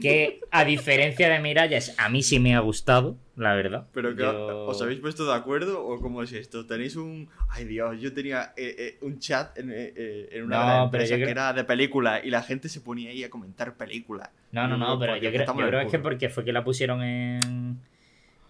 [0.00, 3.88] que a diferencia de Miralles, a mí sí me ha gustado, la verdad.
[3.92, 6.66] ¿Pero que Yo- os habéis puesto de acuerdo o cómo es esto?
[6.66, 7.28] ¿Tenéis un...
[7.50, 11.30] Ay Dios, yo tenía eh, eh, un chat en, eh, en una No, yo que
[11.30, 14.30] era de película y la gente se ponía ahí a comentar películas.
[14.52, 16.52] No, no, no, yo, pero porque yo creo, yo creo es que porque fue que
[16.52, 17.80] la pusieron en.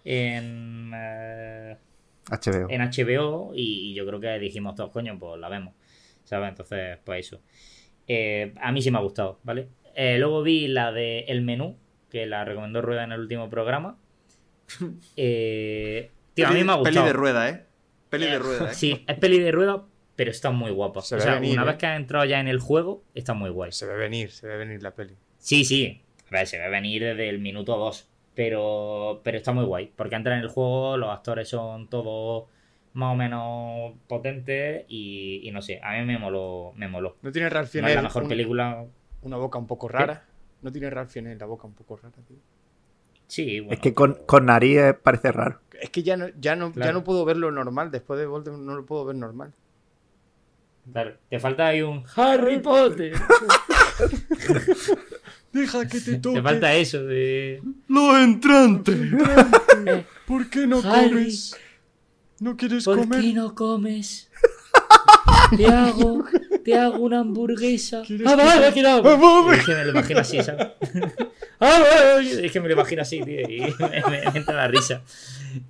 [0.05, 1.77] En, eh,
[2.29, 2.67] HBO.
[2.71, 5.75] en HBO y, y yo creo que dijimos todos, coño, pues la vemos.
[6.25, 6.49] ¿Sabes?
[6.51, 7.41] Entonces, pues eso.
[8.09, 9.69] Eh, a mí sí me ha gustado, ¿vale?
[9.95, 11.77] Eh, luego vi la de El Menú,
[12.11, 13.99] que la recomendó Rueda en el último programa.
[15.17, 16.95] Eh, tío, a Peli- mí me ha gustado.
[16.97, 17.65] Peli de rueda, ¿eh?
[18.11, 18.75] Peli de Eh, rueda, ¿eh?
[18.75, 19.85] Sí, es peli de rueda,
[20.17, 21.01] pero está muy guapa.
[21.03, 21.67] Se o ve sea, venir, una ¿eh?
[21.67, 23.73] vez que has entrado ya en el juego, está muy guay.
[23.73, 25.15] Se ve venir, se ve venir la peli.
[25.39, 26.03] Sí, sí.
[26.29, 28.09] A ver, se va a venir desde el minuto 2.
[28.35, 29.93] Pero, pero está muy guay.
[29.95, 32.45] Porque entra en el juego, los actores son todos
[32.95, 34.85] más o menos potentes.
[34.89, 36.73] Y, y no sé, a mí me moló.
[36.77, 37.17] Me moló.
[37.21, 38.85] ¿No tiene Ralph No es Fiennes la mejor un- película.
[39.23, 40.25] Una boca un poco rara?
[40.63, 42.37] ¿No tiene Ralph Fiennes la boca un poco rara, tío?
[43.27, 43.73] Sí, bueno.
[43.75, 45.61] es que con, con nariz parece raro.
[45.81, 46.93] Es que ya no, ya no, ya Claro.
[46.93, 47.91] no puedo verlo normal.
[47.91, 49.53] Después de Voldemort no lo puedo ver normal.
[50.93, 53.15] Claro, te falta ahí un Harry Potter.
[55.53, 57.63] Deja que te Te falta eso de.
[57.89, 58.97] Lo entrante.
[60.27, 61.11] ¿Por qué no Harry.
[61.11, 61.57] comes?
[62.41, 63.21] ¿No quieres ¿Por comer?
[63.21, 64.31] qué no comes?
[65.57, 66.25] Te hago,
[66.65, 68.03] te hago una hamburguesa.
[68.07, 69.03] ¿Quieres ¡Ah, vale, quiero!
[69.05, 69.55] ¡Ah!
[69.55, 70.69] Es que me lo imagino así, ¿sabes?
[71.61, 71.81] ¡Ah,
[72.17, 72.47] vale!
[72.47, 75.03] Es que me lo imagino así, tío, y me, me- me entra la risa.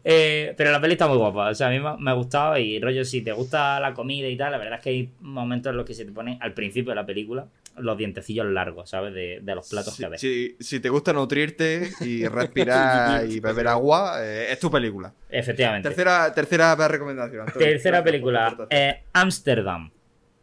[0.05, 2.79] Eh, pero la peli está muy guapa, o sea, a mí me, ha gustado y
[2.81, 5.77] rollo, si te gusta la comida y tal, la verdad es que hay momentos en
[5.77, 7.47] los que se te ponen al principio de la película
[7.79, 9.13] los dientecillos largos, ¿sabes?
[9.15, 10.21] De, de los platos Si, que ves.
[10.21, 15.13] si- si te gusta nutrirte y respirar y beber agua, eh, es tu película.
[15.31, 15.89] Efectivamente.
[15.89, 17.41] Tercera, tercera recomendación.
[17.49, 17.69] Antonio.
[17.69, 19.91] Tercera película, eh, Amsterdam,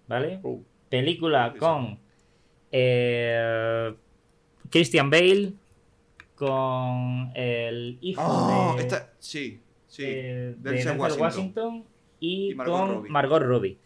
[0.10, 0.40] ¿vale?
[0.44, 2.00] Uh, Película con
[2.72, 3.94] eh,
[4.70, 5.54] Christian Bale,
[6.36, 10.04] con el hijo Oh, de, esta- sí, sí.
[10.06, 11.22] eh, de Washington.
[11.22, 11.86] Washington,
[12.20, 13.10] y, Y Margot con Robbie.
[13.10, 13.78] Margot Robbie.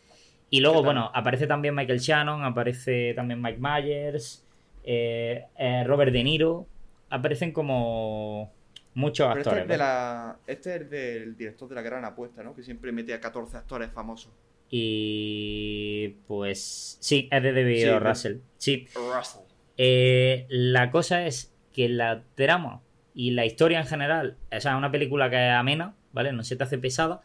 [0.49, 4.45] Y luego, bueno, aparece también Michael Shannon, aparece también Mike Myers,
[4.83, 6.67] eh, eh, Robert De Niro.
[7.09, 8.51] Aparecen como
[8.93, 9.61] muchos Pero este actores.
[9.63, 9.77] es, de ¿ves?
[9.79, 12.53] la, este es del director de la gran apuesta, ¿no?
[12.55, 14.31] Que siempre mete a 14 actores famosos.
[14.75, 18.37] Y pues sí, es de David Sí, Russell.
[18.57, 19.43] Sí, Russell.
[19.77, 22.81] Eh, la cosa es que la trama
[23.13, 26.33] y la historia en general, o sea, es una película que es amena, ¿vale?
[26.33, 27.21] No se te hace pesada,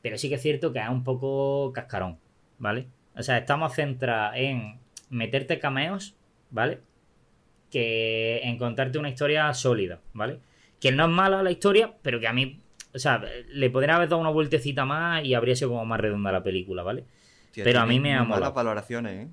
[0.00, 2.20] pero sí que es cierto que es un poco cascarón,
[2.58, 2.86] ¿vale?
[3.16, 4.78] O sea, estamos centrados en
[5.10, 6.14] meterte cameos,
[6.50, 6.78] ¿vale?
[7.68, 10.38] Que en contarte una historia sólida, ¿vale?
[10.80, 12.60] Que no es mala la historia, pero que a mí,
[12.94, 16.32] o sea, le podría haber dado una vueltecita más y habría sido como más redonda
[16.32, 17.04] la película, ¿vale?
[17.50, 18.52] Tía, Pero a mí me ha molado.
[18.52, 19.30] valoraciones, ¿eh?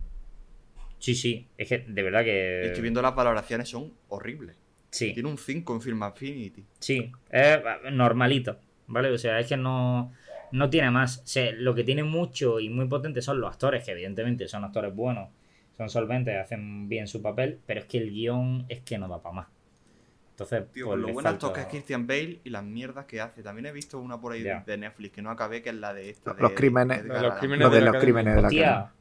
[0.97, 2.65] Sí, sí, es que de verdad que...
[2.65, 4.57] Estoy viendo las valoraciones, son horribles.
[4.91, 5.13] Sí.
[5.13, 6.65] Tiene un 5 en Film Affinity.
[6.79, 7.59] Sí, es
[7.91, 9.09] normalito, ¿vale?
[9.11, 10.11] O sea, es que no,
[10.51, 11.19] no tiene más.
[11.19, 14.63] O sea, lo que tiene mucho y muy potente son los actores, que evidentemente son
[14.63, 15.29] actores buenos,
[15.77, 19.21] son solventes, hacen bien su papel, pero es que el guion es que no da
[19.21, 19.47] para más.
[20.43, 23.19] Entonces, Tío, pues, lo le buen falta- que es Christian Bale y las mierdas que
[23.21, 23.43] hace.
[23.43, 26.09] También he visto una por ahí de Netflix que no acabé, que es la de
[26.09, 26.33] esta.
[26.39, 27.99] Los de crímenes- de los crímenes Lo de de la los academia.
[28.01, 28.91] crímenes de la Hostia,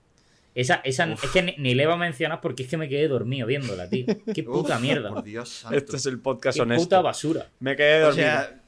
[0.54, 1.22] esa, esa Uf.
[1.24, 3.88] es que ni, ni le iba a mencionar porque es que me quedé dormido viéndola,
[3.88, 4.06] tío.
[4.34, 5.10] Qué puta Uf, mierda.
[5.10, 5.76] Por Dios santo.
[5.76, 6.84] Este es el podcast Qué honesto.
[6.84, 7.46] puta basura.
[7.60, 8.26] Me quedé O dormido.
[8.28, 8.60] sea,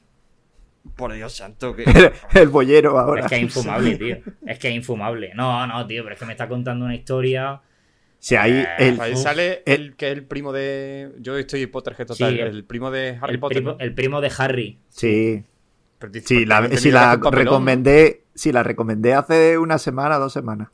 [0.95, 1.83] por Dios santo, que.
[1.83, 3.21] El, el bollero ahora.
[3.21, 4.17] Es que es infumable, tío.
[4.45, 5.33] Es que es infumable.
[5.35, 7.61] No, no, tío, pero es que me está contando una historia.
[8.23, 11.11] Si ahí Eh, el, Ahí sale el que es el primo de.
[11.19, 12.33] Yo estoy Potterhead total.
[12.33, 13.63] Sí, el- el primo de Harry El Potter.
[13.79, 14.77] el primo de Harry.
[14.89, 15.43] sí, sí,
[15.97, 20.69] ¿por qué la, si la recomendé, si la recomendé hace una semana, dos semanas.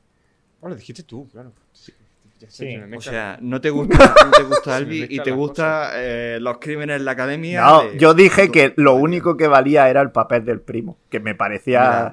[0.59, 1.53] Oh, lo dijiste tú, claro.
[1.71, 1.93] Sí,
[2.39, 2.71] ya sé, Sí.
[2.73, 5.91] se me O sea, no te gusta, no te gusta Albi y te las gusta
[5.95, 7.61] eh, los crímenes en la academia.
[7.61, 11.19] No, de- yo dije que lo único que valía era el papel del primo, que
[11.21, 12.11] me Mira, parecía...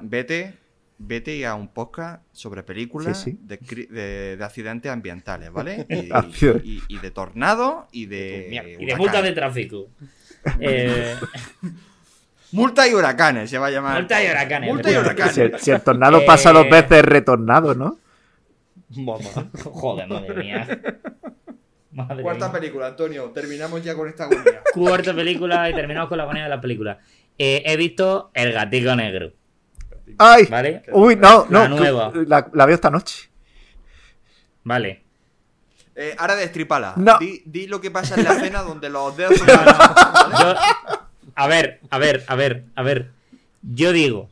[0.97, 3.39] vete, vete a un podcast sobre películas Sí, sí.
[3.41, 5.85] De, cri- de- de accidentes ambientales, ¿vale?
[5.89, 6.09] Y,
[6.77, 8.47] y- y de tornado y de.
[8.49, 8.69] mierda.
[8.69, 8.97] Y de huracanes.
[8.99, 9.87] multa de tráfico.
[10.59, 11.15] Eh,
[12.51, 13.97] Multa y huracanes se va a llamar.
[13.97, 14.93] Multa y huracanes, Multa y.
[14.93, 15.37] Si, huracanes.
[15.39, 17.97] el- si el tornado Eh, pasa dos veces, retornado, ¿no?
[19.63, 20.67] Joder, madre mía.
[21.91, 22.59] Madre Cuarta mía.
[22.59, 23.31] película, Antonio.
[23.31, 24.61] Terminamos ya con esta agonía.
[24.73, 26.99] Cuarta película y terminamos con la agonía de la película.
[27.37, 29.31] Eh, he visto El Gatico Negro,
[30.17, 30.45] ¡Ay!
[30.45, 30.83] ¿vale?
[30.91, 31.59] Uy, no, no.
[31.63, 32.11] La nueva.
[32.27, 33.29] La, la veo esta noche.
[34.63, 35.03] Vale.
[35.95, 36.93] Eh, ahora destripala.
[36.97, 37.17] No.
[37.19, 39.71] Di, di lo que pasa en la cena donde los dedos son ¿vale?
[40.39, 40.55] Yo,
[41.35, 43.11] a ver, a ver, a ver, a ver.
[43.61, 44.29] Yo digo,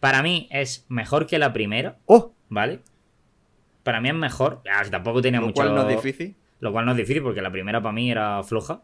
[0.00, 2.32] para mí es mejor que la primera, ¡Oh!
[2.48, 2.80] ¿vale?
[3.82, 4.62] Para mí es mejor.
[4.72, 5.56] Ah, que tampoco tenía Lo mucho.
[5.56, 6.34] cual no es difícil.
[6.60, 8.80] Lo cual no es difícil porque la primera para mí era floja.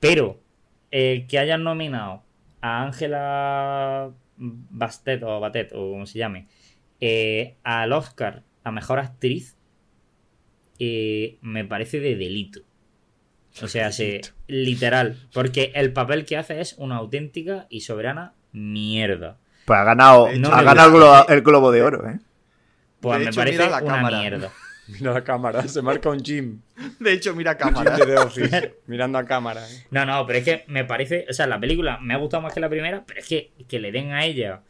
[0.00, 0.38] Pero
[0.90, 2.22] el que hayan nominado
[2.60, 6.46] a Ángela Bastet o Batet o como se llame
[7.00, 9.56] eh, al Oscar a mejor actriz
[10.78, 12.60] eh, me parece de delito.
[13.62, 15.16] O sea, se, literal.
[15.32, 19.38] Porque el papel que hace es una auténtica y soberana mierda.
[19.64, 22.18] Pues ha ganado, ha ganado el globo, el globo de oro, ¿eh?
[23.00, 24.20] Pues De me hecho, parece una cámara.
[24.20, 24.52] mierda.
[25.00, 26.60] Mira la cámara, se marca un Jim.
[27.00, 27.96] De hecho, mira cámara.
[27.96, 28.74] de The Office.
[28.86, 29.66] mirando a cámara.
[29.68, 29.86] ¿eh?
[29.90, 31.26] No, no, pero es que me parece.
[31.28, 33.80] O sea, la película me ha gustado más que la primera, pero es que, que
[33.80, 34.62] le den a ella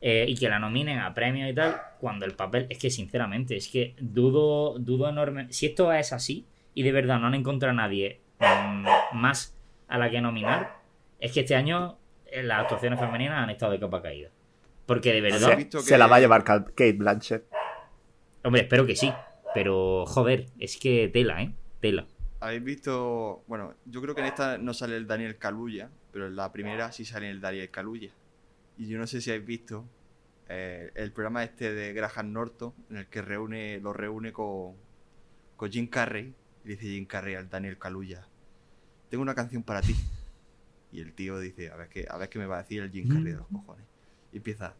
[0.00, 2.66] eh, y que la nominen a premios y tal, cuando el papel.
[2.70, 5.46] Es que, sinceramente, es que dudo, dudo enorme.
[5.52, 8.86] Si esto es así y de verdad no han encontrado a nadie mm,
[9.16, 9.54] más
[9.88, 10.76] a la que nominar,
[11.18, 14.28] es que este año eh, las actuaciones femeninas han estado de capa caída.
[14.86, 15.50] Porque de verdad.
[15.50, 17.44] ¿Has visto Se que- la va a llevar Kate Blanchett.
[18.44, 19.12] Hombre, espero que sí.
[19.56, 21.54] Pero, joder, es que tela, ¿eh?
[21.80, 22.06] Tela.
[22.40, 23.42] Habéis visto.
[23.46, 26.92] Bueno, yo creo que en esta no sale el Daniel Caluya, pero en la primera
[26.92, 28.10] sí sale el Daniel Caluya.
[28.76, 29.86] Y yo no sé si habéis visto
[30.50, 34.74] eh, el programa este de Graham Norton, en el que reúne, lo reúne con,
[35.56, 36.34] con Jim Carrey.
[36.62, 38.28] Y dice Jim Carrey al Daniel Kaluuya,
[39.08, 39.94] tengo una canción para ti.
[40.92, 42.90] Y el tío dice, a ver qué, a ver qué me va a decir el
[42.90, 43.86] Jim Carrey de los cojones.
[44.32, 44.74] Y empieza,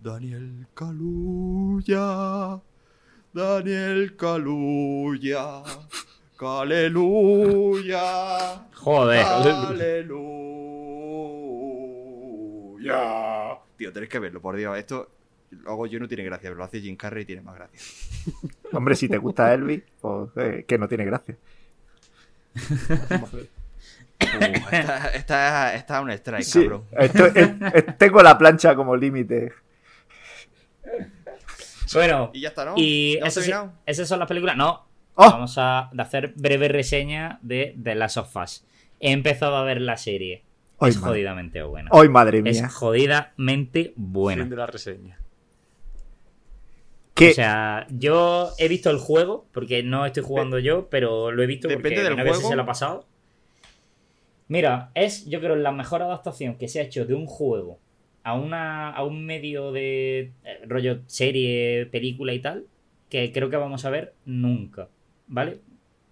[0.00, 2.60] Daniel Kaluuya,
[3.32, 5.62] Daniel Kaluuya,
[6.38, 8.02] Aleluya.
[8.74, 9.24] Joder.
[12.82, 13.58] Aleluya.
[13.76, 14.76] Tío, tenéis que verlo, por Dios.
[14.76, 15.08] Esto
[15.50, 17.78] lo hago yo no tiene gracia, pero lo hace Jim Carrey y tiene más gracia.
[18.72, 21.36] Hombre, si te gusta Elvis, pues eh, que no tiene gracia.
[22.54, 23.38] Uh,
[24.72, 26.84] esta, esta, esta es un strike, Sí, cabrón.
[26.92, 29.52] esto- es- es- tengo la plancha como límite.
[31.94, 32.74] Bueno, Y ya está, ¿no?
[32.76, 34.56] y esas son las películas.
[34.56, 35.30] No, ¡Oh!
[35.30, 38.64] vamos a hacer breve reseña de The Last of Us.
[39.00, 40.42] He empezado a ver la serie.
[40.80, 41.10] Es madre.
[41.12, 41.90] jodidamente buena.
[41.92, 42.68] Hoy, madre es mía.
[42.68, 44.42] jodidamente buena.
[44.42, 45.18] Fin de la reseña.
[47.14, 47.30] ¿Qué?
[47.30, 51.46] O sea, yo he visto el juego, porque no estoy jugando yo, pero lo he
[51.46, 52.48] visto Depende porque del sí juego.
[52.48, 53.06] se lo ha pasado.
[54.48, 57.78] Mira, es yo creo la mejor adaptación que se ha hecho de un juego
[58.24, 62.66] a una a un medio de eh, rollo serie, película y tal,
[63.08, 64.88] que creo que vamos a ver nunca,
[65.26, 65.58] ¿vale?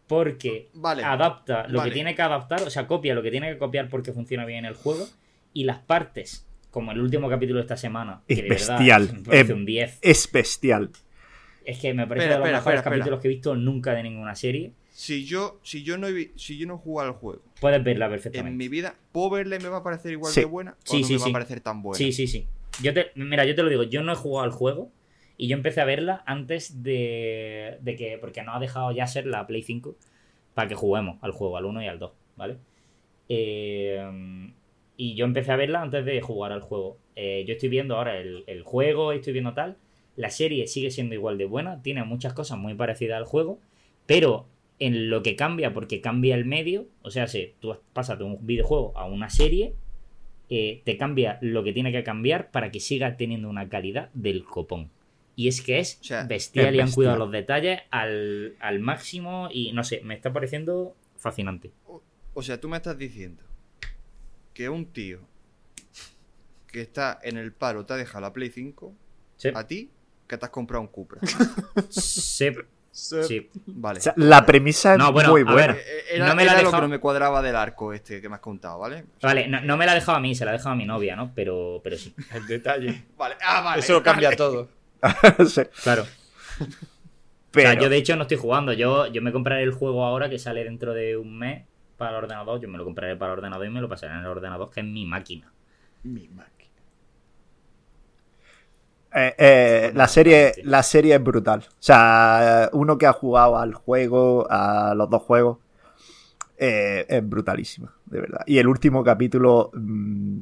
[0.07, 1.05] Porque Vale.
[1.05, 1.91] adapta lo vale.
[1.91, 4.65] que tiene que adaptar, o sea, copia lo que tiene que copiar porque funciona bien
[4.65, 5.07] el juego
[5.53, 9.11] y las partes, como el último capítulo de esta semana, que Es de verdad bestial.
[9.15, 9.99] me parece Eh, un 10.
[10.03, 10.91] Es bestial.
[11.65, 13.95] Es que me parece Espera, de los espera, mejores espera, capítulos que he visto nunca
[13.95, 14.73] de ninguna serie.
[14.91, 18.07] Si yo, si yo no he, si yo no he jugado al juego Puedes verla
[18.07, 18.57] en perfectamente.
[18.57, 20.41] mi vida, ¿puedo verla y me va a parecer igual Sí.
[20.41, 20.73] de buena?
[20.73, 21.99] ¿O Sí, no sí, me va a parecer tan buena?
[21.99, 22.47] Sí, sí, sí.
[22.83, 24.91] Yo te, mira, yo te lo digo, yo no he jugado al juego
[25.37, 29.27] y yo empecé a verla antes de, de que, porque no ha dejado ya ser
[29.27, 29.97] la Play 5
[30.55, 32.57] para que juguemos al juego, al 1 y al 2, ¿vale?
[33.29, 34.51] Eh,
[34.97, 36.99] y yo empecé a verla antes de jugar al juego.
[37.17, 39.77] Eh, yo estoy viendo ahora el, el juego, estoy viendo tal.
[40.17, 43.59] La serie sigue siendo igual de buena, tiene muchas cosas muy parecidas al juego,
[44.07, 44.47] pero
[44.81, 48.45] en lo que cambia, porque cambia el medio, o sea, si tú pasas de un
[48.45, 49.75] videojuego a una serie,
[50.49, 54.43] eh, te cambia lo que tiene que cambiar para que siga teniendo una calidad del
[54.43, 54.91] copón.
[55.37, 58.81] Y es que es O sea, bestial es y han cuidado los detalles al, al
[58.81, 61.71] máximo y no sé, me está pareciendo fascinante.
[62.35, 63.43] O sea, tú me estás diciendo
[64.55, 65.21] que un tío
[66.67, 68.95] que está en el paro te ha dejado la Play 5
[69.37, 69.91] Sí, a ti
[70.27, 71.21] que te has comprado un Cupra.
[71.89, 72.51] sí,
[72.93, 73.49] sí.
[73.67, 73.99] Vale.
[73.99, 75.69] O sea, la premisa es No, bueno, muy buena.
[75.75, 75.77] ver.
[75.79, 77.93] Eh, Era, no me la era ha lo que dejado- no me cuadraba del arco
[77.93, 79.05] este que me has contado, ¿vale?
[79.23, 80.85] Vale, no, no me la ha dejado a mí, se la ha dejado a mi
[80.87, 81.33] novia, ¿no?
[81.35, 82.15] Pero, pero sí.
[82.35, 83.05] El detalle.
[83.17, 83.81] Vale, ah, vale.
[83.81, 84.37] Eso lo cambia vale.
[84.37, 84.69] todo.
[85.47, 86.05] Sí, Claro.
[87.51, 88.73] pero O sea, yo de hecho no estoy jugando.
[88.73, 91.65] Yo, yo me compraré el juego ahora que sale dentro de un mes
[91.97, 92.61] para el ordenador.
[92.61, 94.81] Yo me lo compraré para el ordenador y me lo pasaré en el ordenador, que
[94.81, 95.53] es mi máquina.
[96.03, 96.60] Mi máquina.
[99.15, 101.61] Eh, eh, la, serie, la serie es brutal.
[101.69, 105.59] O sea, uno que ha jugado al juego, a los dos juegos,
[106.59, 108.41] eh, es brutalísima, de verdad.
[108.47, 110.39] Y el último capítulo, mm,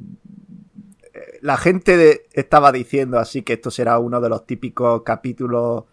[1.41, 5.85] la gente de- estaba diciendo así que esto será uno de los típicos capítulos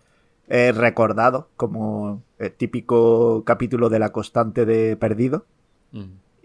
[0.48, 5.44] recordados, como el típico capítulo de la constante de Perdido.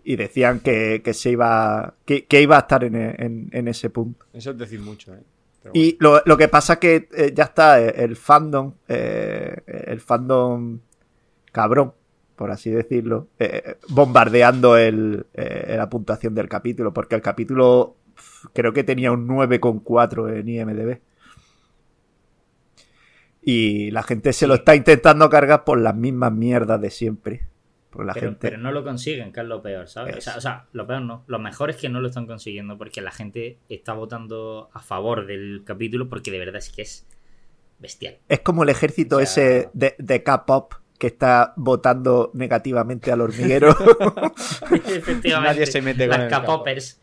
[0.03, 3.91] Y decían que, que se iba, que, que iba a estar en, en- en ese
[3.91, 4.26] punto.
[4.34, 5.20] Eso es decir mucho, ¿eh?
[5.74, 10.80] Y lo, lo que pasa que eh, ya está eh, el fandom, eh, el fandom
[11.52, 11.94] cabrón,
[12.36, 17.98] por así decirlo, eh, bombardeando el, eh, la puntuación del capítulo, porque el capítulo
[18.54, 21.00] creo que tenía un 9,4 en IMDB.
[23.44, 27.51] Y la gente se lo está intentando cargar por las mismas mierdas de siempre.
[27.98, 28.40] La Pero, gente.
[28.40, 30.16] pero no lo consiguen, que es lo peor, ¿sabes?
[30.18, 30.38] O sea, Es.
[30.38, 31.24] o sea, lo peor no.
[31.28, 35.26] Lo mejor es que no lo están consiguiendo porque la gente está votando a favor
[35.26, 37.06] del capítulo porque de verdad es que es
[37.80, 38.18] bestial.
[38.30, 43.22] Es como el ejército O sea- ese de, de K-pop que está votando negativamente al
[43.22, 43.72] hormiguero.
[43.72, 45.30] Efectivamente.
[45.54, 47.00] Nadie se mete con Las el K-popers.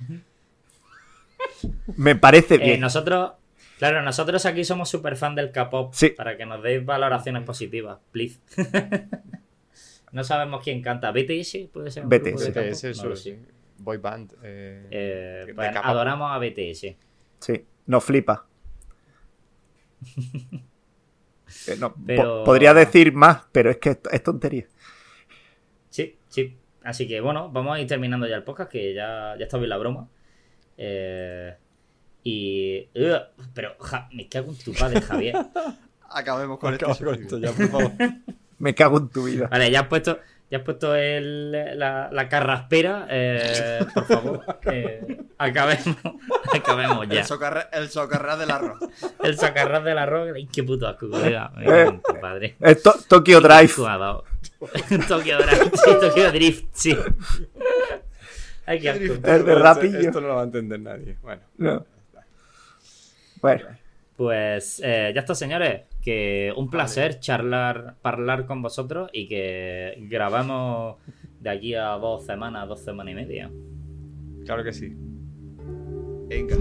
[1.96, 2.80] Me parece Eh, bien.
[2.80, 3.32] nosotros,
[3.78, 6.10] claro, nosotros aquí somos súper fan del K-pop Sí.
[6.10, 8.38] para que nos deis valoraciones positivas, please.
[10.12, 11.10] no sabemos quién canta.
[11.12, 12.04] BTS puede ser.
[12.04, 12.50] BTS.
[12.52, 13.14] BTS, No.
[13.78, 14.32] Boy band.
[14.42, 16.96] eh, Eh, pues, adoramos a BTS.
[17.40, 18.46] Sí, nos flipa.
[21.66, 24.66] Eh, no, po- podría decir más, pero es que es, es tontería.
[25.88, 26.58] Sí, sí.
[26.84, 29.70] Así que bueno, vamos a ir terminando ya el podcast, que ya, ya está bien
[29.70, 30.08] la broma.
[30.76, 31.56] Eh,
[32.22, 32.88] y.
[33.54, 35.36] pero, ja, me cago en tu padre, Javier.
[36.10, 36.86] Acabemos con esto.
[37.02, 37.92] con esto ya, por favor.
[38.58, 39.46] Me cago en tu vida.
[39.48, 40.18] Vale, ya has puesto,
[40.50, 45.96] ya has puesto el, la, la carraspera, eh, por favor, que acabemos,
[46.54, 47.20] acabemos ya.
[47.20, 48.78] El, socarra- el socarrat del arroz.
[49.22, 51.52] El sacarras del arroz, ay, qué puto asco, colega.
[51.60, 52.00] Eh.
[52.20, 52.56] padre.
[52.60, 53.68] Es To- Tokyo Drive.
[55.08, 56.98] Tokyo Drift, sí, Tokyo Drift, sí.
[58.66, 59.04] Ay, qué asco.
[59.04, 59.98] Es de Esto- rapillo.
[60.00, 61.16] Esto no lo va a entender nadie.
[61.22, 61.42] Bueno.
[61.58, 61.86] No.
[63.40, 63.66] Bueno,
[64.16, 65.82] Pues eh, ya está, señores.
[66.02, 70.96] Que un placer charlar, hablar con vosotros y que grabamos
[71.40, 73.50] de aquí a dos semanas, dos semanas y media.
[74.46, 74.96] Claro que sí.
[76.28, 76.56] Venga.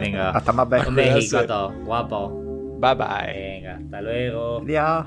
[0.00, 0.88] Venga, hasta más veces.
[0.88, 1.46] un besito a Cuidarse.
[1.46, 2.32] todos, guapos.
[2.80, 3.32] Bye bye.
[3.32, 4.58] Venga, hasta luego.
[4.58, 5.06] Adiós.